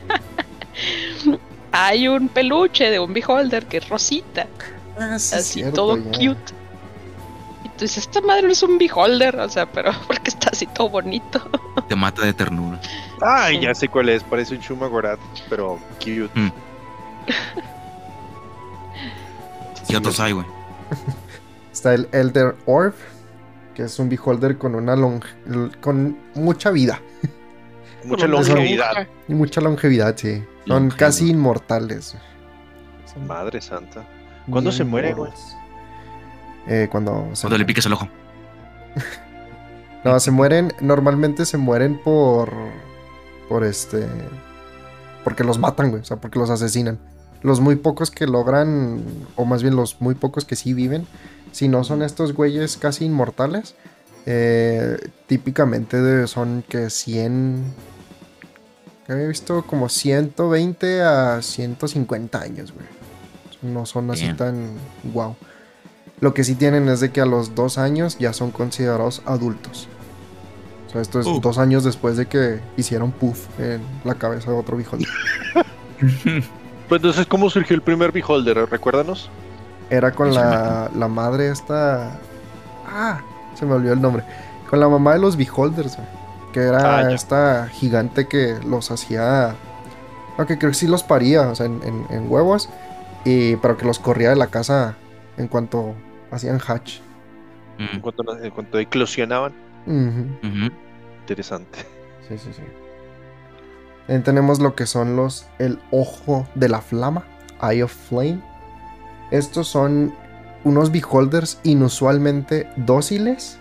Hay 1.71 2.07
un 2.07 2.29
peluche 2.29 2.89
de 2.89 2.99
un 2.99 3.13
beholder 3.13 3.65
que 3.67 3.77
es 3.77 3.87
rosita, 3.89 4.47
Ah, 4.97 5.17
sí, 5.19 5.35
así 5.35 5.63
todo 5.73 5.97
ya. 5.97 6.03
cute. 6.11 6.53
Y 7.63 7.69
tú 7.69 7.81
dices, 7.85 7.97
esta 7.99 8.21
madre 8.21 8.43
no 8.47 8.51
es 8.53 8.63
un 8.63 8.77
beholder, 8.77 9.39
o 9.39 9.47
sea, 9.49 9.65
pero 9.71 9.91
porque 10.07 10.29
está 10.29 10.49
así 10.51 10.65
todo 10.67 10.89
bonito. 10.89 11.41
Te 11.87 11.95
mata 11.95 12.23
de 12.25 12.33
ternura. 12.33 12.79
Ay, 13.21 13.57
Sí. 13.57 13.61
ya 13.63 13.75
sé 13.75 13.87
cuál 13.87 14.09
es. 14.09 14.23
Parece 14.23 14.55
un 14.55 14.61
Shumagorat, 14.61 15.19
pero 15.49 15.79
cute. 15.99 16.29
¿Qué 19.87 19.97
otros 19.97 20.19
hay, 20.19 20.33
güey? 20.33 20.45
Está 21.71 21.93
el 21.93 22.07
Elder 22.11 22.55
Orb, 22.65 22.93
que 23.79 23.85
es 23.85 23.97
un 23.97 24.09
beholder 24.09 24.57
con 24.57 24.75
una 24.75 24.93
long 24.93 25.23
con 25.79 26.17
mucha 26.35 26.69
vida 26.69 26.99
Mucha 28.03 28.27
longevidad. 28.27 29.07
y 29.29 29.33
mucha 29.33 29.61
longevidad, 29.61 30.17
sí. 30.17 30.43
Son 30.67 30.89
casi 30.89 31.29
inmortales. 31.29 32.15
Son 33.05 33.25
Madre 33.25 33.61
santa. 33.61 34.05
¿Cuándo 34.49 34.69
bien 34.69 34.77
se 34.77 34.83
muere, 34.83 35.13
güey? 35.13 35.31
Eh, 36.67 36.89
cuando 36.91 37.29
se 37.33 37.43
Cuando 37.43 37.57
le 37.57 37.63
piques 37.65 37.85
el 37.85 37.93
ojo. 37.93 38.09
No, 40.03 40.17
se 40.19 40.31
mueren, 40.31 40.73
normalmente 40.79 41.45
se 41.45 41.57
mueren 41.57 42.01
por 42.01 42.53
por 43.49 43.65
este 43.65 44.07
porque 45.25 45.43
los 45.43 45.57
matan, 45.57 45.89
güey, 45.89 46.01
o 46.01 46.05
sea, 46.05 46.17
porque 46.17 46.39
los 46.39 46.49
asesinan. 46.49 46.99
Los 47.41 47.59
muy 47.59 47.75
pocos 47.75 48.09
que 48.11 48.25
logran 48.25 49.03
o 49.35 49.43
más 49.43 49.61
bien 49.61 49.75
los 49.75 49.99
muy 50.01 50.15
pocos 50.15 50.45
que 50.45 50.55
sí 50.55 50.73
viven, 50.73 51.05
si 51.51 51.67
no 51.67 51.83
son 51.83 52.01
estos 52.01 52.33
güeyes 52.33 52.77
casi 52.77 53.05
inmortales, 53.05 53.75
eh, 54.25 54.97
típicamente 55.27 56.01
de- 56.01 56.27
son 56.27 56.63
que 56.67 56.89
100 56.89 57.73
que 59.05 59.13
había 59.13 59.27
visto 59.27 59.63
como 59.65 59.89
120 59.89 61.01
a 61.01 61.41
150 61.41 62.39
años, 62.41 62.73
güey. 62.73 62.85
No 63.61 63.85
son 63.85 64.11
así 64.11 64.23
Bien. 64.25 64.37
tan 64.37 64.67
wow. 65.13 65.35
Lo 66.21 66.33
que 66.33 66.43
sí 66.43 66.55
tienen 66.55 66.87
es 66.89 66.99
de 66.99 67.11
que 67.11 67.21
a 67.21 67.25
los 67.25 67.55
dos 67.55 67.77
años 67.77 68.17
ya 68.19 68.33
son 68.33 68.51
considerados 68.51 69.21
adultos. 69.25 69.87
O 70.87 70.91
sea, 70.91 71.01
esto 71.01 71.19
es 71.19 71.25
Uh. 71.27 71.39
dos 71.39 71.57
años 71.57 71.83
después 71.83 72.17
de 72.17 72.25
que 72.27 72.59
hicieron 72.77 73.11
puff 73.11 73.47
en 73.59 73.81
la 74.03 74.15
cabeza 74.15 74.51
de 74.51 74.57
otro 74.57 74.77
beholder. 74.77 75.07
Pues 76.87 76.99
entonces, 76.99 77.27
¿cómo 77.27 77.49
surgió 77.51 77.75
el 77.75 77.83
primer 77.83 78.11
Beholder? 78.11 78.67
Recuérdanos. 78.69 79.29
Era 79.89 80.11
con 80.11 80.33
la, 80.33 80.89
la 80.95 81.07
madre 81.07 81.49
esta... 81.49 82.11
Ah, 82.87 83.19
se 83.55 83.65
me 83.65 83.73
olvidó 83.73 83.93
el 83.93 84.01
nombre. 84.01 84.23
Con 84.69 84.79
la 84.79 84.87
mamá 84.87 85.13
de 85.13 85.19
los 85.19 85.35
beholders, 85.35 85.95
güey, 85.95 86.07
Que 86.53 86.61
era 86.61 86.97
Ah, 86.99 87.11
esta 87.11 87.67
gigante 87.71 88.27
que 88.27 88.57
los 88.65 88.91
hacía... 88.91 89.55
Aunque 90.37 90.57
creo 90.57 90.71
que 90.71 90.75
sí 90.77 90.87
los 90.87 91.03
paría, 91.03 91.49
o 91.49 91.55
sea, 91.55 91.65
en, 91.65 91.81
en- 91.83 92.05
en 92.09 92.31
huevos. 92.31 92.69
Y, 93.25 93.55
pero 93.57 93.75
que 93.77 93.85
los 93.85 93.99
corría 93.99 94.29
de 94.29 94.35
la 94.37 94.47
casa 94.47 94.95
en 95.37 95.47
cuanto 95.47 95.93
hacían 96.31 96.59
hatch. 96.65 96.99
En 97.77 97.97
Mm, 97.97 98.01
cuanto, 98.01 98.37
en 98.43 98.51
cuanto 98.51 98.77
eclosionaban. 98.79 99.53
Interesante. 101.21 101.79
Sí, 102.27 102.37
sí, 102.37 102.49
sí. 102.53 102.61
También 104.05 104.23
tenemos 104.23 104.59
lo 104.59 104.75
que 104.75 104.85
son 104.85 105.15
los. 105.15 105.47
El 105.59 105.79
ojo 105.91 106.47
de 106.55 106.69
la 106.69 106.81
flama. 106.81 107.23
Eye 107.61 107.83
of 107.83 107.91
Flame. 107.93 108.41
Estos 109.31 109.67
son 109.67 110.13
unos 110.63 110.91
beholders 110.91 111.59
inusualmente 111.63 112.69
dóciles. 112.75 113.57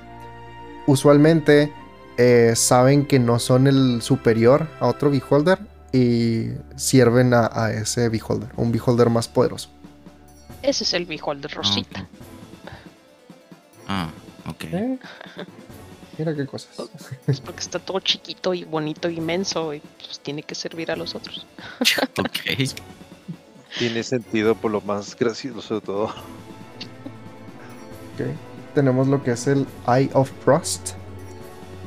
Usualmente 0.86 1.72
eh, 2.16 2.54
saben 2.56 3.06
que 3.06 3.18
no 3.18 3.38
son 3.38 3.66
el 3.66 4.02
superior 4.02 4.68
a 4.80 4.86
otro 4.86 5.10
beholder. 5.10 5.58
Y 5.90 6.48
sirven 6.76 7.32
a, 7.32 7.50
a 7.50 7.72
ese 7.72 8.10
beholder. 8.10 8.50
Un 8.56 8.72
beholder 8.72 9.08
más 9.08 9.26
poderoso. 9.26 9.70
Ese 10.62 10.84
es 10.84 10.92
el 10.92 11.06
beholder 11.06 11.50
rosita. 11.50 12.06
Ah, 13.86 14.10
ok. 14.46 14.64
Eh, 14.64 14.98
Mira 16.18 16.34
qué 16.34 16.46
cosas. 16.46 16.70
Es 17.26 17.40
porque 17.40 17.60
está 17.60 17.78
todo 17.78 18.00
chiquito 18.00 18.52
y 18.52 18.64
bonito, 18.64 19.08
inmenso 19.08 19.72
y 19.72 19.80
pues 19.80 20.20
tiene 20.20 20.42
que 20.42 20.54
servir 20.54 20.90
a 20.90 20.96
los 20.96 21.14
otros. 21.14 21.46
ok. 22.18 22.74
Tiene 23.76 24.02
sentido 24.02 24.54
por 24.54 24.70
lo 24.70 24.80
más 24.80 25.16
gracioso 25.16 25.74
de 25.74 25.80
todo. 25.80 26.04
Ok. 28.14 28.26
Tenemos 28.74 29.08
lo 29.08 29.22
que 29.22 29.32
es 29.32 29.46
el 29.46 29.66
Eye 29.86 30.10
of 30.14 30.30
Frost. 30.44 30.92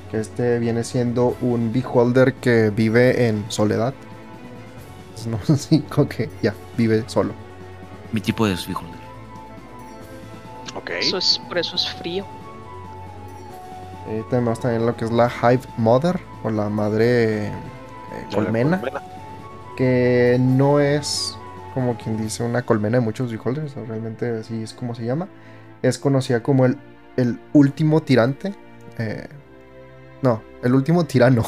Que 0.10 0.20
este 0.20 0.60
viene 0.60 0.84
siendo 0.84 1.38
un 1.42 1.72
beholder 1.72 2.34
que 2.36 2.70
vive 2.70 3.28
en 3.28 3.50
soledad. 3.50 3.94
Es 5.16 5.28
No, 5.28 5.40
sí, 5.56 5.80
como 5.90 6.08
que 6.08 6.30
ya, 6.42 6.54
vive 6.78 7.04
solo. 7.08 7.34
Mi 8.12 8.22
tipo 8.22 8.46
de 8.46 8.56
beholder. 8.56 9.02
Ok. 10.76 10.90
Eso 10.92 11.18
es, 11.18 11.42
por 11.48 11.58
eso 11.58 11.76
es 11.76 11.90
frío. 11.90 12.26
Eh, 14.08 14.24
tenemos 14.30 14.60
también 14.60 14.86
lo 14.86 14.96
que 14.96 15.06
es 15.06 15.12
la 15.12 15.30
Hive 15.30 15.64
Mother 15.78 16.20
o 16.44 16.50
la 16.50 16.70
madre 16.70 17.48
eh, 17.48 17.54
La 18.30 18.36
colmena. 18.36 18.82
Que 19.78 20.38
no 20.40 20.80
es 20.80 21.38
como 21.74 21.98
quien 21.98 22.18
dice 22.18 22.44
una 22.44 22.62
colmena 22.64 22.98
de 23.00 23.04
muchos 23.04 23.32
beholders. 23.32 23.76
o 23.78 23.86
realmente 23.86 24.30
así 24.40 24.64
es 24.64 24.74
como 24.74 24.96
se 24.96 25.06
llama. 25.06 25.28
Es 25.82 25.98
conocida 25.98 26.42
como 26.44 26.66
el, 26.66 26.78
el 27.18 27.40
último 27.54 28.02
tirante. 28.02 28.54
eh, 28.98 29.28
No, 30.22 30.42
el 30.64 30.74
último 30.76 31.06
tirano. 31.06 31.44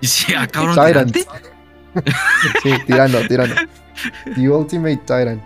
Y 0.00 0.06
sí, 0.06 0.34
ah, 0.36 0.46
cabrón. 0.46 0.76
¿tirante? 0.86 1.26
Sí, 2.62 2.70
tirano, 2.86 3.18
tirano. 3.28 3.54
The 4.34 4.48
Ultimate 4.50 4.98
Tyrant. 5.06 5.42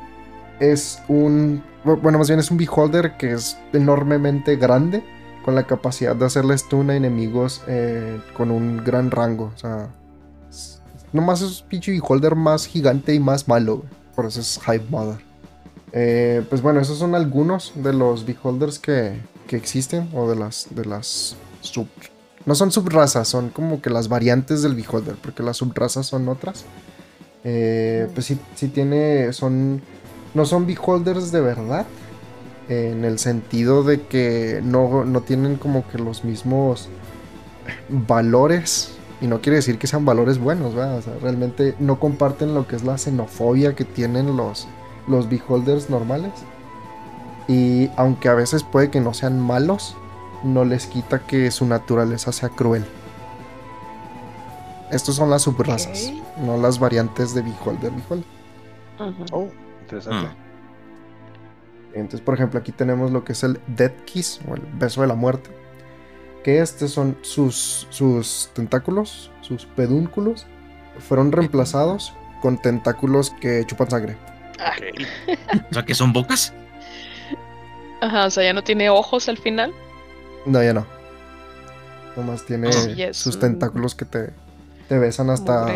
Es 0.61 1.01
un. 1.09 1.63
bu- 1.85 2.01
Bueno, 2.01 2.19
más 2.19 2.29
bien 2.29 2.41
es 2.41 2.51
un 2.51 2.57
Beholder 2.57 3.17
que 3.17 3.33
es 3.33 3.59
enormemente 3.73 4.57
grande. 4.57 5.05
Con 5.45 5.55
la 5.55 5.63
capacidad 5.65 6.17
de 6.17 6.25
hacerle 6.25 6.59
stun 6.59 6.91
a 6.91 6.97
enemigos 6.97 7.63
eh, 7.69 8.21
con 8.37 8.51
un 8.51 8.83
gran 8.85 9.11
rango. 9.13 9.53
O 9.55 9.59
sea. 9.59 9.89
Nomás 11.13 11.41
es 11.41 11.63
un 11.63 11.69
pinche 11.69 11.93
Beholder 11.93 12.35
más 12.35 12.67
gigante 12.67 13.15
y 13.15 13.21
más 13.21 13.47
malo. 13.47 13.77
güey. 13.79 13.89
Por 14.17 14.27
eso 14.27 14.41
es 14.41 14.59
Hype 14.65 14.87
Mother. 14.91 15.19
Eh, 15.93 16.45
pues 16.49 16.63
bueno, 16.63 16.81
esos 16.81 16.99
son 16.99 17.15
algunos 17.15 17.73
de 17.77 17.93
los 17.93 18.27
Beholders 18.27 18.79
que, 18.79 19.21
que 19.47 19.57
existen. 19.57 20.11
O 20.15 20.29
de 20.29 20.35
las. 20.35 20.69
de 20.71 20.85
las 20.87 21.37
sub. 21.61 21.87
No 22.47 22.55
son 22.55 22.73
subrazas, 22.73 23.29
son 23.29 23.51
como 23.51 23.83
que 23.83 23.91
las 23.91 24.09
variantes 24.09 24.63
del 24.63 24.75
Beholder. 24.75 25.17
Porque 25.17 25.43
las 25.43 25.59
subrazas 25.59 26.07
son 26.07 26.29
otras. 26.29 26.65
Eh, 27.45 28.09
pues 28.15 28.27
sí, 28.27 28.39
sí 28.57 28.69
tiene. 28.69 29.33
Son. 29.33 29.83
No 30.35 30.45
son 30.47 30.67
beholders 30.67 31.31
de 31.31 31.41
verdad. 31.41 31.87
En 32.69 33.05
el 33.05 33.19
sentido 33.19 33.85
de 33.85 34.03
que 34.03 34.61
no, 34.65 35.05
no 35.05 35.21
tienen 35.21 35.57
como 35.57 35.87
que 35.89 35.99
los 35.99 36.25
mismos 36.25 36.89
valores. 37.89 38.96
Y 39.21 39.27
no 39.27 39.41
quiere 39.41 39.57
decir 39.57 39.79
que 39.79 39.87
sean 39.87 40.05
valores 40.05 40.39
buenos, 40.39 40.75
¿verdad? 40.75 40.99
O 40.99 41.03
sea, 41.03 41.15
realmente 41.23 41.75
no 41.79 41.99
comparten 41.99 42.55
lo 42.55 42.67
que 42.67 42.77
es 42.77 42.85
la 42.85 42.99
xenofobia 42.99 43.75
que 43.75 43.85
tienen 43.85 44.37
los, 44.37 44.69
los 45.09 45.29
beholders 45.29 45.89
normales. 45.89 46.33
Y 47.49 47.91
aunque 47.97 48.29
a 48.29 48.35
veces 48.35 48.63
puede 48.63 48.91
que 48.91 49.01
no 49.01 49.15
sean 49.15 49.41
malos, 49.41 49.97
no 50.45 50.65
les 50.65 50.87
quita 50.87 51.21
que 51.21 51.51
su 51.51 51.67
naturaleza 51.67 52.33
sea 52.33 52.51
cruel. 52.51 52.85
Estos 54.91 55.17
son 55.17 55.31
las 55.31 55.43
subrazas, 55.43 56.13
no 56.39 56.57
las 56.59 56.79
variantes 56.79 57.35
de 57.35 57.43
beholder. 57.43 57.93
beholder. 57.93 58.27
Ujú. 59.01 59.25
Oh, 59.33 59.49
interesante. 59.83 60.29
Ah. 60.29 60.35
Entonces, 61.95 62.21
por 62.21 62.35
ejemplo, 62.35 62.61
aquí 62.61 62.73
tenemos 62.73 63.11
lo 63.11 63.25
que 63.25 63.33
es 63.33 63.43
el 63.43 63.59
Death 63.67 64.05
Kiss 64.05 64.41
o 64.49 64.55
el 64.55 64.63
beso 64.79 65.01
de 65.01 65.07
la 65.07 65.15
muerte. 65.15 65.51
Que 66.47 66.61
estos 66.61 66.93
son 66.93 67.19
sus, 67.23 67.89
sus 67.91 68.51
tentáculos, 68.55 69.33
sus 69.41 69.67
pedúnculos, 69.67 70.47
fueron 71.01 71.33
reemplazados 71.33 72.13
con 72.41 72.57
tentáculos 72.63 73.31
que 73.41 73.65
chupan 73.67 73.91
sangre. 73.91 74.17
Ok. 74.55 75.35
O 75.69 75.75
sea, 75.75 75.85
que 75.85 75.93
son 75.97 76.13
bocas. 76.13 76.53
Ajá, 78.01 78.27
o 78.27 78.31
sea, 78.31 78.45
ya 78.45 78.53
no 78.53 78.63
tiene 78.63 78.91
ojos 78.91 79.29
al 79.29 79.39
final. 79.39 79.75
No, 80.45 80.63
ya 80.63 80.73
no. 80.73 80.87
Nomás 82.15 82.47
tiene 82.47 82.69
es 82.71 83.17
sus 83.17 83.41
tentáculos 83.41 83.97
que 83.97 84.05
te, 84.05 84.31
te 84.89 84.99
besan 85.01 85.31
hasta 85.31 85.67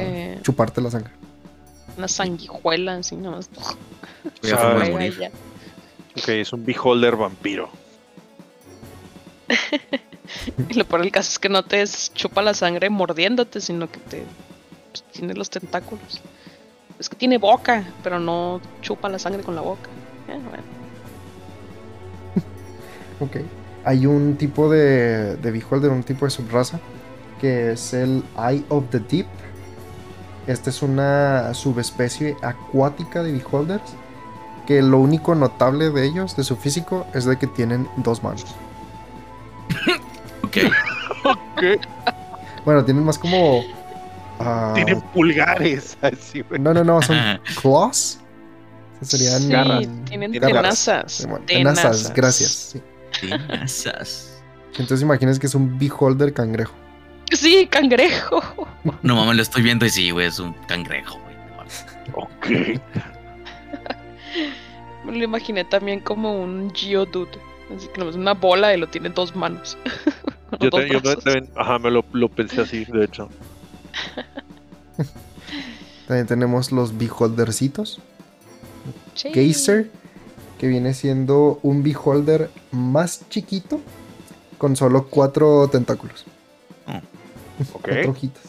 chuparte 0.43 0.81
la 0.81 0.93
sangre. 0.93 1.11
Una 1.99 2.07
sanguijuela, 2.07 2.95
así 2.95 3.17
nomás. 3.17 3.51
Ah, 3.61 3.75
Ahí, 4.45 4.89
a 4.89 4.93
morir. 4.93 5.19
ya. 5.19 5.33
Ok, 6.17 6.29
es 6.29 6.53
un 6.53 6.65
beholder 6.65 7.17
vampiro. 7.17 7.71
Y 10.69 10.75
lo 10.79 10.85
peor 10.85 11.03
del 11.03 11.13
caso 11.13 11.31
es 11.31 11.39
que 11.39 11.49
no 11.49 11.63
te 11.65 11.85
chupa 12.15 12.43
la 12.43 12.55
sangre 12.55 12.91
mordiéndote, 12.91 13.61
sino 13.61 13.91
que 13.91 13.99
te 13.99 14.25
pues, 14.91 15.05
tiene 15.13 15.35
los 15.35 15.51
tentáculos. 15.51 16.21
Es 16.99 17.09
que 17.09 17.17
tiene 17.17 17.39
boca, 17.39 17.85
pero 18.03 18.19
no 18.19 18.61
chupa 18.83 19.09
la 19.09 19.19
sangre 19.19 19.43
con 19.43 19.55
la 19.55 19.63
boca. 19.63 19.89
Eh, 20.29 20.39
bueno. 20.49 20.65
Ok. 23.21 23.37
Hay 23.85 24.07
un 24.07 24.37
tipo 24.37 24.71
de, 24.71 25.37
de 25.37 25.51
beholder, 25.51 25.91
un 25.91 26.03
tipo 26.03 26.27
de 26.27 26.31
subraza, 26.31 26.79
que 27.41 27.73
es 27.73 27.95
el 27.95 28.23
Eye 28.37 28.65
of 28.69 28.85
the 28.91 29.01
Deep. 29.01 29.27
Esta 30.47 30.71
es 30.71 30.83
una 30.83 31.55
subespecie 31.55 32.37
acuática 32.43 33.23
de 33.23 33.33
beholders, 33.33 33.95
que 34.67 34.83
lo 34.83 34.99
único 34.99 35.35
notable 35.35 35.91
de 35.91 36.07
ellos, 36.07 36.37
de 36.37 36.45
su 36.45 36.57
físico, 36.57 37.07
es 37.15 37.25
de 37.25 37.39
que 37.39 37.47
tienen 37.47 37.89
dos 37.97 38.23
manos. 38.23 38.45
Ok. 41.25 41.63
Bueno, 42.65 42.85
tienen 42.85 43.05
más 43.05 43.19
como... 43.19 43.63
ah, 44.39 44.73
Tienen 44.75 45.01
pulgares. 45.01 45.97
Así, 46.03 46.41
güey. 46.43 46.61
no, 46.61 46.73
no, 46.75 46.85
no, 46.85 47.01
son 47.03 47.17
claws. 47.61 48.19
Serían 49.03 49.43
sí, 49.43 49.49
garras. 49.49 49.89
tienen 50.05 50.33
Garras. 50.33 50.85
tenazas. 50.85 51.19
Tenazas. 51.19 51.47
tenazas, 51.47 52.15
gracias. 52.15 52.51
sí. 52.51 52.83
Tenazas. 53.21 54.43
Entonces 54.73 55.03
imagínense 55.03 55.41
que 55.41 55.47
es 55.47 55.55
un 55.55 55.79
beholder 55.79 56.33
cangrejo. 56.33 56.75
Sí, 57.33 57.67
cangrejo. 57.71 58.43
No 59.03 59.15
mames, 59.17 59.37
lo 59.37 59.43
estoy 59.43 59.63
viendo 59.63 59.85
y 59.85 59.91
sí, 59.91 60.11
güey, 60.11 60.27
es 60.27 60.39
un 60.39 60.53
cangrejo, 60.67 61.19
güey. 61.21 61.37
Ok. 62.15 62.47
Me 65.05 65.13
lo 65.13 65.25
imaginé 65.25 65.65
también 65.65 66.01
como 66.01 66.41
un 66.43 66.73
Geodude. 66.75 67.39
Así 67.75 67.89
que 67.89 68.01
nomás 68.01 68.17
una 68.17 68.35
bola 68.35 68.75
y 68.75 68.79
lo 68.79 68.89
tiene 68.89 69.09
en 69.09 69.15
dos 69.15 69.35
manos. 69.37 69.79
Yo, 70.59 70.71
dos 70.71 70.81
te- 70.81 70.89
yo 70.89 70.95
me- 70.95 71.01
brazos. 71.01 71.25
también, 71.25 71.49
ajá, 71.57 71.79
me 71.79 71.91
lo, 71.91 72.05
lo 72.13 72.29
pensé 72.29 72.61
así, 72.63 72.85
de 72.87 73.05
hecho. 73.05 73.29
También 76.07 76.27
tenemos 76.27 76.73
los 76.73 76.97
beholdercitos. 76.99 78.01
Sí. 79.15 79.31
Geyser, 79.33 79.91
que 80.59 80.67
viene 80.67 80.95
siendo 80.95 81.61
un 81.63 81.83
beholder 81.83 82.51
más 82.73 83.29
chiquito 83.29 83.81
con 84.59 84.77
solo 84.77 85.07
cuatro 85.09 85.69
tentáculos. 85.69 86.25
Ok. 87.75 87.83
Cuatro 87.83 88.11
hojitas. 88.11 88.43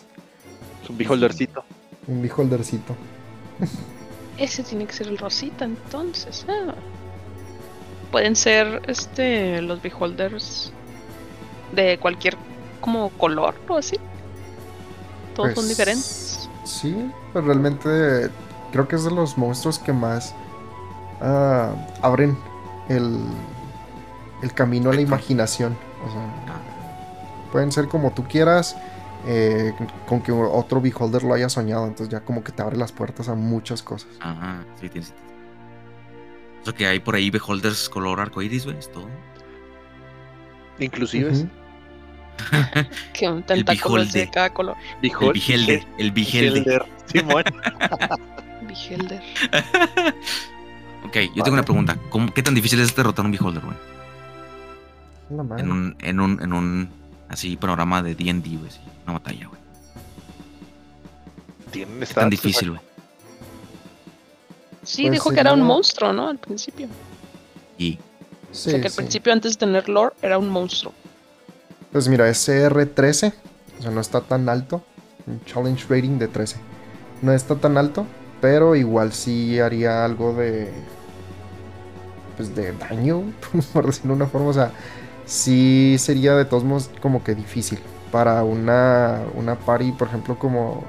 Es 0.84 0.90
un 0.90 0.98
beholdercito. 0.98 1.64
Un 2.08 2.22
beholdercito. 2.22 2.96
Ese 4.38 4.64
tiene 4.64 4.86
que 4.88 4.94
ser 4.94 5.08
el 5.08 5.18
rosita, 5.18 5.66
entonces. 5.66 6.46
ah. 6.50 6.74
Pueden 8.12 8.36
ser 8.36 8.82
este 8.88 9.62
los 9.62 9.82
beholders 9.82 10.74
de 11.72 11.98
cualquier 12.00 12.38
como 12.80 13.10
color 13.12 13.56
o 13.68 13.78
así. 13.78 13.98
Todos 15.36 15.50
son 15.50 15.56
Pues, 15.56 15.70
diferentes. 15.70 16.50
Sí, 16.66 17.12
pero 17.34 17.46
realmente 17.46 18.30
creo 18.72 18.88
que 18.88 18.96
es 18.96 19.04
de 19.04 19.12
los 19.12 19.38
monstruos 19.38 19.80
que 19.80 19.94
más 19.94 20.34
ah, 21.22 21.74
abren 22.02 22.38
el, 22.90 23.18
el 24.42 24.54
camino 24.54 24.90
a 24.90 24.94
la 24.94 25.02
imaginación. 25.02 25.76
O 26.06 26.12
sea, 26.12 26.62
pueden 27.52 27.72
ser 27.72 27.88
como 27.88 28.12
tú 28.12 28.24
quieras, 28.28 28.76
eh, 29.28 29.74
con 30.08 30.22
que 30.22 30.32
otro 30.32 30.82
beholder 30.82 31.24
lo 31.24 31.34
haya 31.34 31.50
soñado. 31.50 31.86
Entonces 31.86 32.10
ya 32.10 32.22
como 32.22 32.44
que 32.44 32.52
te 32.52 32.62
abre 32.62 32.78
las 32.78 32.92
puertas 32.92 33.30
a 33.30 33.36
muchas 33.36 33.82
cosas. 33.84 34.10
Ajá, 34.20 34.66
sí, 34.80 34.90
tiene 34.90 35.06
sentido. 35.08 35.30
O 36.62 36.66
sea 36.66 36.74
que 36.74 36.86
hay 36.86 37.00
por 37.00 37.16
ahí 37.16 37.30
beholders 37.32 37.90
color 37.90 38.20
arcoiris, 38.20 38.66
güey, 38.66 38.78
es 38.78 38.92
todo. 38.92 39.08
Inclusive. 40.80 41.32
Que 43.14 43.30
un 43.30 43.44
tentáculo 43.44 44.04
de 44.04 44.12
beholder. 44.12 44.32
cada 44.32 44.50
color. 44.54 44.78
El 45.02 45.10
Behol- 45.12 45.34
Bigelder, 45.34 45.86
el 45.98 46.12
Bigelder. 46.12 46.64
Beholder. 46.64 46.86
Simón. 47.06 47.44
Beholder. 48.68 49.22
Ok, 51.04 51.18
yo 51.36 51.44
tengo 51.44 51.54
una 51.56 51.64
pregunta. 51.64 51.98
¿Cómo, 52.10 52.32
¿Qué 52.34 52.42
tan 52.44 52.54
difícil 52.54 52.80
es 52.80 52.96
derrotar 52.96 53.26
un 53.26 53.32
Beholder, 53.32 53.64
güey? 53.64 53.76
Madre. 55.46 55.64
En 55.64 55.72
un, 55.72 55.96
en 56.00 56.20
un, 56.20 56.42
en 56.42 56.54
un 56.54 56.90
así 57.28 57.58
panorama 57.58 58.04
de 58.04 58.14
D&D, 58.16 58.58
güey, 58.58 58.70
sí, 58.72 58.80
una 59.06 59.14
batalla, 59.14 59.48
güey. 59.48 59.62
¿Qué 61.72 61.86
tan 62.14 62.30
difícil, 62.30 62.70
güey? 62.72 62.82
Sí, 64.84 65.04
Pues 65.04 65.12
dijo 65.14 65.32
que 65.32 65.40
era 65.40 65.54
un 65.54 65.62
monstruo, 65.62 66.12
¿no? 66.14 66.28
Al 66.30 66.38
principio. 66.38 66.88
Y 67.78 67.98
Sí, 68.52 68.70
o 68.70 68.72
sea 68.72 68.80
que 68.82 68.88
al 68.88 68.92
sí. 68.92 68.98
principio, 68.98 69.32
antes 69.34 69.54
de 69.54 69.60
tener 69.60 69.88
lore, 69.90 70.14
era 70.22 70.38
un 70.38 70.50
monstruo. 70.50 70.94
Pues 71.92 72.08
mira, 72.08 72.30
es 72.30 72.48
CR13, 72.48 73.34
o 73.80 73.82
sea, 73.82 73.92
no 73.92 74.00
está 74.00 74.22
tan 74.22 74.48
alto. 74.48 74.82
Un 75.28 75.44
challenge 75.46 75.86
rating 75.90 76.18
de 76.18 76.28
13. 76.28 76.58
No 77.22 77.34
está 77.34 77.56
tan 77.56 77.78
alto, 77.78 78.06
pero 78.40 78.76
igual 78.76 79.12
sí 79.12 79.60
haría 79.60 80.06
algo 80.06 80.34
de. 80.34 80.72
Pues 82.38 82.56
de 82.56 82.72
daño, 82.74 83.24
por 83.74 83.86
decirlo 83.86 84.16
de 84.16 84.24
una 84.24 84.28
forma. 84.28 84.48
O 84.48 84.54
sea, 84.54 84.72
sí 85.26 85.98
sería 86.00 86.36
de 86.36 86.46
todos 86.46 86.64
modos 86.64 86.90
como 87.02 87.24
que 87.24 87.36
difícil. 87.36 87.80
Para 88.12 88.44
una, 88.44 89.22
una 89.36 89.56
party, 89.56 89.92
por 89.92 90.08
ejemplo, 90.08 90.40
como. 90.40 90.84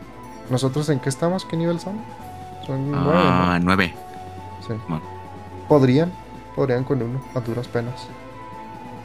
¿Nosotros 0.51 0.89
en 0.89 1.01
qué 1.01 1.09
estamos? 1.09 1.45
¿Qué 1.45 1.57
nivel 1.57 1.81
son? 1.81 2.01
Son 2.67 2.91
nueve, 2.91 3.07
¿no? 3.07 3.13
ah, 3.13 3.59
nueve. 3.61 3.95
Sí. 4.67 4.75
bueno. 4.89 5.03
Podrían, 5.69 6.13
podrían 6.55 6.85
con 6.85 7.03
uno, 7.03 7.21
a 7.35 7.41
duras 7.41 7.67
penas. 7.67 8.09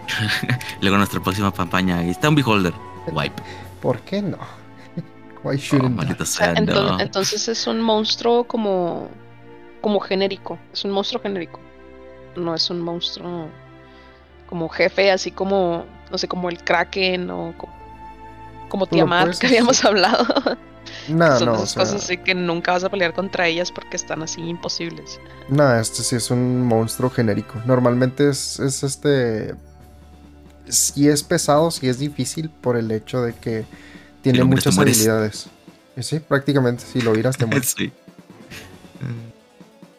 Luego 0.82 0.98
nuestra 0.98 1.20
próxima 1.22 1.52
campaña, 1.52 2.04
está 2.04 2.30
un 2.30 2.36
Beholder. 2.36 2.74
Wipe. 3.12 3.42
¿Por 3.82 4.00
qué 4.02 4.22
no? 4.22 4.38
Why 5.44 5.56
Oh, 5.56 5.58
shouldn't 5.58 5.94
I? 5.94 5.96
maldita 5.96 6.24
O 6.24 6.26
sea, 6.26 6.54
sea, 6.56 6.56
ento- 6.56 6.74
no. 6.74 7.00
entonces 7.00 7.48
es 7.48 7.68
un 7.68 7.82
monstruo 7.82 8.46
como 8.48 9.10
como 9.82 10.00
genérico. 10.00 10.58
Es 10.74 10.84
un 10.86 10.92
monstruo 10.92 11.22
genérico. 11.22 11.60
No 12.36 12.54
es 12.56 12.70
un 12.70 12.82
monstruo 12.82 13.48
como 14.48 14.70
jefe, 14.70 15.12
así 15.12 15.32
como, 15.32 15.86
no 16.12 16.18
sé, 16.18 16.28
como 16.28 16.50
el 16.50 16.64
Kraken 16.64 17.30
o 17.30 17.54
como... 17.58 17.76
Como 18.70 18.86
Tiamat 18.88 19.22
puedes 19.24 19.40
que 19.40 19.48
habíamos 19.48 19.84
hablado. 19.86 20.26
Nada, 21.08 21.38
Son 21.40 21.48
no, 21.48 21.54
o 21.54 21.56
esas 21.58 21.70
sea, 21.72 21.84
cosas 21.84 22.04
así 22.04 22.18
que 22.18 22.34
nunca 22.36 22.72
vas 22.74 22.84
a 22.84 22.90
pelear 22.90 23.14
contra 23.14 23.48
ellas 23.48 23.72
porque 23.72 23.96
están 23.98 24.24
así 24.24 24.42
imposibles. 24.42 25.20
nada, 25.50 25.80
este 25.80 26.02
sí 26.04 26.16
es 26.16 26.32
un 26.32 26.64
monstruo 26.64 27.10
genérico. 27.10 27.62
Normalmente 27.66 28.30
es, 28.30 28.60
es 28.60 28.84
este. 28.84 29.56
Si 30.70 31.08
es 31.08 31.24
pesado, 31.24 31.72
si 31.72 31.88
es 31.88 32.00
difícil 32.00 32.50
por 32.50 32.78
el 32.78 32.92
hecho 32.92 33.22
de 33.22 33.34
que 33.34 33.66
tiene 34.22 34.44
muchas 34.44 34.78
habilidades. 34.78 35.48
Y 35.96 36.04
sí, 36.04 36.20
prácticamente, 36.20 36.84
si 36.92 37.02
lo 37.02 37.12
miras 37.14 37.38
te 37.38 37.46
mueres. 37.48 37.74
Sí. 37.78 37.92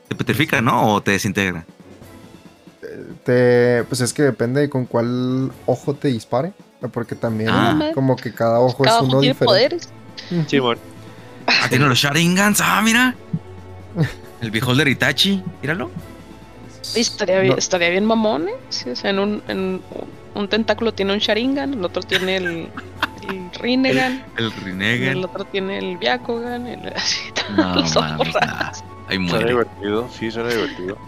¿Te 0.08 0.14
petrifica, 0.14 0.60
no? 0.60 0.94
¿O 0.94 1.02
te 1.02 1.12
desintegra? 1.12 1.64
Te, 3.24 3.84
pues 3.88 4.00
es 4.00 4.12
que 4.12 4.22
depende 4.22 4.60
de 4.62 4.70
con 4.70 4.86
cuál 4.86 5.52
ojo 5.66 5.94
te 5.94 6.08
dispare. 6.08 6.52
Porque 6.92 7.16
también, 7.16 7.50
Ah. 7.52 7.90
como 7.94 8.14
que 8.14 8.32
cada 8.32 8.60
ojo 8.60 8.84
Cada 8.84 8.98
es 8.98 9.02
ojo 9.02 9.10
uno 9.10 9.20
tiene 9.20 9.34
diferente. 9.34 9.44
poderes. 9.44 9.88
Simón. 10.48 10.78
Ah, 11.46 11.66
tiene 11.68 11.86
los 11.88 11.98
Sharingans. 11.98 12.60
Ah, 12.62 12.80
mira. 12.82 13.16
El 14.40 14.50
Beholder 14.52 14.86
Itachi. 14.86 15.42
Míralo. 15.60 15.90
Estaría, 16.94 17.40
bien, 17.40 17.52
No, 17.54 17.58
estaría 17.58 17.90
bien 17.90 18.04
mamón, 18.04 18.48
¿eh? 18.48 18.52
Sí, 18.70 18.88
o 18.90 18.96
sea, 18.96 19.10
en 19.10 19.18
un, 19.18 19.42
en 19.48 19.80
un 20.38 20.48
tentáculo 20.48 20.94
tiene 20.94 21.12
un 21.12 21.18
Sharingan, 21.18 21.74
el 21.74 21.84
otro 21.84 22.02
tiene 22.02 22.36
el, 22.36 22.72
el 23.28 23.50
Rinnegan, 23.60 24.24
El 24.36 24.52
el 25.06 25.22
Rinnegan. 25.22 25.24
otro 25.24 25.44
tiene 25.46 25.78
el 25.78 25.98
Byakugan, 25.98 26.66
el, 26.66 26.88
así, 26.96 27.20
No, 27.48 27.74
los 27.74 27.96
ojos 27.96 28.28
mames, 28.34 28.40
nah. 28.46 28.72
Muere. 29.18 29.50
divertido, 29.50 30.08
sí, 30.10 30.30
suena 30.30 30.50
divertido. 30.50 30.98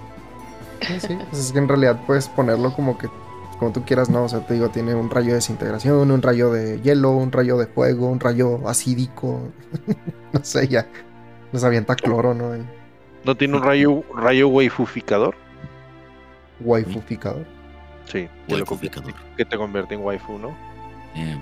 Sí, 0.81 1.01
sí, 1.01 1.18
pues 1.31 1.43
es 1.47 1.53
que 1.53 1.59
en 1.59 1.68
realidad 1.68 2.05
puedes 2.07 2.28
ponerlo 2.28 2.72
como 2.74 2.99
que 2.99 3.09
como 3.59 3.72
tú 3.72 3.85
quieras, 3.85 4.09
¿no? 4.09 4.24
O 4.24 4.28
sea, 4.28 4.47
te 4.47 4.55
digo, 4.55 4.70
tiene 4.70 4.95
un 4.95 5.11
rayo 5.11 5.28
de 5.28 5.35
desintegración, 5.35 6.11
un 6.11 6.22
rayo 6.22 6.51
de 6.51 6.81
hielo, 6.81 7.11
un 7.12 7.31
rayo 7.31 7.59
de 7.59 7.66
fuego, 7.66 8.09
un 8.09 8.18
rayo 8.20 8.66
acídico. 8.66 9.53
no 10.33 10.41
sé, 10.45 10.66
ya. 10.68 10.89
Nos 11.53 11.64
avienta 11.64 11.97
cloro, 11.97 12.35
¿no? 12.35 12.55
El 12.55 12.64
¿No 13.24 13.37
tiene 13.37 13.57
un 13.57 13.62
rayo, 13.62 14.03
rayo 14.14 14.49
waifuficador? 14.49 15.37
waifuficador. 16.61 17.47
Sí, 18.11 18.29
Waifuficador. 18.49 19.15
que 19.37 19.45
te 19.45 19.57
convierte 19.57 19.95
en 19.95 20.01
waifu, 20.03 20.39
¿no? 20.39 20.49
Eh, 21.15 21.39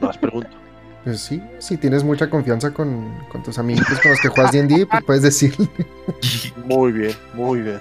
No, 0.00 0.06
las 0.08 0.18
pregunto. 0.18 0.50
Pues 1.04 1.20
sí, 1.20 1.40
si 1.58 1.76
tienes 1.78 2.04
mucha 2.04 2.28
confianza 2.28 2.74
con, 2.74 3.14
con 3.30 3.42
tus 3.42 3.56
amiguitos 3.58 3.98
con 4.00 4.10
los 4.10 4.20
que 4.20 4.28
juegas 4.28 4.52
D&D, 4.52 4.84
pues 4.84 5.04
puedes 5.04 5.22
decirle. 5.22 5.66
Muy 6.66 6.92
bien, 6.92 7.14
muy 7.32 7.60
bien. 7.62 7.80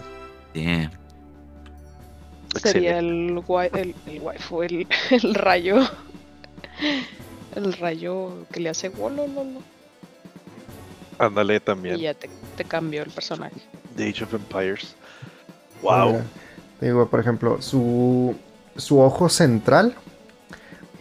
yeah. 0.53 0.91
Sería 2.61 2.99
el, 2.99 3.35
wai- 3.47 3.69
el, 3.75 3.93
el 4.05 4.21
waifu, 4.21 4.61
el, 4.63 4.87
el 5.09 5.33
rayo. 5.35 5.77
El 7.55 7.73
rayo 7.73 8.45
que 8.53 8.59
le 8.61 8.69
hace 8.69 8.89
wolololo. 8.89 9.61
Ándale 11.19 11.55
Y 11.55 11.59
también. 11.59 11.97
ya 11.97 12.13
te, 12.13 12.29
te 12.55 12.63
cambió 12.63 13.01
el 13.03 13.09
personaje. 13.09 13.55
The 13.97 14.07
Age 14.09 14.23
of 14.23 14.33
Empires. 14.35 14.95
Wow. 15.81 16.21
Digo, 16.81 17.07
por 17.07 17.19
ejemplo, 17.19 17.61
su, 17.61 18.35
su 18.75 18.99
ojo 18.99 19.29
central 19.29 19.95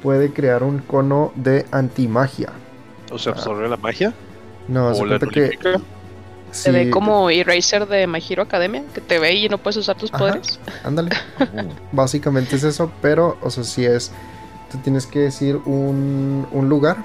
puede 0.03 0.33
crear 0.33 0.62
un 0.62 0.79
cono 0.79 1.33
de 1.35 1.66
antimagia. 1.70 2.51
O 3.11 3.18
sea, 3.18 3.33
absorbe 3.33 3.68
la 3.68 3.77
magia. 3.77 4.14
No, 4.68 4.95
se 4.95 5.07
cuenta 5.07 5.27
que. 5.27 5.59
Se 6.53 6.70
ve 6.70 6.91
como 6.91 7.29
Eraser 7.29 7.87
de 7.87 8.07
My 8.07 8.22
Hero 8.27 8.43
Academia, 8.43 8.83
que 8.95 9.01
te 9.01 9.18
ve 9.18 9.35
y 9.35 9.49
no 9.49 9.59
puedes 9.59 9.77
usar 9.77 9.97
tus 9.97 10.11
Ajá. 10.14 10.18
poderes. 10.18 10.59
Ándale. 10.85 11.11
Básicamente 11.93 12.57
es 12.57 12.64
eso, 12.64 12.91
pero, 13.03 13.37
o 13.43 13.51
sea, 13.51 13.64
si 13.64 13.85
es. 13.85 14.11
Tú 14.70 14.79
tienes 14.79 15.07
que 15.07 15.20
decir 15.20 15.57
un, 15.64 16.47
un 16.51 16.68
lugar, 16.68 16.97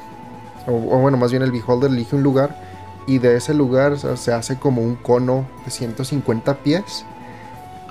o, 0.68 0.72
o 0.72 1.00
bueno, 1.00 1.18
más 1.18 1.32
bien 1.32 1.44
el 1.44 1.52
Beholder 1.52 1.92
elige 1.92 2.16
un 2.16 2.24
lugar, 2.24 2.58
y 3.08 3.18
de 3.18 3.36
ese 3.36 3.54
lugar 3.54 3.94
o 3.94 3.98
sea, 3.98 4.18
se 4.18 4.34
hace 4.34 4.58
como 4.58 4.82
un 4.82 4.96
cono 4.96 5.46
de 5.66 5.72
150 5.72 6.56
pies, 6.58 7.06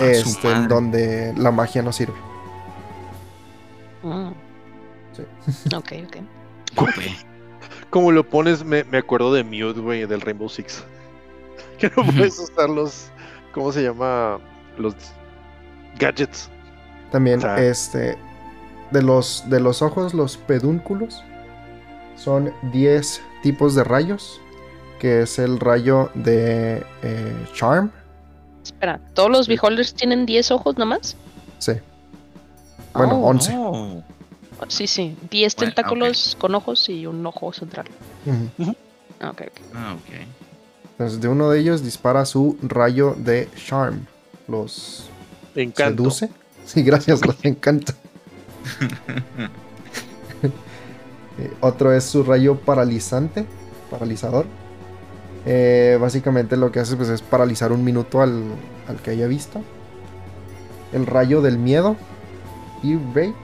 este, 0.01 0.51
en 0.51 0.69
donde 0.69 1.33
la 1.37 1.51
magia 1.51 1.83
no 1.83 1.93
sirve. 1.93 2.15
Mm. 4.03 4.31
Sí. 5.13 5.23
Ok, 5.77 5.93
ok. 6.07 6.17
Güey. 6.77 7.17
Como 7.91 8.13
lo 8.13 8.29
pones, 8.29 8.65
me, 8.65 8.85
me 8.85 8.99
acuerdo 8.99 9.33
de 9.35 9.43
Mute, 9.45 9.81
güey, 9.81 10.07
del 10.07 10.21
Rainbow 10.21 10.49
Six. 10.49 10.85
Que 11.79 11.89
no 11.97 12.05
puedes 12.05 12.39
usar 12.39 12.69
los. 12.71 13.11
¿Cómo 13.53 13.73
se 13.73 13.83
llama? 13.83 14.39
Los 14.79 14.95
gadgets. 15.99 16.49
También, 17.11 17.39
O 17.39 17.43
sea- 17.43 17.59
este, 17.63 18.17
de 18.93 19.03
los, 19.03 19.45
de 19.49 19.61
los 19.61 19.83
ojos, 19.83 20.15
los 20.15 20.37
pedúnculos, 20.37 21.25
son 22.17 22.53
10 22.73 23.21
tipos 23.43 23.75
de 23.75 23.83
rayos, 23.83 24.41
que 25.01 25.23
es 25.23 25.39
el 25.39 25.59
rayo 25.59 26.11
de 26.15 26.85
eh, 27.03 27.47
Charm, 27.55 27.91
Espera, 28.63 29.01
¿todos 29.15 29.31
los 29.31 29.49
beholders 29.49 29.95
tienen 29.95 30.27
10 30.27 30.51
ojos 30.51 30.77
nomás? 30.79 31.17
sí. 31.59 31.73
Bueno, 32.93 33.21
Oh. 33.23 33.29
11. 33.29 33.53
Oh. 33.57 34.03
Sí, 34.69 34.87
sí, 34.89 35.17
10 35.31 35.55
Bueno, 35.57 35.73
tentáculos 35.73 36.37
con 36.39 36.55
ojos 36.55 36.89
y 36.89 37.07
un 37.07 37.25
ojo 37.25 37.53
central. 37.53 37.87
Ujú. 38.27 38.75
Ah, 39.21 39.31
Ok, 39.31 39.43
ok. 39.43 39.61
Ah, 39.75 39.95
ok. 39.95 40.15
Entonces, 40.93 41.21
de 41.21 41.29
uno 41.29 41.49
de 41.51 41.61
ellos 41.61 41.83
dispara 41.85 42.25
su 42.27 42.59
rayo 42.63 43.15
de 43.17 43.49
Charm. 43.67 44.07
Los 44.49 45.05
Encanto. 45.55 46.11
seduce. 46.11 46.31
Sí, 46.67 46.83
gracias, 46.83 47.25
los 47.25 47.37
encanta. 47.45 47.95
Eh, 51.39 51.51
otro 51.61 51.93
es 51.95 52.05
su 52.05 52.23
rayo 52.23 52.57
paralizante, 52.59 53.47
paralizador. 53.91 54.45
Eh, 55.47 55.99
básicamente 56.01 56.57
lo 56.57 56.71
que 56.71 56.81
hace 56.81 56.97
pues, 56.97 57.09
es 57.09 57.23
paralizar 57.23 57.73
un 57.73 57.85
minuto 57.85 58.21
al, 58.21 58.43
al 58.89 58.97
que 58.97 59.11
haya 59.11 59.27
visto. 59.27 59.63
El 60.93 61.07
rayo 61.07 61.41
del 61.41 61.59
miedo 61.59 61.97
y 62.83 62.97
Ray, 63.15 63.35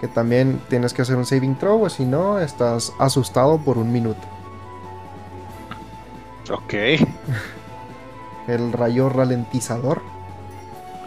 que 0.00 0.08
también 0.08 0.60
tienes 0.68 0.92
que 0.92 1.02
hacer 1.02 1.16
un 1.16 1.26
saving 1.26 1.58
throw, 1.58 1.82
o 1.82 1.88
si 1.88 2.04
no, 2.04 2.38
estás 2.38 2.92
asustado 2.98 3.58
por 3.58 3.78
un 3.78 3.92
minuto. 3.92 4.20
Ok. 6.50 6.74
el 8.48 8.72
rayo 8.72 9.08
ralentizador 9.08 10.00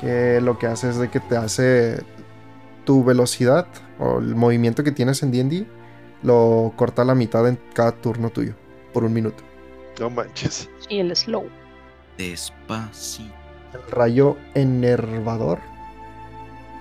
que 0.02 0.40
lo 0.42 0.58
que 0.58 0.68
hace 0.68 0.90
es 0.90 0.98
de 0.98 1.10
que 1.10 1.20
te 1.20 1.38
hace 1.38 2.04
tu 2.86 3.04
velocidad 3.04 3.68
o 4.00 4.20
el 4.20 4.36
movimiento 4.36 4.84
que 4.84 4.92
tienes 4.92 5.24
en 5.24 5.32
D&D 5.32 5.68
lo 6.24 6.74
corta 6.76 7.02
a 7.02 7.06
la 7.06 7.16
mitad 7.16 7.48
en 7.48 7.60
cada 7.74 7.92
turno 7.92 8.30
tuyo 8.30 8.54
por 8.94 9.04
un 9.04 9.14
minuto 9.14 9.44
No 10.00 10.10
manches. 10.10 10.70
Y 10.90 11.00
el 11.00 11.16
slow. 11.16 11.48
Despacito. 12.18 13.34
el 13.74 13.92
rayo 13.92 14.36
enervador 14.56 15.60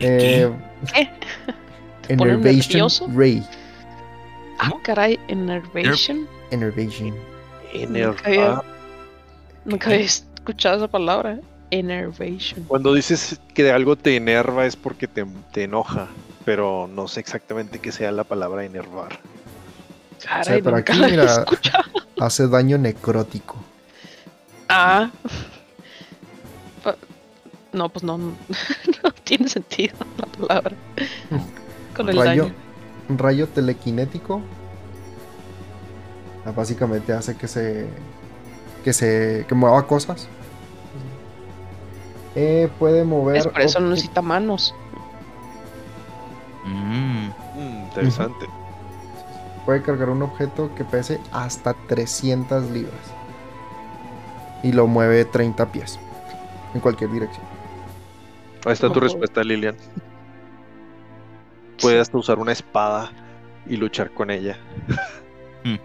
¿El 0.00 0.18
qué? 0.18 0.42
eh, 0.42 0.50
¿Qué? 0.94 1.10
¿Te 2.08 2.16
pone 2.16 2.32
enervation 2.32 2.88
ray 3.16 3.44
Ah, 4.60 4.70
¿Cómo? 4.70 4.82
caray, 4.82 5.18
Enervation. 5.28 6.26
enervation 6.50 7.14
Enerva- 7.72 8.16
había- 8.24 8.62
Nunca 9.64 9.90
había 9.90 10.04
escuchado 10.06 10.76
esa 10.78 10.88
palabra. 10.88 11.34
¿eh? 11.34 11.40
Enervation. 11.70 12.64
Cuando 12.64 12.94
dices 12.94 13.38
que 13.54 13.70
algo 13.70 13.94
te 13.96 14.16
enerva 14.16 14.64
es 14.66 14.74
porque 14.74 15.06
te, 15.06 15.26
te 15.52 15.64
enoja. 15.64 16.08
Pero 16.46 16.88
no 16.92 17.06
sé 17.08 17.20
exactamente 17.20 17.78
qué 17.78 17.92
sea 17.92 18.10
la 18.10 18.24
palabra 18.24 18.64
enervar. 18.64 19.18
Caray, 20.24 20.62
pero 20.62 20.76
aquí, 20.76 20.92
mira- 21.00 21.24
escuchado. 21.24 21.84
hace 22.20 22.48
daño 22.48 22.76
necrótico 22.78 23.56
Ah. 24.68 25.10
No, 27.72 27.88
pues 27.90 28.02
no, 28.02 28.16
no, 28.18 28.34
tiene 29.24 29.48
sentido 29.48 29.94
la 30.18 30.26
palabra. 30.26 30.76
Con 31.96 32.08
el 32.08 32.16
rayo, 32.16 32.44
daño. 32.44 32.54
rayo 33.18 33.46
telequinético. 33.48 34.40
Ah, 36.46 36.50
Básicamente 36.52 37.12
hace 37.12 37.36
que 37.36 37.46
se. 37.46 37.86
que 38.84 38.92
se. 38.94 39.44
que 39.48 39.54
mueva 39.54 39.86
cosas. 39.86 40.28
Eh, 42.34 42.70
puede 42.78 43.04
mover. 43.04 43.36
Es 43.36 43.46
por 43.48 43.60
eso 43.60 43.80
no 43.80 43.90
necesita 43.90 44.22
manos. 44.22 44.74
Mm, 46.64 47.28
Mm, 47.56 47.84
interesante. 47.84 48.46
Puede 49.68 49.82
cargar 49.82 50.08
un 50.08 50.22
objeto 50.22 50.74
que 50.74 50.82
pese 50.82 51.20
hasta 51.30 51.74
300 51.88 52.70
libras. 52.70 52.94
Y 54.62 54.72
lo 54.72 54.86
mueve 54.86 55.26
30 55.26 55.70
pies. 55.70 56.00
En 56.72 56.80
cualquier 56.80 57.12
dirección. 57.12 57.44
Ahí 58.64 58.72
está 58.72 58.90
tu 58.90 58.98
respuesta, 58.98 59.44
Lilian. 59.44 59.76
Puedes 61.82 62.00
hasta 62.00 62.16
usar 62.16 62.38
una 62.38 62.52
espada 62.52 63.12
y 63.66 63.76
luchar 63.76 64.10
con 64.10 64.30
ella. 64.30 64.56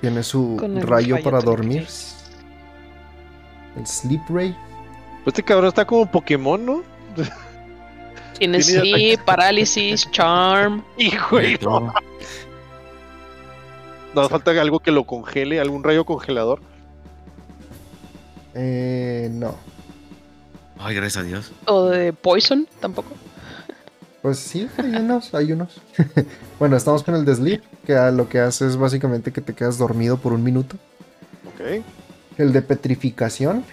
Tiene 0.00 0.22
su 0.22 0.56
rayo, 0.86 1.22
para 1.22 1.42
dormir. 1.42 1.86
El 3.76 3.86
Sleep 3.86 4.22
Ray. 4.30 4.56
Pues 5.24 5.34
este 5.34 5.42
cabrón 5.42 5.68
está 5.68 5.84
como 5.84 6.10
Pokémon, 6.10 6.64
¿no? 6.64 6.82
Tienes 8.40 8.66
Tiene 8.68 8.82
sí, 8.82 9.16
parálisis, 9.22 10.10
charm. 10.10 10.82
Hijo, 10.96 11.36
de 11.36 11.58
no. 11.60 11.92
Nos 14.14 14.30
falta 14.30 14.50
algo 14.58 14.80
que 14.80 14.90
lo 14.90 15.04
congele, 15.04 15.60
algún 15.60 15.84
rayo 15.84 16.06
congelador. 16.06 16.62
Eh, 18.54 19.28
no. 19.30 19.56
Ay, 20.78 20.96
gracias 20.96 21.22
a 21.22 21.26
Dios. 21.26 21.52
O 21.66 21.84
de 21.84 22.14
poison, 22.14 22.66
tampoco. 22.80 23.10
Pues 24.22 24.38
sí, 24.38 24.66
hay 24.78 24.96
unos, 24.96 25.34
hay 25.34 25.52
unos. 25.52 25.78
bueno, 26.58 26.78
estamos 26.78 27.02
con 27.02 27.16
el 27.16 27.26
de 27.26 27.34
sleep, 27.34 27.62
que 27.86 27.92
lo 28.10 28.26
que 28.30 28.40
hace 28.40 28.66
es 28.66 28.78
básicamente 28.78 29.34
que 29.34 29.42
te 29.42 29.52
quedas 29.52 29.76
dormido 29.76 30.16
por 30.16 30.32
un 30.32 30.42
minuto. 30.42 30.76
Ok. 31.46 31.84
El 32.38 32.54
de 32.54 32.62
petrificación, 32.62 33.64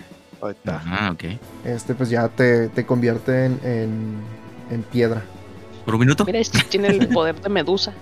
Ahí 0.41 0.51
está. 0.51 0.81
Ah, 0.85 1.11
ok. 1.13 1.23
este 1.63 1.95
pues 1.95 2.09
ya 2.09 2.27
te, 2.27 2.67
te 2.67 2.85
convierte 2.85 3.45
en, 3.45 3.59
en, 3.63 4.17
en 4.71 4.83
piedra. 4.83 5.23
¿Por 5.85 5.95
un 5.95 6.01
minuto? 6.01 6.25
Mira, 6.25 6.39
este 6.39 6.59
tiene 6.69 6.89
el 6.89 7.07
poder 7.09 7.39
de 7.41 7.49
medusa. 7.49 7.93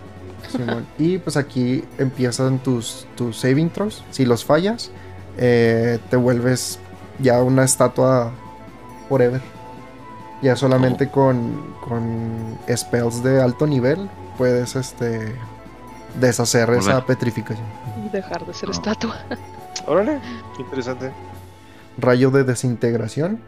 Simón. 0.49 0.85
y 0.99 1.17
pues 1.17 1.37
aquí 1.37 1.83
empiezan 1.97 2.59
tus, 2.59 3.07
tus 3.15 3.37
saving 3.37 3.69
throws. 3.69 4.03
Si 4.11 4.25
los 4.25 4.45
fallas, 4.45 4.91
eh, 5.37 5.97
te 6.09 6.15
vuelves 6.17 6.79
ya 7.19 7.41
una 7.41 7.63
estatua 7.63 8.31
forever. 9.09 9.41
Ya 10.41 10.55
solamente 10.55 11.09
con, 11.09 11.73
con 11.87 12.57
spells 12.75 13.23
de 13.23 13.41
alto 13.41 13.65
nivel 13.65 14.07
puedes 14.37 14.75
este 14.75 15.33
deshacer 16.19 16.69
esa 16.71 17.03
petrificación. 17.05 17.65
Y 18.05 18.09
dejar 18.09 18.45
de 18.45 18.53
ser 18.53 18.69
No. 18.69 18.75
estatua. 18.75 19.15
Órale, 19.87 20.19
qué 20.55 20.61
interesante. 20.63 21.11
Rayo 21.97 22.29
de 22.31 22.43
desintegración. 22.43 23.39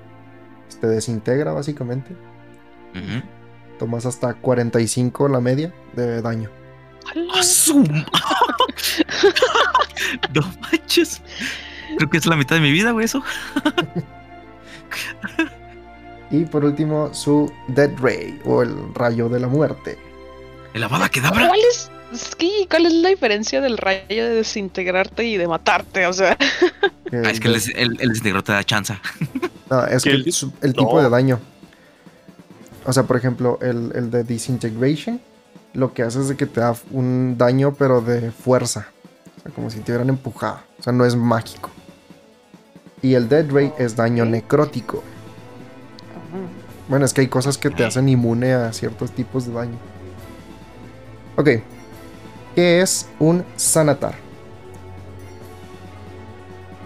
Te 0.82 0.88
desintegra 0.88 1.51
básicamente. 1.53 2.15
Ujú. 2.93 3.23
Tomas 3.79 4.05
hasta 4.05 4.33
45 4.33 5.29
la 5.29 5.39
media 5.39 5.73
de 5.93 6.21
daño. 6.21 6.49
¡Ah, 7.33 7.41
no 10.33 10.41
manches. 10.61 11.21
Creo 11.97 12.09
que 12.09 12.17
es 12.17 12.25
la 12.25 12.35
mitad 12.35 12.55
de 12.55 12.61
mi 12.61 12.71
vida, 12.71 12.91
güey, 12.91 13.05
eso. 13.05 13.23
Y 16.29 16.43
por 16.43 16.65
último, 16.65 17.13
su 17.13 17.49
Dead 17.69 17.89
Ray 18.01 18.38
o 18.43 18.61
el 18.61 18.75
rayo 18.93 19.29
de 19.29 19.39
la 19.39 19.47
muerte. 19.47 19.97
El 20.73 20.83
Avada 20.83 21.07
Kedavra. 21.07 21.47
¿Cuál 21.47 21.59
es, 21.71 21.89
que, 22.35 22.67
¿Cuál 22.69 22.85
es 22.88 22.93
la 22.95 23.07
diferencia 23.09 23.61
del 23.61 23.77
rayo 23.77 24.25
de 24.25 24.31
desintegrarte 24.35 25.23
y 25.23 25.38
de 25.38 25.47
matarte? 25.47 26.05
O 26.05 26.11
sea, 26.11 26.35
que 27.09 27.15
Ah, 27.17 27.29
es 27.31 27.39
que 27.39 27.47
el, 27.47 27.55
el, 27.55 27.97
el 28.01 28.09
desintegrador 28.09 28.43
te 28.43 28.51
da 28.51 28.63
chanza. 28.65 28.99
No, 29.69 29.85
es 29.85 30.03
Que 30.03 30.09
que 30.09 30.15
el- 30.17 30.25
el, 30.63 30.69
no. 30.71 30.73
tipo 30.73 31.01
de 31.01 31.09
daño. 31.09 31.39
O 32.88 32.93
sea, 32.93 33.03
por 33.03 33.17
ejemplo, 33.17 33.59
el, 33.61 33.91
el 33.93 34.09
de 34.09 34.23
Disintegration 34.23 35.21
lo 35.73 35.93
que 35.93 36.01
hace 36.01 36.21
es 36.21 36.29
de 36.29 36.35
que 36.35 36.47
te 36.47 36.59
da 36.59 36.75
un 36.91 37.35
daño, 37.38 37.73
pero 37.77 38.01
de 38.01 38.31
fuerza. 38.31 38.88
O 39.38 39.41
sea, 39.41 39.51
como 39.51 39.69
si 39.69 39.79
te 39.81 39.91
hubieran 39.91 40.09
empujado. 40.09 40.59
O 40.79 40.83
sea, 40.83 40.91
no 40.91 41.05
es 41.05 41.15
mágico. 41.15 41.69
Y 43.01 43.13
el 43.13 43.29
Dead 43.29 43.45
Ray 43.51 43.73
es 43.77 43.95
daño 43.95 44.25
necrótico. 44.25 45.03
Bueno, 46.88 47.05
es 47.05 47.13
que 47.13 47.21
hay 47.21 47.27
cosas 47.27 47.57
que 47.57 47.69
te 47.69 47.85
hacen 47.85 48.09
inmune 48.09 48.53
a 48.53 48.73
ciertos 48.73 49.11
tipos 49.11 49.45
de 49.45 49.53
daño. 49.53 49.77
Ok. 51.35 51.49
¿Qué 52.55 52.81
es 52.81 53.07
un 53.19 53.45
Sanatar? 53.55 54.15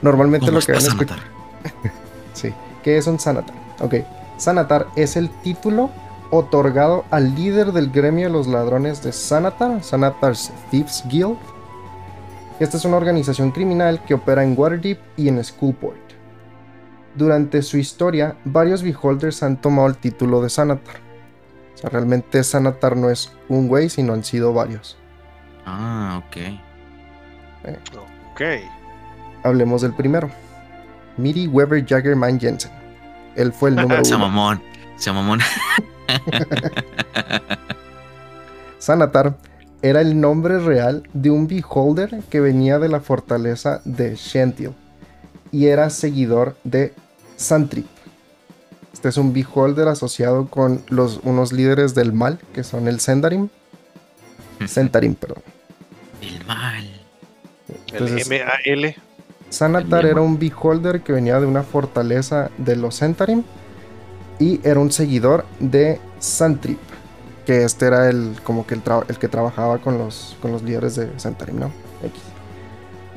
Normalmente 0.01 0.47
¿Cómo 0.47 0.59
lo 0.59 0.65
que 0.65 0.71
estás, 0.73 0.97
ven 0.97 1.01
escuchar. 1.01 1.19
Sí. 2.33 2.53
¿Qué 2.83 2.97
es 2.97 3.07
un 3.07 3.19
Sanatar? 3.19 3.55
Ok. 3.79 3.95
Sanatar 4.41 4.87
es 4.95 5.17
el 5.17 5.29
título 5.29 5.91
otorgado 6.31 7.05
al 7.11 7.35
líder 7.35 7.73
del 7.73 7.91
gremio 7.91 8.25
de 8.25 8.33
los 8.33 8.47
ladrones 8.47 9.03
de 9.03 9.11
Sanatar, 9.11 9.83
Sanatar's 9.83 10.51
Thieves 10.71 11.03
Guild. 11.09 11.37
Esta 12.59 12.77
es 12.77 12.85
una 12.85 12.97
organización 12.97 13.51
criminal 13.51 14.03
que 14.03 14.15
opera 14.15 14.43
en 14.43 14.57
Waterdeep 14.57 14.99
y 15.15 15.27
en 15.27 15.43
Skullport. 15.43 15.95
Durante 17.13 17.61
su 17.61 17.77
historia, 17.77 18.35
varios 18.43 18.81
Beholders 18.81 19.43
han 19.43 19.61
tomado 19.61 19.87
el 19.89 19.97
título 19.97 20.41
de 20.41 20.49
Sanatar. 20.49 20.95
O 21.75 21.77
sea, 21.77 21.91
realmente 21.91 22.43
Sanatar 22.43 22.97
no 22.97 23.11
es 23.11 23.31
un 23.47 23.67
güey, 23.67 23.89
sino 23.89 24.13
han 24.13 24.23
sido 24.23 24.53
varios. 24.53 24.97
Ah, 25.67 26.19
ok. 26.25 26.37
Ok. 28.33 28.41
Hablemos 29.43 29.83
del 29.83 29.93
primero. 29.93 30.31
Miri 31.17 31.45
Weber 31.45 31.85
Jaggerman 31.85 32.39
Jensen. 32.39 32.80
Él 33.35 33.53
fue 33.53 33.69
el 33.69 33.75
número 33.75 34.01
uno. 34.05 34.19
mamón. 34.19 34.61
Mamón. 35.07 35.39
Sanatar 38.79 39.35
era 39.81 40.01
el 40.01 40.19
nombre 40.19 40.59
real 40.59 41.07
de 41.13 41.29
un 41.31 41.47
beholder 41.47 42.21
que 42.29 42.39
venía 42.39 42.79
de 42.79 42.89
la 42.89 42.99
fortaleza 42.99 43.81
de 43.85 44.15
Shentil 44.15 44.71
y 45.51 45.67
era 45.67 45.89
seguidor 45.89 46.55
de 46.63 46.93
Santrip. 47.35 47.87
Este 48.93 49.09
es 49.09 49.17
un 49.17 49.33
beholder 49.33 49.87
asociado 49.87 50.47
con 50.47 50.83
los, 50.89 51.19
unos 51.23 51.51
líderes 51.51 51.95
del 51.95 52.13
mal 52.13 52.39
que 52.53 52.63
son 52.63 52.87
el 52.87 52.99
Sendarim. 52.99 53.49
Sentarim, 54.67 55.15
perdón. 55.15 55.41
El 56.21 56.45
mal. 56.45 56.89
Entonces- 57.91 58.29
el 58.29 58.45
MAL. 58.45 58.95
Sanatar 59.51 60.05
era 60.05 60.21
un 60.21 60.39
beholder 60.39 61.01
que 61.01 61.11
venía 61.11 61.39
de 61.39 61.45
una 61.45 61.61
fortaleza 61.61 62.49
de 62.57 62.77
los 62.77 62.95
Sentarim 62.95 63.43
y 64.39 64.61
era 64.63 64.79
un 64.79 64.91
seguidor 64.91 65.45
de 65.59 65.99
Santrip, 66.19 66.79
que 67.45 67.65
este 67.65 67.85
era 67.85 68.09
el 68.09 68.37
como 68.45 68.65
que 68.65 68.75
el, 68.75 68.81
el 69.09 69.17
que 69.19 69.27
trabajaba 69.27 69.79
con 69.79 69.97
los, 69.97 70.37
con 70.41 70.53
los 70.53 70.63
líderes 70.63 70.95
de 70.95 71.19
Sentarim, 71.19 71.59
¿no? 71.59 71.65
X. 72.01 72.21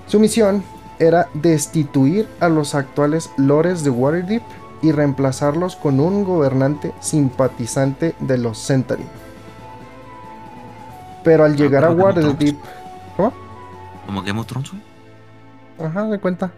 Su 0.08 0.18
misión 0.18 0.64
era 0.98 1.28
destituir 1.34 2.28
a 2.40 2.48
los 2.48 2.74
actuales 2.74 3.30
lores 3.36 3.84
de 3.84 3.90
Waterdeep 3.90 4.42
y 4.82 4.90
reemplazarlos 4.90 5.76
con 5.76 6.00
un 6.00 6.24
gobernante 6.24 6.92
simpatizante 7.00 8.16
de 8.18 8.38
los 8.38 8.58
Sentarim. 8.58 9.06
Pero 11.22 11.44
al 11.44 11.56
llegar 11.56 11.84
a. 11.84 11.90
Waterdeep, 11.90 12.56
Como 14.04 14.22
Game 14.22 14.40
of 14.40 14.46
Thrones. 14.46 14.72
Ajá, 15.78 16.04
de 16.08 16.18
cuenta. 16.18 16.52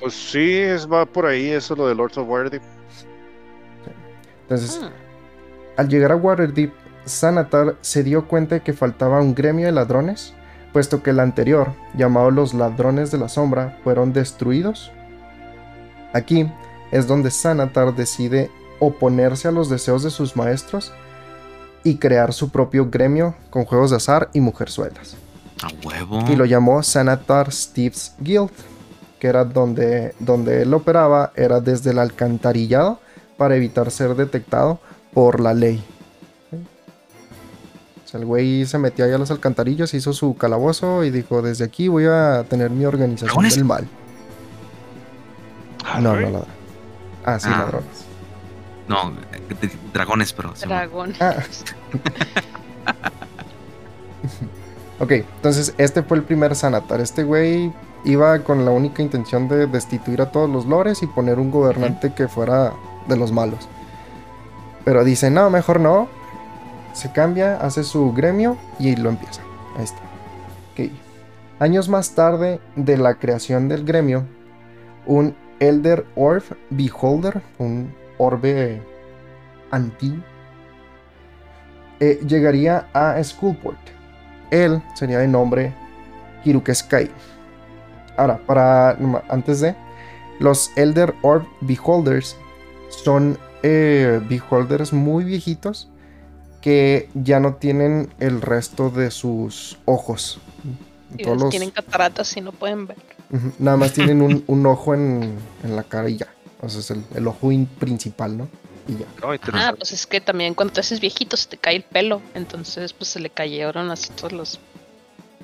Pues 0.00 0.14
sí, 0.14 0.58
es, 0.58 0.90
va 0.90 1.06
por 1.06 1.26
ahí 1.26 1.48
eso 1.50 1.74
lo 1.74 1.88
de 1.88 1.94
Lords 1.94 2.18
of 2.18 2.28
Waterdeep. 2.28 2.62
Entonces, 4.42 4.80
Ah, 4.82 4.90
Al 5.76 5.88
llegar 5.88 6.12
a 6.12 6.16
Waterdeep, 6.16 6.72
Sanatar 7.04 7.76
se 7.80 8.02
dio 8.02 8.26
cuenta 8.28 8.56
de 8.56 8.62
que 8.62 8.72
faltaba 8.72 9.20
un 9.20 9.34
gremio 9.34 9.66
de 9.66 9.72
ladrones, 9.72 10.34
puesto 10.72 11.02
que 11.02 11.10
el 11.10 11.20
anterior, 11.20 11.72
llamado 11.94 12.30
los 12.30 12.54
Ladrones 12.54 13.10
de 13.10 13.18
la 13.18 13.28
Sombra, 13.28 13.78
fueron 13.84 14.12
destruidos. 14.12 14.90
Aquí 16.12 16.50
es 16.90 17.06
donde 17.06 17.30
Sanatar 17.30 17.94
decide 17.94 18.50
oponerse 18.78 19.48
a 19.48 19.52
los 19.52 19.68
deseos 19.70 20.02
de 20.02 20.10
sus 20.10 20.36
maestros 20.36 20.92
y 21.84 21.98
crear 21.98 22.32
su 22.32 22.50
propio 22.50 22.90
gremio 22.90 23.34
con 23.50 23.64
juegos 23.64 23.90
de 23.90 23.96
azar 23.96 24.28
y 24.32 24.40
mujerzuelas. 24.40 25.16
A 25.62 25.68
huevo. 25.86 26.24
Y 26.28 26.36
lo 26.36 26.44
llamó 26.44 26.82
Sanatar 26.82 27.50
Steve's 27.52 28.14
Guild, 28.18 28.50
que 29.18 29.26
era 29.28 29.44
donde, 29.44 30.14
donde 30.18 30.62
él 30.62 30.74
operaba, 30.74 31.32
era 31.34 31.60
desde 31.60 31.90
el 31.90 31.98
alcantarillado 31.98 33.00
para 33.36 33.56
evitar 33.56 33.90
ser 33.90 34.14
detectado 34.14 34.78
por 35.14 35.40
la 35.40 35.54
ley. 35.54 35.82
O 38.04 38.08
sea, 38.08 38.20
el 38.20 38.26
güey 38.26 38.66
se 38.66 38.78
metió 38.78 39.04
ahí 39.04 39.12
a 39.12 39.18
los 39.18 39.30
alcantarillos, 39.30 39.92
hizo 39.94 40.12
su 40.12 40.36
calabozo 40.36 41.02
y 41.04 41.10
dijo, 41.10 41.42
desde 41.42 41.64
aquí 41.64 41.88
voy 41.88 42.04
a 42.06 42.44
tener 42.48 42.70
mi 42.70 42.84
organización 42.84 43.28
¿Dragones? 43.28 43.54
del 43.56 43.64
mal. 43.64 43.88
Ah, 45.84 46.00
No, 46.00 46.14
no 46.14 46.20
ladrones. 46.20 46.48
Ah, 47.24 47.38
sí, 47.40 47.48
Ah. 47.50 47.58
ladrones. 47.58 48.04
No, 48.88 49.10
eh, 49.32 49.70
dragones, 49.92 50.32
pero. 50.32 50.52
dragón. 50.60 51.14
Ah. 51.18 51.34
Ok, 54.98 55.12
entonces 55.12 55.74
este 55.76 56.02
fue 56.02 56.16
el 56.16 56.22
primer 56.22 56.54
Sanatar. 56.54 57.00
Este 57.00 57.22
güey 57.22 57.72
iba 58.04 58.38
con 58.40 58.64
la 58.64 58.70
única 58.70 59.02
intención 59.02 59.48
de 59.48 59.66
destituir 59.66 60.22
a 60.22 60.30
todos 60.30 60.48
los 60.48 60.64
lores 60.64 61.02
y 61.02 61.06
poner 61.06 61.38
un 61.38 61.50
gobernante 61.50 62.14
que 62.14 62.28
fuera 62.28 62.72
de 63.08 63.16
los 63.16 63.32
malos. 63.32 63.68
Pero 64.84 65.04
dice, 65.04 65.30
no, 65.30 65.50
mejor 65.50 65.80
no. 65.80 66.08
Se 66.94 67.12
cambia, 67.12 67.56
hace 67.56 67.84
su 67.84 68.12
gremio 68.12 68.56
y 68.78 68.96
lo 68.96 69.10
empieza. 69.10 69.42
Ahí 69.76 69.84
está. 69.84 70.00
Ok. 70.72 70.90
Años 71.58 71.88
más 71.88 72.14
tarde 72.14 72.60
de 72.76 72.96
la 72.96 73.16
creación 73.16 73.68
del 73.68 73.84
gremio, 73.84 74.24
un 75.06 75.34
Elder 75.58 76.06
Orb 76.14 76.44
Beholder, 76.70 77.42
un 77.58 77.94
orbe 78.18 78.82
antiguo, 79.70 80.22
eh, 82.00 82.20
llegaría 82.26 82.88
a 82.92 83.22
Skullport. 83.22 83.95
Él 84.50 84.82
sería 84.94 85.18
de 85.18 85.28
nombre 85.28 85.72
Hirukeskai. 86.44 87.10
Ahora, 88.16 88.38
para 88.46 88.90
antes 89.28 89.60
de 89.60 89.74
los 90.40 90.70
Elder 90.76 91.14
Orb 91.22 91.44
Beholders 91.60 92.36
son 92.88 93.38
eh, 93.62 94.20
beholders 94.28 94.92
muy 94.92 95.24
viejitos 95.24 95.90
que 96.60 97.08
ya 97.14 97.40
no 97.40 97.54
tienen 97.54 98.12
el 98.18 98.40
resto 98.42 98.90
de 98.90 99.10
sus 99.10 99.78
ojos. 99.84 100.40
Y 101.16 101.22
Todos 101.22 101.40
los 101.40 101.50
tienen 101.50 101.70
cataratas 101.70 102.36
y 102.36 102.40
no 102.40 102.52
pueden 102.52 102.86
ver. 102.86 102.96
Nada 103.58 103.76
más 103.76 103.92
tienen 103.92 104.22
un, 104.22 104.44
un 104.46 104.66
ojo 104.66 104.94
en, 104.94 105.34
en 105.62 105.76
la 105.76 105.82
cara 105.82 106.08
y 106.08 106.16
ya. 106.16 106.26
O 106.60 106.68
sea, 106.68 106.80
es 106.80 106.90
el, 106.90 107.04
el 107.14 107.26
ojo 107.28 107.52
in- 107.52 107.66
principal, 107.66 108.36
¿no? 108.36 108.48
Y 108.88 108.96
ya. 108.98 109.06
No, 109.20 109.32
Ah, 109.54 109.74
pues 109.76 109.92
es 109.92 110.06
que 110.06 110.20
también 110.20 110.54
cuando 110.54 110.74
te 110.74 110.80
haces 110.80 111.00
viejito 111.00 111.36
se 111.36 111.48
te 111.48 111.56
cae 111.56 111.76
el 111.76 111.82
pelo. 111.82 112.22
Entonces, 112.34 112.92
pues 112.92 113.08
se 113.10 113.20
le 113.20 113.30
cayeron 113.30 113.90
así 113.90 114.10
todos 114.10 114.32
los. 114.32 114.60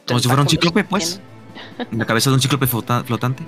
Como 0.07 0.21
si 0.21 0.29
fuera 0.29 0.43
un 0.43 0.49
cíclope, 0.49 0.85
pues. 0.85 1.21
En 1.91 1.99
la 1.99 2.05
cabeza 2.07 2.31
de 2.31 2.35
un 2.35 2.41
cíclope 2.43 2.67
flota- 2.67 3.05
flotante. 3.05 3.43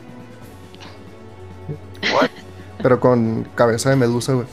Pero 2.83 3.01
con 3.01 3.45
cabeza 3.55 3.91
de 3.91 3.97
medusa, 3.97 4.33
güey. 4.35 4.47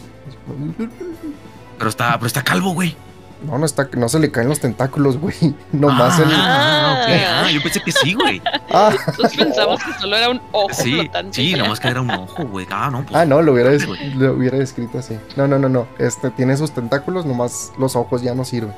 Pero 1.77 1.89
está, 1.89 2.13
pero 2.13 2.27
está 2.27 2.43
calvo, 2.43 2.73
güey. 2.73 2.95
No, 3.43 3.57
no, 3.57 3.65
está, 3.65 3.89
no 3.97 4.07
se 4.07 4.19
le 4.19 4.29
caen 4.31 4.49
los 4.49 4.59
tentáculos, 4.59 5.17
güey. 5.17 5.35
Nomás 5.71 6.19
ah, 6.19 6.23
el. 6.23 6.29
ah, 6.31 6.99
ok. 7.01 7.45
Ah, 7.47 7.51
yo 7.51 7.61
pensé 7.63 7.81
que 7.81 7.91
sí, 7.91 8.13
güey. 8.13 8.41
Ah, 8.73 8.93
Nosotros 9.07 9.35
pensamos 9.35 9.83
que 9.83 9.93
solo 9.99 10.15
era 10.15 10.29
un 10.29 10.41
ojo 10.53 10.69
Sí, 10.73 10.93
flotante. 10.93 11.35
sí, 11.35 11.53
nomás 11.55 11.79
que 11.81 11.89
era 11.89 11.99
un 11.99 12.09
ojo, 12.09 12.45
güey. 12.45 12.65
Ah, 12.71 12.89
no, 12.89 13.03
pues. 13.03 13.13
ah, 13.15 13.25
no, 13.25 13.41
lo 13.41 13.51
hubiera, 13.51 13.71
es- 13.73 13.85
lo 14.15 14.31
hubiera 14.33 14.57
escrito 14.59 14.99
así. 14.99 15.19
No, 15.35 15.45
no, 15.47 15.59
no, 15.59 15.67
no. 15.67 15.87
Este 15.99 16.29
tiene 16.29 16.55
sus 16.55 16.71
tentáculos, 16.71 17.25
nomás 17.25 17.73
los 17.77 17.97
ojos 17.97 18.21
ya 18.21 18.33
no 18.33 18.45
sirven. 18.45 18.73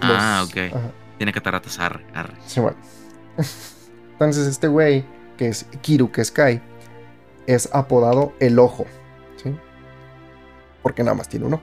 Ah, 0.00 0.38
Los- 0.40 0.50
ok. 0.50 0.56
ajá. 0.74 0.90
Tiene 1.18 1.32
cataratas, 1.32 1.78
arre, 1.78 2.04
arre. 2.14 2.34
Sí, 2.46 2.58
bueno. 2.60 2.76
Entonces, 4.12 4.46
este 4.48 4.66
güey, 4.66 5.04
que 5.36 5.48
es 5.48 5.66
Kiruke 5.82 6.24
Sky, 6.24 6.60
es 7.46 7.68
apodado 7.72 8.32
El 8.40 8.58
Ojo. 8.58 8.86
¿Sí? 9.42 9.54
Porque 10.82 11.02
nada 11.04 11.14
más 11.16 11.28
tiene 11.28 11.46
uno. 11.46 11.60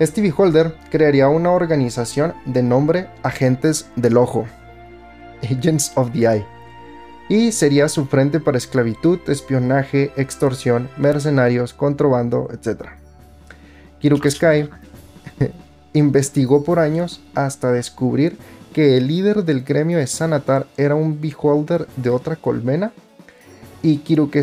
Este 0.00 0.22
Beholder 0.22 0.74
crearía 0.90 1.28
una 1.28 1.50
organización 1.50 2.32
de 2.46 2.62
nombre 2.62 3.08
Agentes 3.22 3.90
del 3.96 4.16
Ojo. 4.16 4.46
Agents 5.42 5.92
of 5.94 6.10
the 6.12 6.20
Eye. 6.20 6.46
Y 7.28 7.52
sería 7.52 7.86
su 7.86 8.06
frente 8.06 8.40
para 8.40 8.56
esclavitud, 8.56 9.18
espionaje, 9.26 10.10
extorsión, 10.16 10.88
mercenarios, 10.96 11.74
contrabando, 11.74 12.48
etc. 12.50 12.92
Kiruke 13.98 14.30
investigó 15.92 16.64
por 16.64 16.78
años 16.78 17.20
hasta 17.34 17.70
descubrir 17.70 18.38
que 18.72 18.96
el 18.96 19.06
líder 19.06 19.44
del 19.44 19.64
gremio 19.64 19.98
de 19.98 20.06
Sanatar 20.06 20.66
era 20.78 20.94
un 20.94 21.20
beholder 21.20 21.86
de 21.96 22.08
otra 22.08 22.36
colmena 22.36 22.90
y 23.82 23.98
Kiruke 23.98 24.40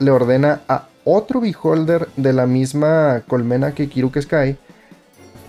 le 0.00 0.10
ordena 0.10 0.62
a 0.66 0.88
otro 1.04 1.40
beholder 1.40 2.08
de 2.16 2.32
la 2.32 2.46
misma 2.46 3.22
colmena 3.28 3.72
que 3.72 3.88
Kiruke 3.88 4.18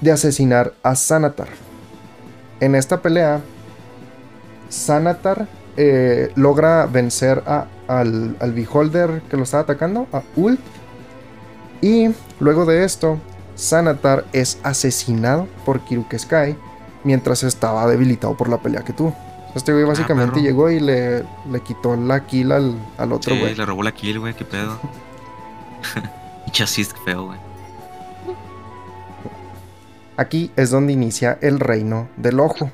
de 0.02 0.12
asesinar 0.12 0.74
a 0.84 0.96
Sanatar. 0.96 1.48
En 2.60 2.76
esta 2.76 3.02
pelea, 3.02 3.42
Sanatar 4.70 5.48
eh, 5.78 6.32
logra 6.36 6.86
vencer 6.86 7.44
a- 7.46 7.66
al, 7.88 8.36
al 8.40 8.54
beholder 8.54 9.22
que 9.30 9.38
lo 9.38 9.44
estaba 9.44 9.64
atacando, 9.64 10.08
a 10.12 10.22
Ulf, 10.36 10.60
y 11.82 12.10
luego 12.40 12.66
de 12.66 12.84
esto, 12.84 13.20
Sanatar 13.56 14.26
es 14.34 14.58
asesinado 14.64 15.48
por 15.66 15.82
Kiruke 15.82 16.18
Sky 16.18 16.56
mientras 17.04 17.44
estaba 17.44 17.86
debilitado 17.88 18.36
por 18.36 18.50
la 18.50 18.58
pelea 18.58 18.82
que 18.84 18.94
tuvo. 18.94 19.16
Este 19.54 19.72
güey 19.72 19.86
básicamente 19.86 20.34
perro. 20.34 20.44
llegó 20.46 20.70
y 20.72 20.80
le, 20.82 21.20
le 21.50 21.62
quitó 21.64 21.96
la 21.96 22.26
kill 22.26 22.52
al, 22.52 22.76
al 22.98 23.14
otro 23.14 23.34
Sí, 23.34 23.40
güey. 23.40 23.56
le 23.56 23.66
robó 23.66 23.84
la 23.84 23.94
kill, 23.94 24.20
güey, 24.20 24.34
qué 24.34 24.44
pedo. 24.44 24.78
Chasis 26.52 26.94
feo, 27.06 27.26
güey. 27.26 27.38
Aquí 30.18 30.52
es 30.56 30.70
donde 30.70 30.94
inicia 30.94 31.38
el 31.42 31.60
reino 31.60 32.10
del 32.16 32.40
ojo. 32.40 32.72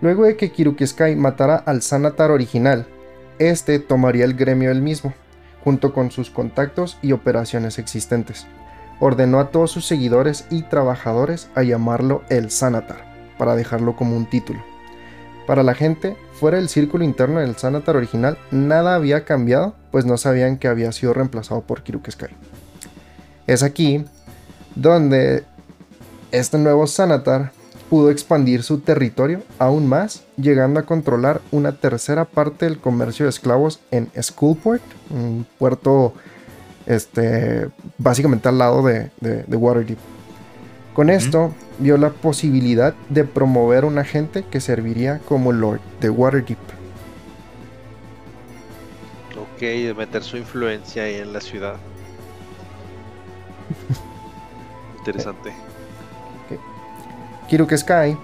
Luego 0.00 0.24
de 0.24 0.36
que 0.36 0.50
Kiruki 0.50 0.84
Sky 0.84 1.14
matara 1.14 1.56
al 1.56 1.80
Sanatar 1.80 2.32
original, 2.32 2.86
este 3.38 3.78
tomaría 3.78 4.24
el 4.24 4.34
gremio 4.34 4.72
él 4.72 4.82
mismo, 4.82 5.14
junto 5.62 5.92
con 5.92 6.10
sus 6.10 6.28
contactos 6.28 6.98
y 7.02 7.12
operaciones 7.12 7.78
existentes. 7.78 8.46
Ordenó 8.98 9.38
a 9.38 9.50
todos 9.50 9.70
sus 9.70 9.86
seguidores 9.86 10.44
y 10.50 10.62
trabajadores 10.62 11.48
a 11.54 11.62
llamarlo 11.62 12.22
el 12.28 12.50
Sanatar, 12.50 13.04
para 13.38 13.54
dejarlo 13.54 13.94
como 13.94 14.16
un 14.16 14.26
título. 14.26 14.60
Para 15.46 15.62
la 15.62 15.74
gente, 15.74 16.16
fuera 16.32 16.56
del 16.56 16.68
círculo 16.68 17.04
interno 17.04 17.38
del 17.38 17.56
Sanatar 17.56 17.96
original, 17.96 18.38
nada 18.50 18.96
había 18.96 19.24
cambiado, 19.24 19.76
pues 19.92 20.04
no 20.04 20.16
sabían 20.16 20.56
que 20.56 20.66
había 20.66 20.90
sido 20.90 21.14
reemplazado 21.14 21.62
por 21.62 21.82
Kiruki 21.82 22.10
Sky. 22.10 22.26
Es 23.46 23.62
aquí 23.62 24.04
donde 24.74 25.44
este 26.30 26.58
nuevo 26.58 26.86
Sanatar 26.86 27.52
pudo 27.90 28.10
expandir 28.10 28.62
su 28.62 28.80
territorio 28.80 29.42
aún 29.58 29.86
más, 29.86 30.24
llegando 30.36 30.80
a 30.80 30.84
controlar 30.84 31.42
una 31.50 31.72
tercera 31.72 32.24
parte 32.24 32.64
del 32.64 32.78
comercio 32.78 33.26
de 33.26 33.30
esclavos 33.30 33.80
en 33.90 34.10
Skullport, 34.20 34.82
un 35.10 35.46
puerto 35.58 36.14
este, 36.86 37.68
básicamente 37.98 38.48
al 38.48 38.58
lado 38.58 38.82
de, 38.82 39.10
de- 39.20 39.44
de 39.44 39.56
Waterdeep. 39.56 39.98
Con 40.94 41.10
esto, 41.10 41.52
vio 41.78 41.96
la 41.96 42.10
posibilidad 42.10 42.94
de 43.08 43.24
promover 43.24 43.84
un 43.84 43.98
agente 43.98 44.44
que 44.50 44.60
serviría 44.60 45.20
como 45.26 45.52
Lord 45.52 45.80
de 46.00 46.10
Waterdeep. 46.10 46.58
Ok, 49.34 49.60
de 49.60 49.94
meter 49.94 50.22
su 50.22 50.36
influencia 50.36 51.04
ahí 51.04 51.16
en 51.16 51.32
la 51.32 51.40
ciudad. 51.40 51.76
Interesante. 55.06 55.52
Kiruke 57.48 57.76
Sky, 57.76 58.16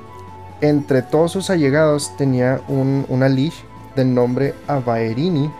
entre 0.60 1.02
todos 1.02 1.32
sus 1.32 1.50
allegados, 1.50 2.16
tenía 2.16 2.60
un- 2.68 3.04
una 3.08 3.28
leash 3.28 3.56
de 3.94 4.04
nombre 4.04 4.54
Avaerini. 4.68 5.50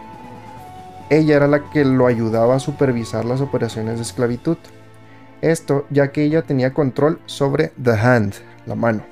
Ella 1.10 1.36
era 1.36 1.48
la 1.48 1.68
que 1.70 1.84
lo 1.84 2.06
ayudaba 2.06 2.54
a 2.56 2.60
supervisar 2.60 3.24
las 3.24 3.40
operaciones 3.40 3.96
de 3.96 4.02
esclavitud. 4.02 4.56
Esto 5.40 5.86
ya 5.90 6.12
que 6.12 6.22
ella 6.22 6.42
tenía 6.42 6.72
control 6.72 7.20
sobre 7.26 7.72
The 7.82 7.92
Hand, 7.92 8.34
la 8.66 8.74
mano. 8.74 9.02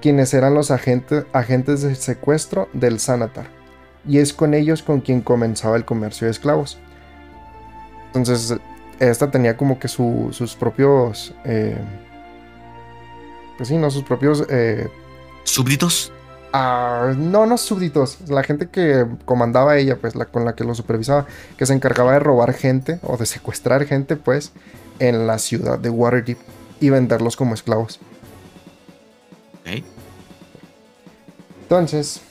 Quienes 0.00 0.32
eran 0.34 0.54
los 0.54 0.70
agente- 0.70 1.26
agentes 1.32 1.82
de 1.82 1.94
secuestro 1.94 2.68
del 2.72 3.00
Sanatar. 3.00 3.46
Y 4.06 4.18
es 4.18 4.32
con 4.32 4.54
ellos 4.54 4.82
con 4.82 5.00
quien 5.00 5.20
comenzaba 5.20 5.76
el 5.76 5.84
comercio 5.84 6.26
de 6.26 6.30
esclavos. 6.30 6.78
Entonces, 8.06 8.58
esta 8.98 9.30
tenía 9.30 9.56
como 9.56 9.78
que 9.78 9.88
su- 9.88 10.28
sus 10.32 10.54
propios... 10.54 11.34
eh, 11.44 11.76
pues 13.56 13.68
sí, 13.68 13.76
no, 13.76 13.90
sus 13.90 14.02
propios... 14.04 14.44
eh, 14.50 14.88
¿Súbditos? 15.44 16.12
ah, 16.52 17.12
no, 17.16 17.44
no 17.46 17.58
súbditos, 17.58 18.18
la 18.28 18.42
gente 18.42 18.68
que 18.68 19.06
comandaba 19.24 19.76
ella, 19.76 19.96
pues 19.96 20.14
la 20.14 20.24
con 20.26 20.44
la 20.44 20.54
que 20.54 20.64
lo 20.64 20.74
supervisaba, 20.74 21.26
que 21.56 21.66
se 21.66 21.74
encargaba 21.74 22.12
de 22.12 22.20
robar 22.20 22.54
gente 22.54 23.00
o 23.02 23.16
de 23.16 23.26
secuestrar 23.26 23.84
gente, 23.86 24.16
pues, 24.16 24.52
en 24.98 25.26
la 25.26 25.38
ciudad 25.38 25.78
de 25.78 25.90
Waterdeep 25.90 26.38
y 26.80 26.90
venderlos 26.90 27.36
como 27.36 27.54
esclavos. 27.54 28.00
Ok. 29.60 29.82
Entonces, 31.62 32.22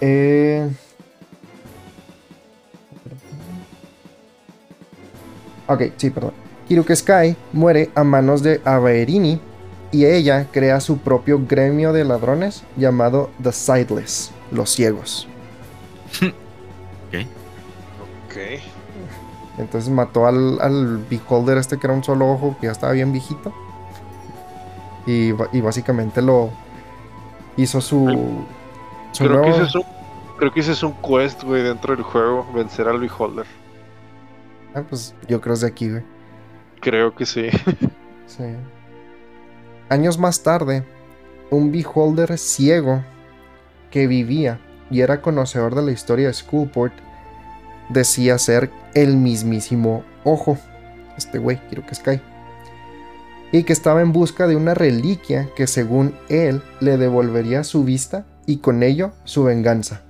eh, 0.00 0.68
ok, 5.66 5.82
sí, 5.96 6.10
perdón. 6.10 6.32
Kiruke 6.68 6.94
Sky 6.96 7.36
muere 7.52 7.90
a 7.94 8.04
manos 8.04 8.42
de 8.42 8.60
Averini 8.64 9.40
y 9.90 10.06
ella 10.06 10.46
crea 10.50 10.80
su 10.80 10.98
propio 10.98 11.40
gremio 11.46 11.92
de 11.92 12.04
ladrones 12.04 12.64
llamado 12.76 13.30
The 13.42 13.52
Sightless, 13.52 14.32
los 14.50 14.70
ciegos. 14.70 15.28
Ok. 18.28 18.36
Entonces 19.58 19.90
mató 19.90 20.26
al, 20.26 20.60
al 20.60 20.98
Beholder 21.10 21.58
este 21.58 21.78
que 21.78 21.86
era 21.86 21.94
un 21.94 22.02
solo 22.02 22.30
ojo 22.30 22.56
que 22.60 22.66
ya 22.68 22.72
estaba 22.72 22.92
bien 22.92 23.12
viejito. 23.12 23.52
Y, 25.06 25.32
y 25.52 25.60
básicamente 25.60 26.22
lo 26.22 26.50
hizo 27.56 27.80
su... 27.80 28.44
su 29.12 29.24
Creo 29.24 29.42
que, 29.42 29.50
nuevo- 29.50 29.56
ese 29.56 29.62
es 29.68 29.74
un, 29.74 29.84
creo 30.38 30.52
que 30.52 30.60
ese 30.60 30.72
es 30.72 30.82
un 30.82 30.94
quest, 31.02 31.42
güey, 31.42 31.62
dentro 31.62 31.94
del 31.94 32.04
juego. 32.04 32.46
Vencer 32.54 32.88
al 32.88 32.98
Beholder. 32.98 33.46
Ah, 34.74 34.82
pues 34.88 35.14
yo 35.28 35.40
creo 35.40 35.54
es 35.54 35.60
de 35.60 35.66
aquí, 35.66 35.90
güey. 35.90 36.02
Creo 36.80 37.14
que 37.14 37.26
sí. 37.26 37.48
Sí. 38.26 38.44
Años 39.90 40.16
más 40.16 40.42
tarde, 40.42 40.86
un 41.50 41.70
beholder 41.70 42.38
ciego 42.38 43.04
que 43.90 44.06
vivía 44.06 44.58
y 44.90 45.02
era 45.02 45.20
conocedor 45.20 45.74
de 45.74 45.82
la 45.82 45.92
historia 45.92 46.28
de 46.28 46.32
Skullport 46.32 46.94
decía 47.90 48.38
ser 48.38 48.70
el 48.94 49.16
mismísimo 49.16 50.02
Ojo, 50.24 50.56
este 51.18 51.38
güey, 51.38 51.58
quiero 51.68 51.84
que 51.84 51.94
Sky, 51.94 52.20
y 53.50 53.64
que 53.64 53.72
estaba 53.72 54.00
en 54.00 54.12
busca 54.12 54.46
de 54.46 54.56
una 54.56 54.72
reliquia 54.72 55.50
que 55.56 55.66
según 55.66 56.14
él 56.28 56.62
le 56.80 56.96
devolvería 56.96 57.64
su 57.64 57.84
vista 57.84 58.24
y 58.46 58.58
con 58.58 58.82
ello 58.82 59.12
su 59.24 59.44
venganza. 59.44 60.02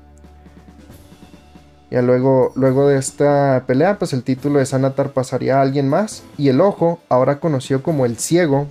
Ya 1.93 2.01
luego, 2.01 2.53
luego 2.55 2.89
de 2.89 2.99
esta 2.99 3.65
pelea, 3.67 3.99
pues 3.99 4.15
el 4.15 4.23
título 4.23 4.59
de 4.59 4.65
Sanatar 4.65 5.11
pasaría 5.13 5.59
a 5.59 5.61
alguien 5.61 5.91
más 5.91 6.23
y 6.39 6.49
el 6.49 6.63
ojo, 6.63 7.01
ahora 7.11 7.39
conocido 7.39 7.83
como 7.83 8.07
el 8.07 8.17
ciego, 8.17 8.67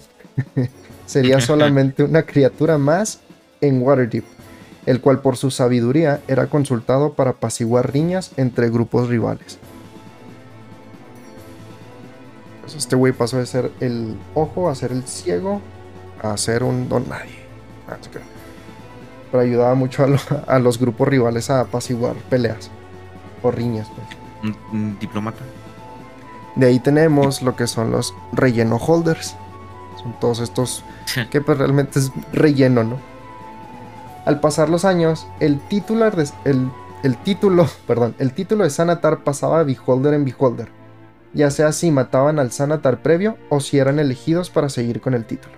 sería 1.06 1.40
solamente 1.42 2.04
una 2.04 2.24
criatura 2.24 2.80
más 2.80 3.20
en 3.62 3.84
Waterdeep, 3.84 4.24
el 4.88 5.02
cual 5.02 5.20
por 5.22 5.38
su 5.38 5.52
sabiduría 5.52 6.20
era 6.28 6.48
consultado 6.48 7.14
para 7.14 7.30
apaciguar 7.32 7.94
riñas 7.94 8.32
entre 8.38 8.72
grupos 8.72 9.08
rivales. 9.08 9.60
Pues 12.62 12.74
este 12.74 12.96
güey 12.96 13.14
pasó 13.14 13.38
de 13.38 13.46
ser 13.46 13.72
el 13.82 14.16
ojo 14.34 14.68
a 14.68 14.74
ser 14.74 14.92
el 14.92 15.04
ciego 15.04 15.62
a 16.24 16.36
ser 16.38 16.64
un 16.64 16.90
don 16.90 17.08
nadie. 17.08 17.36
Ah. 17.88 17.98
Pero 19.30 19.44
ayudaba 19.44 19.76
mucho 19.76 20.04
a, 20.04 20.08
lo- 20.08 20.18
a 20.48 20.58
los 20.58 20.80
grupos 20.80 21.08
rivales 21.08 21.52
a 21.52 21.60
apaciguar 21.62 22.16
peleas 22.32 22.72
o 23.42 23.52
riñas. 23.52 23.88
pues. 23.90 24.08
Un, 24.44 24.78
un 24.78 25.00
diplomata. 25.00 25.44
De 26.56 26.68
ahí 26.68 26.80
tenemos 26.80 27.42
lo 27.42 27.56
que 27.56 27.68
son 27.68 27.92
los 27.92 28.14
relleno 28.34 28.78
holders. 28.78 29.36
Son 30.02 30.14
todos 30.20 30.40
estos 30.40 30.84
que 31.30 31.42
pues 31.42 31.58
realmente 31.58 32.00
es 32.00 32.12
relleno, 32.34 32.84
¿no? 32.84 32.98
Al 34.26 34.40
pasar 34.40 34.70
los 34.70 34.86
años, 34.86 35.28
el 35.40 35.60
titular 35.60 36.16
de, 36.16 36.30
el, 36.46 36.70
el 37.04 37.18
título, 37.18 37.68
perdón, 37.88 38.16
el 38.20 38.34
título 38.34 38.64
de 38.64 38.70
Sanatar 38.70 39.24
pasaba 39.24 39.64
de 39.64 39.74
beholder 39.74 40.14
en 40.14 40.26
beholder, 40.26 40.70
ya 41.34 41.50
sea 41.50 41.72
si 41.72 41.92
mataban 41.92 42.38
al 42.40 42.52
Sanatar 42.52 43.02
previo 43.02 43.38
o 43.50 43.60
si 43.60 43.80
eran 43.80 44.00
elegidos 44.00 44.50
para 44.50 44.70
seguir 44.70 45.02
con 45.02 45.14
el 45.14 45.26
título. 45.26 45.56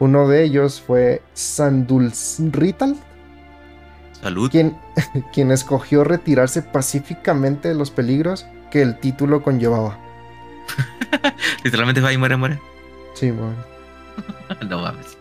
Uno 0.00 0.26
de 0.28 0.42
ellos 0.42 0.80
fue 0.80 1.22
Sandulsrital, 1.34 2.96
Salud. 4.22 4.50
quien, 4.50 4.76
quien 5.32 5.50
escogió 5.50 6.04
retirarse 6.04 6.62
pacíficamente 6.62 7.68
de 7.68 7.74
los 7.74 7.90
peligros 7.90 8.46
que 8.70 8.82
el 8.82 8.98
título 8.98 9.42
conllevaba. 9.42 9.98
Literalmente 11.64 12.00
va 12.00 12.12
y 12.12 12.18
muere, 12.18 12.36
muere. 12.36 12.60
Sí, 13.14 13.30
bueno. 13.30 13.56
no 14.68 14.82
mames. 14.82 15.18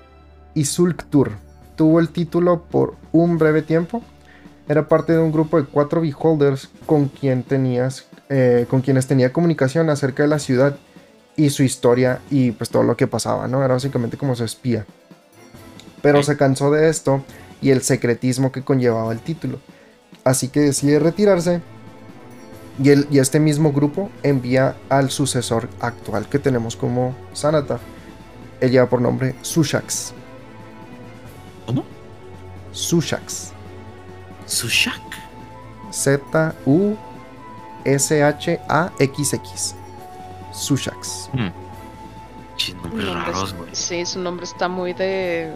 y 0.54 0.66
Sulktur. 0.66 1.32
Tuvo 1.76 2.00
el 2.00 2.10
título 2.10 2.64
por 2.64 2.96
un 3.12 3.38
breve 3.38 3.62
tiempo. 3.62 4.04
Era 4.68 4.88
parte 4.88 5.14
de 5.14 5.20
un 5.20 5.32
grupo 5.32 5.60
de 5.60 5.66
cuatro 5.66 6.02
beholders 6.02 6.70
con, 6.86 7.08
quien 7.08 7.44
tenías, 7.44 8.06
eh, 8.28 8.66
con 8.70 8.82
quienes 8.82 9.08
tenía 9.08 9.34
comunicación 9.34 9.90
acerca 9.90 10.24
de 10.24 10.30
la 10.30 10.40
ciudad 10.40 10.76
y 11.36 11.50
su 11.50 11.64
historia 11.64 12.20
y 12.30 12.52
pues 12.52 12.70
todo 12.70 12.84
lo 12.84 12.98
que 12.98 13.08
pasaba, 13.08 13.48
¿no? 13.48 13.64
Era 13.64 13.76
básicamente 13.76 14.18
como 14.18 14.36
su 14.36 14.44
espía. 14.44 14.86
Pero 16.02 16.22
se 16.22 16.38
cansó 16.38 16.70
de 16.70 16.90
esto 16.90 17.24
y 17.62 17.72
el 17.72 17.82
secretismo 17.82 18.52
que 18.52 18.64
conllevaba 18.64 19.12
el 19.12 19.20
título. 19.20 19.60
Así 20.24 20.48
que 20.50 20.60
decide 20.62 21.00
retirarse 21.00 21.62
y, 22.82 22.90
el, 22.90 23.08
y 23.12 23.20
este 23.20 23.40
mismo 23.40 23.72
grupo 23.72 24.10
envía 24.24 24.76
al 24.90 25.10
sucesor 25.12 25.70
actual 25.80 26.28
que 26.30 26.40
tenemos 26.40 26.76
como 26.76 27.16
Sanatar. 27.34 27.80
Él 28.62 28.72
lleva 28.72 28.88
por 28.90 29.02
nombre 29.02 29.36
Sushax. 29.42 30.14
¿Cómo? 31.66 31.84
Sushax. 32.72 33.52
Sushak. 34.46 35.00
Z-U-S-H-A-X-X. 38.32 39.76
Sushax. 40.54 41.30
Hmm. 41.34 41.50
Chis, 42.58 42.76
nombres 42.76 43.06
Nombres- 43.06 43.26
raros, 43.34 43.54
güey. 43.56 43.70
Sí, 43.74 44.06
su 44.06 44.20
nombre 44.20 44.46
está 44.46 44.68
muy 44.68 44.94
de. 44.94 45.54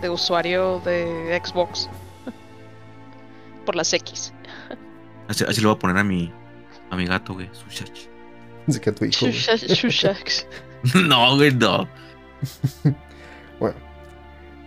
De 0.00 0.08
usuario 0.10 0.80
de 0.84 1.40
Xbox. 1.44 1.88
Por 3.66 3.76
las 3.76 3.92
X. 3.92 4.32
Así, 5.28 5.44
así 5.46 5.60
le 5.60 5.66
voy 5.66 5.76
a 5.76 5.78
poner 5.78 5.96
a 5.98 6.04
mi, 6.04 6.32
a 6.90 6.96
mi 6.96 7.06
gato, 7.06 7.34
güey. 7.34 7.48
Sushak. 7.52 7.90
Dice 8.66 8.80
que 8.80 8.92
tu 8.92 9.04
hijo. 9.04 9.26
güey. 9.26 9.32
Shusha- 9.32 9.74
Shushax. 9.74 10.46
no, 11.08 11.36
güey, 11.36 11.54
no. 11.54 11.88
Bueno. 13.60 13.76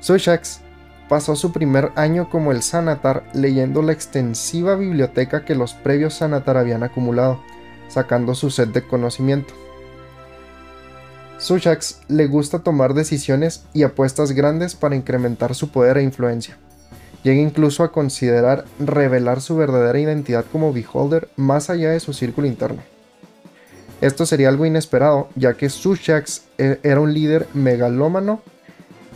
Sushax 0.02 0.62
pasó 1.10 1.36
su 1.36 1.52
primer 1.52 1.92
año 1.96 2.30
como 2.30 2.52
el 2.52 2.62
Sanatar 2.62 3.26
leyendo 3.34 3.82
la 3.82 3.92
extensiva 3.94 4.76
biblioteca 4.76 5.46
que 5.46 5.56
los 5.56 5.74
previos 5.74 6.14
Sanatar 6.16 6.58
habían 6.58 6.84
acumulado, 6.84 7.44
sacando 7.88 8.36
su 8.36 8.52
set 8.52 8.70
de 8.70 8.86
conocimiento. 8.86 9.54
Sushax 11.44 12.00
le 12.08 12.28
gusta 12.28 12.60
tomar 12.60 12.94
decisiones 12.94 13.66
y 13.74 13.84
apuestas 13.84 14.32
grandes 14.32 14.76
para 14.76 14.96
incrementar 14.96 15.56
su 15.56 15.72
poder 15.72 15.98
e 15.98 16.04
influencia. 16.04 16.58
Llega 17.22 17.42
incluso 17.42 17.84
a 17.84 17.92
considerar 17.92 18.64
revelar 18.80 19.42
su 19.42 19.58
verdadera 19.58 20.00
identidad 20.00 20.46
como 20.50 20.72
Beholder 20.72 21.28
más 21.36 21.70
allá 21.70 21.92
de 21.92 22.00
su 22.00 22.14
círculo 22.14 22.48
interno. 22.48 22.82
Esto 24.00 24.26
sería 24.26 24.48
algo 24.48 24.66
inesperado, 24.66 25.28
ya 25.36 25.56
que 25.56 25.70
Sushax 25.70 26.44
e- 26.58 26.80
era 26.82 27.02
un 27.02 27.14
líder 27.14 27.50
megalómano 27.54 28.42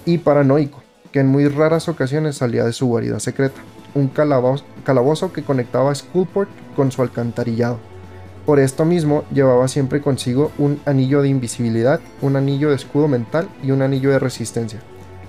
y 0.04 0.18
paranoico, 0.18 0.84
que 1.14 1.22
en 1.22 1.28
muy 1.28 1.48
raras 1.48 1.88
ocasiones 1.88 2.36
salía 2.36 2.66
de 2.66 2.74
su 2.74 2.88
guarida 2.88 3.22
secreta, 3.22 3.62
un 3.96 4.10
calabozo, 4.10 5.32
que 5.32 5.44
conectaba 5.44 5.96
Skullport 5.96 6.50
con 6.76 6.92
su 6.92 7.02
alcantarillado. 7.02 7.80
Por 8.48 8.62
esto 8.62 8.86
mismo 8.86 9.26
llevaba 9.34 9.68
siempre 9.68 10.02
consigo 10.02 10.54
un 10.58 10.80
anillo 10.86 11.22
de 11.22 11.28
invisibilidad, 11.28 12.00
un 12.22 12.38
anillo 12.38 12.70
de 12.70 12.78
escudo 12.78 13.10
mental 13.10 13.50
y 13.62 13.72
un 13.72 13.82
anillo 13.82 14.10
de 14.10 14.20
resistencia, 14.20 14.80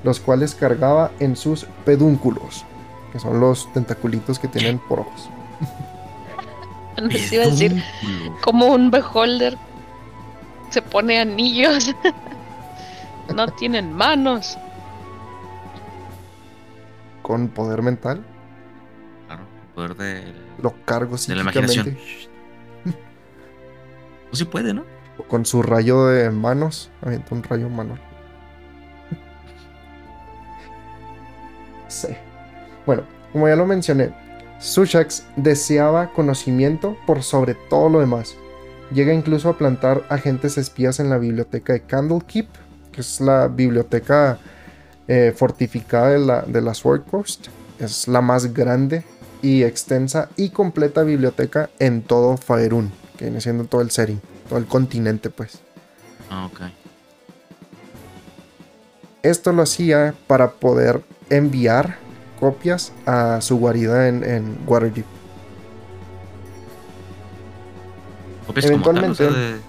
los 0.04 0.20
cuales 0.20 0.54
cargaba 0.54 1.10
en 1.18 1.34
sus 1.34 1.64
pedúnculos, 1.84 2.64
que 3.12 3.18
son 3.18 3.40
los 3.40 3.72
tentaculitos 3.72 4.38
que 4.38 4.46
tienen 4.46 4.78
por 4.78 5.00
ojos. 5.00 5.28
Les 6.96 7.32
iba 7.32 7.42
a 7.42 7.48
decir, 7.48 7.82
como 8.40 8.66
un 8.66 8.92
beholder 8.92 9.58
se 10.70 10.80
pone 10.80 11.18
anillos. 11.18 11.92
no 13.34 13.48
tienen 13.48 13.92
manos. 13.92 14.56
Con 17.22 17.48
poder 17.48 17.82
mental, 17.82 18.24
Claro, 19.26 19.42
poder 19.74 19.96
del. 19.96 20.34
lo 20.62 20.72
cargo 20.84 21.16
De 21.16 21.34
la 21.34 21.42
imaginación. 21.42 21.98
Pues 24.28 24.38
sí 24.38 24.44
puede, 24.44 24.74
¿no? 24.74 24.84
Con 25.28 25.44
su 25.44 25.62
rayo 25.62 26.06
de 26.06 26.30
manos, 26.30 26.90
avienta 27.02 27.34
un 27.34 27.42
rayo 27.42 27.68
manual. 27.68 28.00
Sí. 31.88 32.08
Bueno, 32.86 33.02
como 33.32 33.48
ya 33.48 33.56
lo 33.56 33.66
mencioné, 33.66 34.12
Sushax 34.58 35.24
deseaba 35.36 36.12
conocimiento 36.12 36.96
por 37.06 37.22
sobre 37.22 37.54
todo 37.54 37.88
lo 37.88 38.00
demás. 38.00 38.36
Llega 38.92 39.12
incluso 39.12 39.48
a 39.48 39.58
plantar 39.58 40.04
agentes 40.08 40.58
espías 40.58 40.98
en 41.00 41.10
la 41.10 41.18
biblioteca 41.18 41.72
de 41.72 41.82
Candlekeep, 41.82 42.48
que 42.92 43.00
es 43.00 43.20
la 43.20 43.48
biblioteca 43.48 44.38
eh, 45.06 45.32
fortificada 45.36 46.10
de 46.10 46.18
la, 46.18 46.42
de 46.42 47.02
Coast. 47.10 47.48
Es 47.78 48.08
la 48.08 48.20
más 48.20 48.52
grande 48.52 49.04
y 49.42 49.62
extensa 49.62 50.28
y 50.36 50.50
completa 50.50 51.02
biblioteca 51.02 51.70
en 51.78 52.02
todo 52.02 52.36
Faerun, 52.36 52.90
que 53.18 53.26
viene 53.26 53.42
siendo 53.42 53.64
todo 53.64 53.82
el 53.82 53.90
setting, 53.90 54.20
todo 54.48 54.58
el 54.58 54.64
continente, 54.66 55.28
pues. 55.28 55.58
Ah, 56.30 56.46
ok. 56.46 56.60
Esto 59.22 59.52
lo 59.52 59.62
hacía 59.64 60.14
para 60.26 60.52
poder 60.52 61.02
enviar 61.28 61.98
copias 62.40 62.92
a 63.04 63.40
su 63.42 63.58
guarida 63.58 64.08
en, 64.08 64.24
en 64.24 64.58
Waterdeep. 64.66 65.04
¿Copias 68.46 68.70
como 68.70 68.82
tal? 68.84 69.10
O 69.10 69.14
sea, 69.14 69.26
Eventualmente- 69.26 69.56
de. 69.56 69.68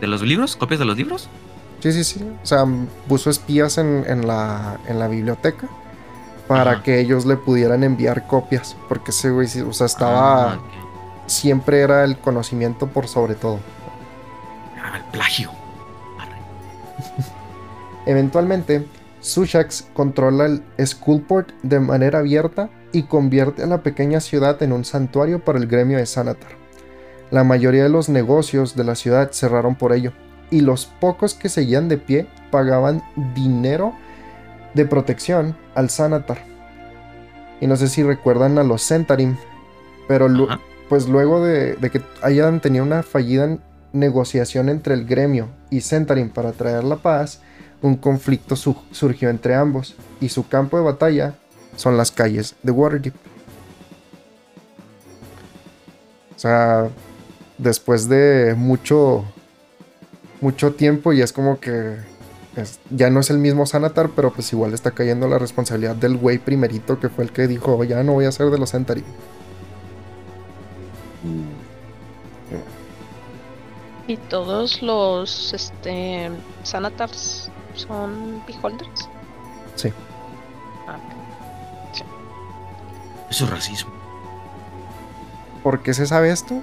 ¿De 0.00 0.06
los 0.06 0.22
libros? 0.22 0.56
¿Copias 0.56 0.80
de 0.80 0.86
los 0.86 0.96
libros? 0.96 1.28
Sí, 1.80 1.92
sí, 1.92 2.04
sí. 2.04 2.26
O 2.42 2.46
sea, 2.46 2.64
puso 3.06 3.28
espías 3.28 3.76
en, 3.76 4.04
en 4.08 4.26
la, 4.26 4.80
en 4.88 4.98
la 4.98 5.08
biblioteca 5.08 5.68
para 6.48 6.72
Ajá. 6.72 6.82
que 6.82 6.98
ellos 7.00 7.26
le 7.26 7.36
pudieran 7.36 7.84
enviar 7.84 8.26
copias. 8.26 8.76
Porque 8.88 9.10
ese 9.10 9.30
güey, 9.30 9.46
o 9.60 9.72
sea, 9.74 9.86
estaba. 9.86 10.54
Ah. 10.54 10.58
Siempre 11.30 11.80
era 11.80 12.02
el 12.02 12.18
conocimiento 12.18 12.88
por 12.88 13.06
sobre 13.06 13.36
todo. 13.36 13.60
Ah, 14.82 14.96
el 14.96 15.04
plagio. 15.12 15.52
Eventualmente, 18.06 18.84
Sushax 19.20 19.88
controla 19.92 20.46
el 20.46 20.64
Skullport 20.84 21.50
de 21.62 21.78
manera 21.78 22.18
abierta 22.18 22.68
y 22.90 23.04
convierte 23.04 23.62
a 23.62 23.68
la 23.68 23.84
pequeña 23.84 24.18
ciudad 24.18 24.60
en 24.64 24.72
un 24.72 24.84
santuario 24.84 25.38
para 25.44 25.60
el 25.60 25.68
gremio 25.68 25.98
de 25.98 26.06
Sanatar. 26.06 26.50
La 27.30 27.44
mayoría 27.44 27.84
de 27.84 27.90
los 27.90 28.08
negocios 28.08 28.74
de 28.74 28.82
la 28.82 28.96
ciudad 28.96 29.30
cerraron 29.30 29.76
por 29.76 29.92
ello, 29.92 30.12
y 30.50 30.62
los 30.62 30.86
pocos 30.86 31.34
que 31.34 31.48
seguían 31.48 31.88
de 31.88 31.98
pie 31.98 32.26
pagaban 32.50 33.04
dinero 33.36 33.94
de 34.74 34.84
protección 34.84 35.56
al 35.76 35.90
Sanatar. 35.90 36.38
Y 37.60 37.68
no 37.68 37.76
sé 37.76 37.86
si 37.86 38.02
recuerdan 38.02 38.58
a 38.58 38.64
los 38.64 38.84
Centarim, 38.84 39.36
pero. 40.08 40.28
Pues 40.90 41.08
luego 41.08 41.42
de, 41.42 41.76
que 41.90 42.02
hayan 42.20 42.60
tenido 42.60 42.84
una 42.84 43.02
fallida 43.02 43.56
negociación 43.92 44.68
entre 44.68 44.92
el 44.92 45.06
gremio 45.06 45.48
y 45.70 45.80
Centarim 45.80 46.28
para 46.28 46.52
traer 46.52 46.84
la 46.84 46.96
paz, 46.96 47.40
un 47.80 47.96
conflicto 47.96 48.56
su- 48.56 48.76
surgió 48.90 49.30
entre 49.30 49.54
ambos 49.54 49.94
y 50.20 50.28
su 50.28 50.48
campo 50.48 50.76
de 50.76 50.82
batalla 50.84 51.34
son 51.76 51.96
las 51.96 52.10
calles 52.10 52.56
de 52.62 52.72
Waterdeep. 52.72 53.14
sea, 56.40 56.88
después 57.58 58.08
de 58.08 58.54
mucho, 58.56 59.24
mucho 60.40 60.72
tiempo 60.72 61.12
y 61.12 61.20
es 61.22 61.32
como 61.32 61.60
que 61.60 61.96
ya 62.90 63.10
no 63.10 63.20
es 63.20 63.30
el 63.30 63.38
mismo 63.38 63.64
Sanatar, 63.64 64.10
pero 64.16 64.32
pues 64.32 64.52
igual 64.52 64.74
está 64.74 64.90
cayendo 64.90 65.28
la 65.28 65.38
responsabilidad 65.38 65.94
del 65.94 66.16
güey 66.16 66.38
primerito 66.38 66.98
que 66.98 67.08
fue 67.08 67.24
el 67.24 67.30
que 67.30 67.46
dijo, 67.46 67.84
ya 67.84 68.02
no 68.02 68.14
voy 68.14 68.24
a 68.24 68.32
ser 68.32 68.50
de 68.50 68.58
los 68.58 68.72
Centauri. 68.72 69.04
Y 74.06 74.16
todos 74.16 74.82
los 74.82 75.52
este 75.52 76.30
Sanatars 76.62 77.50
son 77.74 78.42
beholders. 78.46 79.08
Sí. 79.76 79.92
Ah, 80.88 80.98
Eso 83.30 83.44
es 83.44 83.50
racismo. 83.50 83.92
¿Por 85.62 85.82
qué 85.82 85.94
se 85.94 86.06
sabe 86.06 86.30
esto? 86.30 86.60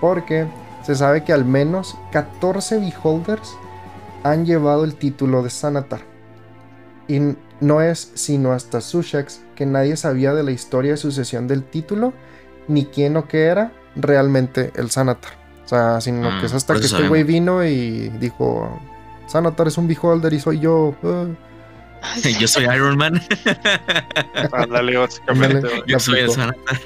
Porque 0.00 0.46
se 0.82 0.94
sabe 0.94 1.24
que 1.24 1.32
al 1.32 1.44
menos 1.44 1.96
14 2.10 2.78
Beholders 2.80 3.54
han 4.24 4.44
llevado 4.44 4.84
el 4.84 4.96
título 4.96 5.42
de 5.42 5.50
Sanatar. 5.50 6.00
Y 7.08 7.20
no 7.60 7.80
es 7.80 8.10
sino 8.14 8.52
hasta 8.52 8.80
Sushex 8.80 9.40
que 9.54 9.66
nadie 9.66 9.96
sabía 9.96 10.34
de 10.34 10.42
la 10.42 10.50
historia 10.50 10.92
de 10.92 10.96
sucesión 10.96 11.46
del 11.46 11.62
título, 11.62 12.12
ni 12.68 12.86
quién 12.86 13.16
o 13.16 13.26
qué 13.28 13.44
era 13.44 13.72
realmente 13.96 14.72
el 14.76 14.90
Sanatar. 14.90 15.32
O 15.64 15.68
sea, 15.68 16.00
sino 16.00 16.30
Mm, 16.30 16.40
que 16.40 16.46
es 16.46 16.52
hasta 16.54 16.74
que 16.74 16.80
este 16.86 17.08
güey 17.08 17.22
vino 17.22 17.64
y 17.64 18.08
dijo, 18.20 18.80
Sanatar 19.26 19.68
es 19.68 19.78
un 19.78 19.88
Beholder 19.88 20.32
y 20.32 20.40
soy 20.40 20.58
yo. 20.60 20.94
ah". 21.04 21.26
Yo 22.40 22.48
soy 22.48 22.64
Iron 22.64 22.96
Man. 22.98 23.22
Ándale, 24.52 24.96
básicamente. 24.96 25.68
Yo 25.86 26.00
soy 26.00 26.18
el. 26.20 26.30
Sanatar. 26.30 26.80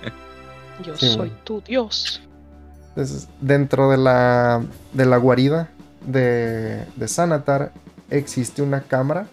Yo 0.84 0.96
Sí, 0.96 1.12
soy 1.12 1.30
tu 1.44 1.60
dios. 1.60 2.20
Entonces, 2.88 3.28
dentro 3.40 3.90
de 3.90 3.96
la, 3.98 4.62
de 4.92 5.06
la 5.06 5.18
guarida 5.18 5.68
de, 6.04 6.84
de 6.96 7.08
Sanatar 7.08 7.72
existe 8.10 8.62
una 8.62 8.80
cámara 8.80 9.26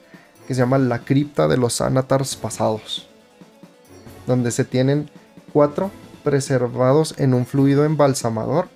que 0.47 0.53
se 0.53 0.59
llama 0.61 0.77
la 0.77 0.99
cripta 0.99 1.47
de 1.47 1.57
los 1.57 1.73
Sanatars 1.73 2.35
pasados, 2.35 3.07
donde 4.27 4.51
se 4.51 4.63
tienen 4.65 5.09
cuatro 5.57 5.89
preservados 6.23 7.15
en 7.17 7.33
un 7.33 7.47
fluido 7.47 7.83
embalsamador 7.83 8.69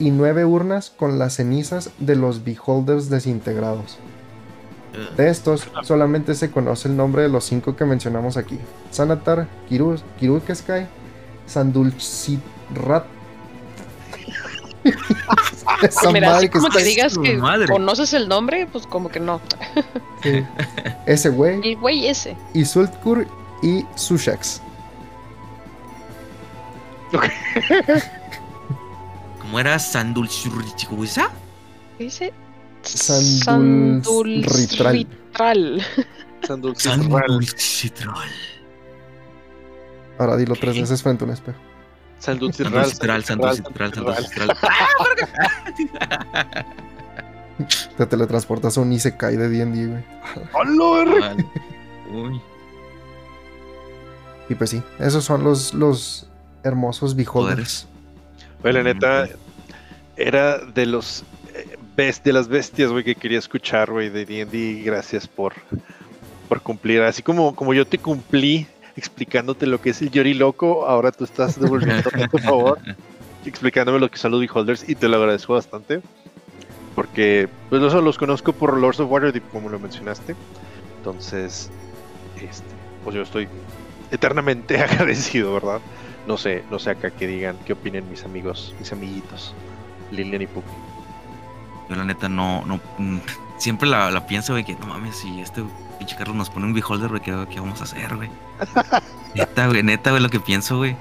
y 0.00 0.10
nueve 0.10 0.44
urnas 0.44 0.90
con 0.90 1.16
las 1.16 1.34
cenizas 1.34 1.90
de 2.00 2.16
los 2.16 2.42
beholders 2.42 3.08
desintegrados. 3.08 3.98
De 5.16 5.28
estos, 5.30 5.68
solamente 5.84 6.34
se 6.34 6.50
conoce 6.50 6.88
el 6.88 6.96
nombre 6.96 7.22
de 7.22 7.28
los 7.28 7.44
cinco 7.44 7.76
que 7.76 7.84
mencionamos 7.84 8.36
aquí. 8.36 8.58
Sanatar, 8.90 9.46
Kirus, 9.68 10.02
Kirukeskai, 10.18 10.88
Sandulcitrat. 11.46 13.04
Esa 15.82 16.10
Mira, 16.10 16.30
así 16.30 16.34
madre 16.34 16.50
que 16.50 16.58
como 16.58 16.66
está 16.66 16.78
que 16.80 16.84
digas 16.84 17.16
que 17.16 17.36
madre. 17.36 17.68
conoces 17.68 18.12
el 18.12 18.28
nombre, 18.28 18.66
pues 18.72 18.88
como 18.88 19.08
que 19.08 19.20
no. 19.20 19.40
Sí. 20.24 20.42
Ese 21.06 21.28
güey, 21.28 21.60
El 21.62 21.76
güey 21.76 22.08
ese. 22.08 22.36
y 22.54 22.64
Sultkur 22.64 23.24
y 23.62 23.84
Sushex. 23.94 24.60
¿Cómo 29.40 29.60
era 29.60 29.78
Sandulchurrichiguisa? 29.78 31.30
¿Qué 31.96 32.04
dice? 32.04 32.32
Sandulritral. 32.82 35.06
Sandulcitral. 36.42 37.00
Sandulchitral. 37.00 38.28
Ahora 40.18 40.36
dilo 40.36 40.54
tres 40.56 40.78
veces 40.80 41.02
frente 41.02 41.24
a 41.24 41.26
un 41.26 41.32
espejo. 41.32 41.58
Sandulcitral. 42.18 42.86
Sandulchitral, 42.86 43.24
Sandulchitral, 43.24 43.94
Sandulchitral. 43.94 44.56
Te 47.96 48.06
teletransportas 48.06 48.78
a 48.78 48.80
un 48.80 48.92
Isekai 48.92 49.36
de 49.36 49.48
D&D, 49.48 49.86
güey. 49.86 50.04
¡Hola. 50.52 51.36
Uy. 52.12 52.40
Y 54.48 54.54
pues 54.54 54.70
sí, 54.70 54.80
esos 54.98 55.24
son 55.24 55.44
los, 55.44 55.74
los 55.74 56.27
hermosos 56.62 57.14
beholders. 57.14 57.86
Güey, 58.62 58.74
la 58.74 58.82
neta, 58.82 59.28
era 60.16 60.58
de 60.58 60.86
los 60.86 61.24
eh, 61.54 61.76
best, 61.96 62.24
de 62.24 62.32
las 62.32 62.48
bestias, 62.48 62.90
güey, 62.90 63.04
que 63.04 63.14
quería 63.14 63.38
escuchar, 63.38 63.90
güey, 63.90 64.08
de 64.08 64.24
D&D. 64.24 64.82
Gracias 64.84 65.26
por, 65.26 65.54
por 66.48 66.60
cumplir. 66.60 67.02
Así 67.02 67.22
como, 67.22 67.54
como 67.54 67.72
yo 67.74 67.86
te 67.86 67.98
cumplí 67.98 68.66
explicándote 68.96 69.66
lo 69.66 69.80
que 69.80 69.90
es 69.90 70.02
el 70.02 70.10
Yori 70.10 70.34
Loco, 70.34 70.84
ahora 70.86 71.12
tú 71.12 71.22
estás 71.22 71.58
devolviendo 71.60 72.10
tu 72.32 72.38
favor, 72.38 72.80
explicándome 73.46 74.00
lo 74.00 74.10
que 74.10 74.18
son 74.18 74.32
los 74.32 74.40
Beholders 74.40 74.88
y 74.88 74.96
te 74.96 75.08
lo 75.08 75.18
agradezco 75.18 75.54
bastante. 75.54 76.00
Porque, 76.96 77.48
pues, 77.68 77.80
eso 77.80 78.02
los 78.02 78.18
conozco 78.18 78.52
por 78.52 78.76
Lords 78.76 78.98
of 78.98 79.08
Waterdeep, 79.08 79.48
como 79.50 79.68
lo 79.68 79.78
mencionaste. 79.78 80.34
Entonces, 80.96 81.70
este, 82.42 82.66
pues 83.04 83.14
yo 83.14 83.22
estoy 83.22 83.46
eternamente 84.10 84.78
agradecido, 84.82 85.54
¿verdad? 85.54 85.80
No 86.28 86.36
sé, 86.36 86.62
no 86.70 86.78
sé 86.78 86.90
acá 86.90 87.10
que 87.10 87.26
digan, 87.26 87.56
qué 87.64 87.72
opinen 87.72 88.08
mis 88.10 88.22
amigos, 88.22 88.74
mis 88.78 88.92
amiguitos, 88.92 89.54
Lilian 90.10 90.42
y 90.42 90.46
Pupi. 90.46 90.68
Yo 91.88 91.96
la 91.96 92.04
neta 92.04 92.28
no, 92.28 92.66
no, 92.66 92.78
mm, 92.98 93.18
siempre 93.56 93.88
la, 93.88 94.10
la 94.10 94.26
pienso, 94.26 94.52
güey, 94.52 94.62
que 94.62 94.74
no 94.74 94.86
mames, 94.88 95.16
si 95.16 95.40
este 95.40 95.64
pinche 95.98 96.16
Carlos 96.16 96.36
nos 96.36 96.50
pone 96.50 96.66
un 96.66 96.74
beholder, 96.74 97.08
güey, 97.08 97.22
¿qué, 97.22 97.46
qué 97.50 97.60
vamos 97.60 97.80
a 97.80 97.84
hacer, 97.84 98.14
güey? 98.14 98.28
neta, 99.34 99.68
güey, 99.68 99.82
neta, 99.82 100.10
güey, 100.10 100.22
lo 100.22 100.28
que 100.28 100.38
pienso, 100.38 100.76
güey. 100.76 100.94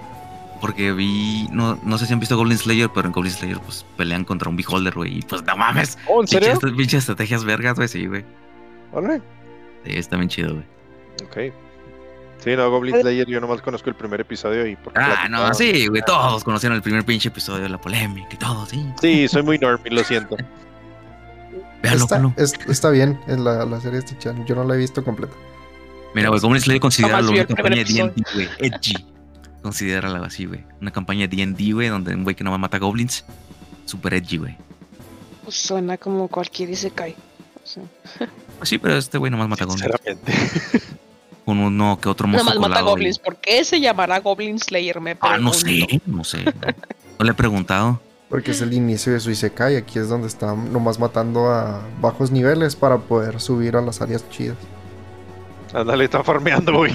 Porque 0.61 0.93
vi, 0.93 1.49
no, 1.51 1.77
no 1.83 1.97
sé 1.97 2.05
si 2.05 2.13
han 2.13 2.21
visto 2.21 2.37
Goblin 2.37 2.57
Slayer, 2.57 2.89
pero 2.89 3.07
en 3.07 3.11
Goblin 3.11 3.33
Slayer, 3.33 3.59
pues, 3.59 3.85
pelean 3.97 4.23
contra 4.23 4.49
un 4.49 4.55
beholder, 4.55 4.93
güey, 4.93 5.17
y 5.17 5.21
pues, 5.23 5.43
no 5.43 5.57
mames. 5.57 5.97
Oh, 6.07 6.21
¿en 6.21 6.27
serio? 6.29 6.53
Pinches, 6.53 6.77
pinches 6.77 6.99
estrategias 6.99 7.43
vergas, 7.43 7.75
güey, 7.75 7.89
sí, 7.89 8.07
güey. 8.07 8.23
Órale. 8.93 9.21
Sí, 9.83 9.91
está 9.91 10.15
bien 10.15 10.29
chido, 10.29 10.53
güey. 10.53 10.65
Ok. 11.25 11.53
Sí, 12.43 12.55
no, 12.55 12.69
Goblin 12.69 13.01
Slayer, 13.01 13.27
yo 13.27 13.41
nomás 13.41 13.61
conozco 13.61 13.89
el 13.89 13.95
primer 13.95 14.21
episodio 14.21 14.65
y 14.67 14.75
porque 14.75 14.99
Ah, 15.01 15.27
no, 15.29 15.53
sí, 15.53 15.87
güey, 15.87 16.01
todos 16.05 16.43
conocieron 16.43 16.75
el 16.75 16.81
primer 16.81 17.03
pinche 17.03 17.29
episodio 17.29 17.63
de 17.63 17.69
la 17.69 17.79
polémica 17.81 18.29
y 18.31 18.37
todo, 18.37 18.65
sí. 18.65 18.85
Sí, 19.01 19.27
soy 19.27 19.43
muy 19.43 19.57
normie, 19.57 19.91
lo 19.91 20.03
siento. 20.03 20.37
Véanlo, 21.81 22.03
Está, 22.05 22.33
es- 22.37 22.53
está 22.69 22.89
bien, 22.89 23.19
es 23.27 23.37
la, 23.39 23.65
la 23.65 23.79
serie 23.81 24.01
de 24.01 24.17
Chan. 24.17 24.45
Yo 24.45 24.55
no 24.55 24.63
la 24.63 24.75
he 24.75 24.77
visto 24.77 25.03
completa. 25.03 25.33
Mira, 26.15 26.29
güey, 26.29 26.39
Goblin 26.41 26.61
Slayer 26.61 26.79
considera 26.81 27.21
vi 27.21 27.27
una 27.29 27.45
campaña 27.45 27.75
de 27.77 27.83
D&D, 27.85 28.23
güey, 28.33 28.49
edgy. 28.59 28.93
Considérala 29.61 30.25
así, 30.25 30.45
güey. 30.45 30.63
Una 30.81 30.91
campaña 30.91 31.27
de 31.27 31.35
D&D, 31.35 31.73
güey, 31.73 31.89
donde 31.89 32.15
un 32.15 32.23
güey 32.23 32.35
que 32.35 32.43
no 32.43 32.51
va 32.51 32.55
a 32.55 32.59
matar 32.59 32.79
goblins. 32.79 33.25
Super 33.85 34.13
edgy, 34.13 34.37
güey. 34.37 34.57
Pues 35.43 35.55
suena 35.57 35.97
como 35.97 36.27
cualquier 36.27 36.69
Isekai. 36.69 37.15
O 37.63 37.67
sea, 37.67 37.83
Pues 38.57 38.69
sí, 38.69 38.77
pero 38.77 38.95
este 38.97 39.17
güey 39.17 39.29
nomás 39.31 39.47
mata 39.49 39.65
goblins. 39.65 39.89
Sinceramente. 40.03 40.33
Con 41.47 41.59
uno 41.59 41.97
que 42.01 42.09
otro 42.09 42.27
monstruo 42.27 42.55
Nada 42.55 42.59
más 42.59 42.69
mata 42.69 42.81
goblins. 42.81 43.19
¿Por 43.19 43.37
qué 43.37 43.63
se 43.63 43.79
llamará 43.79 44.19
Goblin 44.19 44.59
Slayer? 44.59 44.99
Me 44.99 45.15
Ah, 45.21 45.37
no 45.37 45.53
sé, 45.53 46.01
no 46.05 46.25
sé. 46.25 46.43
No, 46.43 46.51
No 47.19 47.25
le 47.25 47.31
he 47.31 47.33
preguntado. 47.33 48.01
Porque 48.27 48.51
es 48.51 48.59
el 48.59 48.73
inicio 48.73 49.13
de 49.13 49.21
su 49.21 49.31
Isekai. 49.31 49.77
Aquí 49.77 49.97
es 49.97 50.09
donde 50.09 50.27
está 50.27 50.53
nomás 50.53 50.99
matando 50.99 51.49
a 51.49 51.79
bajos 52.01 52.31
niveles 52.31 52.75
para 52.75 52.97
poder 52.97 53.39
subir 53.39 53.77
a 53.77 53.81
las 53.81 54.01
áreas 54.01 54.29
chidas. 54.29 54.57
Ándale, 55.73 56.03
está 56.03 56.21
farmeando, 56.21 56.73
güey. 56.75 56.91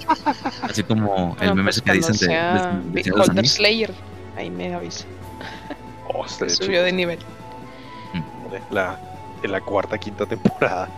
Así 0.62 0.82
como 0.82 1.36
el 1.42 1.50
meme 1.50 1.64
pues 1.64 1.76
ese 1.76 1.84
que 1.84 1.92
dicen 1.92 2.16
de, 2.16 3.02
de- 3.02 3.34
de. 3.42 3.44
Slayer. 3.46 3.92
Ahí 4.38 4.48
me 4.48 4.72
avisa. 4.74 5.04
Oh, 6.08 6.26
Subió 6.48 6.82
de 6.82 6.92
nivel. 6.92 7.18
chido. 7.18 8.24
La, 8.70 8.98
en 9.42 9.52
la 9.52 9.60
cuarta, 9.60 9.98
quinta 9.98 10.24
temporada. 10.24 10.88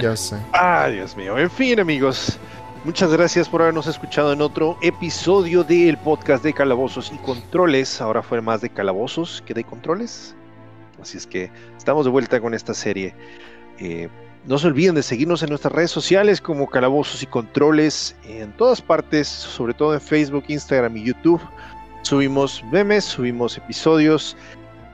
Ya 0.00 0.16
sé. 0.16 0.36
Ah, 0.52 0.88
Dios 0.88 1.16
mío. 1.16 1.38
En 1.38 1.50
fin, 1.50 1.78
amigos. 1.78 2.38
Muchas 2.84 3.12
gracias 3.12 3.48
por 3.48 3.62
habernos 3.62 3.86
escuchado 3.86 4.32
en 4.32 4.42
otro 4.42 4.76
episodio 4.82 5.62
del 5.62 5.96
podcast 5.98 6.42
de 6.42 6.52
Calabozos 6.52 7.12
y 7.14 7.18
Controles. 7.18 8.00
Ahora 8.00 8.22
fue 8.22 8.40
más 8.40 8.60
de 8.60 8.70
calabozos 8.70 9.40
que 9.46 9.54
de 9.54 9.62
controles. 9.62 10.34
Así 11.00 11.16
es 11.16 11.26
que 11.26 11.48
estamos 11.78 12.04
de 12.04 12.10
vuelta 12.10 12.40
con 12.40 12.54
esta 12.54 12.74
serie. 12.74 13.14
Eh, 13.78 14.08
no 14.46 14.58
se 14.58 14.66
olviden 14.66 14.96
de 14.96 15.04
seguirnos 15.04 15.44
en 15.44 15.50
nuestras 15.50 15.72
redes 15.72 15.92
sociales 15.92 16.40
como 16.40 16.68
Calabozos 16.68 17.22
y 17.22 17.26
Controles 17.26 18.16
en 18.24 18.50
todas 18.56 18.82
partes, 18.82 19.28
sobre 19.28 19.74
todo 19.74 19.94
en 19.94 20.00
Facebook, 20.00 20.44
Instagram 20.48 20.96
y 20.96 21.04
YouTube. 21.04 21.40
Subimos 22.02 22.64
memes, 22.72 23.04
subimos 23.04 23.56
episodios 23.56 24.36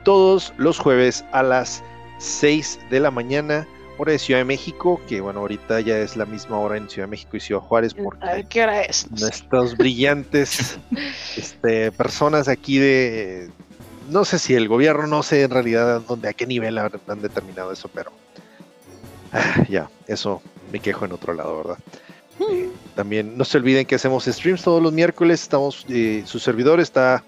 todos 0.04 0.52
los 0.58 0.78
jueves 0.78 1.24
a 1.32 1.42
las 1.42 1.82
6 2.18 2.78
de 2.90 3.00
la 3.00 3.10
mañana 3.10 3.66
hora 3.98 4.12
de 4.12 4.18
Ciudad 4.18 4.40
de 4.40 4.44
México, 4.44 5.00
que 5.08 5.20
bueno, 5.20 5.40
ahorita 5.40 5.80
ya 5.80 5.98
es 5.98 6.16
la 6.16 6.24
misma 6.24 6.58
hora 6.58 6.76
en 6.76 6.88
Ciudad 6.88 7.06
de 7.06 7.10
México 7.10 7.36
y 7.36 7.40
Ciudad 7.40 7.60
Juárez, 7.60 7.94
A 7.98 8.02
porque 8.02 8.46
qué 8.48 8.62
hora 8.62 8.82
es. 8.82 9.10
nuestros 9.10 9.76
brillantes 9.76 10.78
este, 11.36 11.92
personas 11.92 12.48
aquí 12.48 12.78
de, 12.78 13.50
no 14.08 14.24
sé 14.24 14.38
si 14.38 14.54
el 14.54 14.68
gobierno, 14.68 15.06
no 15.06 15.22
sé 15.22 15.42
en 15.42 15.50
realidad 15.50 16.02
dónde, 16.06 16.28
a 16.28 16.32
qué 16.32 16.46
nivel 16.46 16.78
han, 16.78 16.90
han 17.06 17.20
determinado 17.20 17.72
eso, 17.72 17.90
pero 17.92 18.12
ah, 19.32 19.64
ya, 19.68 19.90
eso 20.06 20.42
me 20.72 20.80
quejo 20.80 21.04
en 21.04 21.12
otro 21.12 21.34
lado, 21.34 21.56
¿verdad? 21.58 21.78
Eh, 22.40 22.70
también 22.94 23.36
no 23.36 23.44
se 23.44 23.58
olviden 23.58 23.86
que 23.86 23.96
hacemos 23.96 24.24
streams 24.24 24.62
todos 24.62 24.82
los 24.82 24.92
miércoles. 24.92 25.42
Estamos, 25.42 25.84
eh, 25.88 26.22
su 26.24 26.38
servidor 26.38 26.80
está 26.80 27.24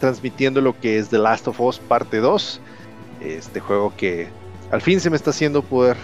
transmitiendo 0.00 0.60
lo 0.60 0.78
que 0.78 0.98
es 0.98 1.08
The 1.08 1.18
Last 1.18 1.48
of 1.48 1.60
Us 1.60 1.78
parte 1.78 2.18
2. 2.18 2.60
Este 3.20 3.60
juego 3.60 3.92
que 3.96 4.28
al 4.70 4.80
fin 4.80 5.00
se 5.00 5.10
me 5.10 5.16
está 5.16 5.30
haciendo 5.30 5.62
poder 5.62 5.96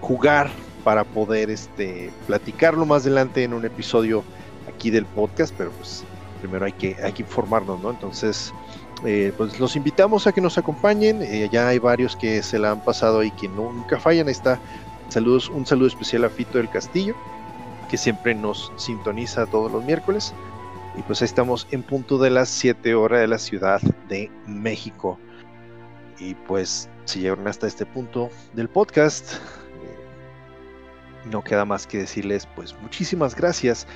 jugar 0.00 0.50
para 0.84 1.04
poder 1.04 1.50
este, 1.50 2.10
platicarlo 2.26 2.86
más 2.86 3.02
adelante 3.02 3.44
en 3.44 3.54
un 3.54 3.64
episodio 3.64 4.24
aquí 4.68 4.90
del 4.90 5.06
podcast, 5.06 5.54
pero 5.56 5.70
pues 5.72 6.04
primero 6.40 6.64
hay 6.64 6.72
que, 6.72 6.96
hay 7.02 7.12
que 7.12 7.22
informarnos, 7.22 7.80
¿no? 7.80 7.90
Entonces, 7.90 8.52
eh, 9.04 9.32
pues 9.36 9.58
los 9.58 9.76
invitamos 9.76 10.26
a 10.26 10.32
que 10.32 10.40
nos 10.40 10.58
acompañen. 10.58 11.22
Eh, 11.22 11.48
ya 11.50 11.68
hay 11.68 11.78
varios 11.78 12.16
que 12.16 12.42
se 12.42 12.58
la 12.58 12.70
han 12.72 12.84
pasado 12.84 13.22
y 13.22 13.30
que 13.32 13.48
nunca 13.48 13.98
fallan. 13.98 14.26
Ahí 14.26 14.32
está. 14.32 14.58
Saludos, 15.08 15.48
un 15.48 15.66
saludo 15.66 15.88
especial 15.88 16.24
a 16.24 16.30
Fito 16.30 16.58
del 16.58 16.70
Castillo, 16.70 17.14
que 17.90 17.96
siempre 17.96 18.34
nos 18.34 18.72
sintoniza 18.76 19.46
todos 19.46 19.70
los 19.72 19.84
miércoles. 19.84 20.32
Y 20.96 21.02
pues 21.02 21.22
ahí 21.22 21.26
estamos 21.26 21.66
en 21.70 21.82
punto 21.82 22.18
de 22.18 22.30
las 22.30 22.48
7 22.48 22.94
horas 22.94 23.20
de 23.20 23.28
la 23.28 23.38
Ciudad 23.38 23.80
de 24.08 24.30
México. 24.46 25.18
Y 26.18 26.34
pues 26.34 26.88
si 27.10 27.20
llegaron 27.20 27.48
hasta 27.48 27.66
este 27.66 27.84
punto 27.84 28.30
del 28.54 28.68
podcast, 28.68 29.34
eh, 29.34 29.38
no 31.24 31.42
queda 31.42 31.64
más 31.64 31.86
que 31.86 31.98
decirles 31.98 32.46
pues 32.54 32.74
muchísimas 32.82 33.34
gracias 33.34 33.86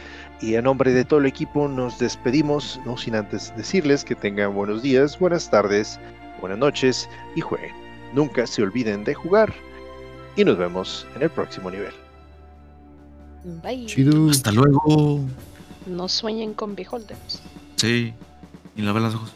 y 0.41 0.57
a 0.57 0.63
nombre 0.63 0.93
de 0.93 1.05
todo 1.05 1.21
el 1.21 1.27
equipo 1.27 1.69
nos 1.69 1.99
despedimos, 2.01 2.81
no 2.85 2.97
sin 2.97 3.15
antes 3.15 3.57
decirles 3.57 4.05
que 4.05 4.17
tengan 4.17 4.53
buenos 4.55 4.83
días, 4.83 5.19
buenas 5.19 5.49
tardes, 5.49 6.01
buenas 6.41 6.59
noches 6.59 7.09
y 7.37 7.41
jueguen. 7.41 7.73
Nunca 8.13 8.47
se 8.47 8.63
olviden 8.63 9.05
de 9.05 9.15
jugar 9.15 9.55
y 10.37 10.45
nos 10.45 10.59
vemos 10.59 11.07
en 11.15 11.23
el 11.23 11.31
próximo 11.31 11.71
nivel. 11.71 11.95
Bye. 13.63 13.87
Chido. 13.87 14.31
Hasta 14.31 14.51
luego. 14.51 15.21
No 15.87 16.09
sueñen 16.09 16.55
con 16.55 16.75
beholders. 16.75 17.43
Sí. 17.77 18.13
Y 18.75 18.83
lavar 18.83 19.03
los 19.03 19.15
ojos. 19.15 19.33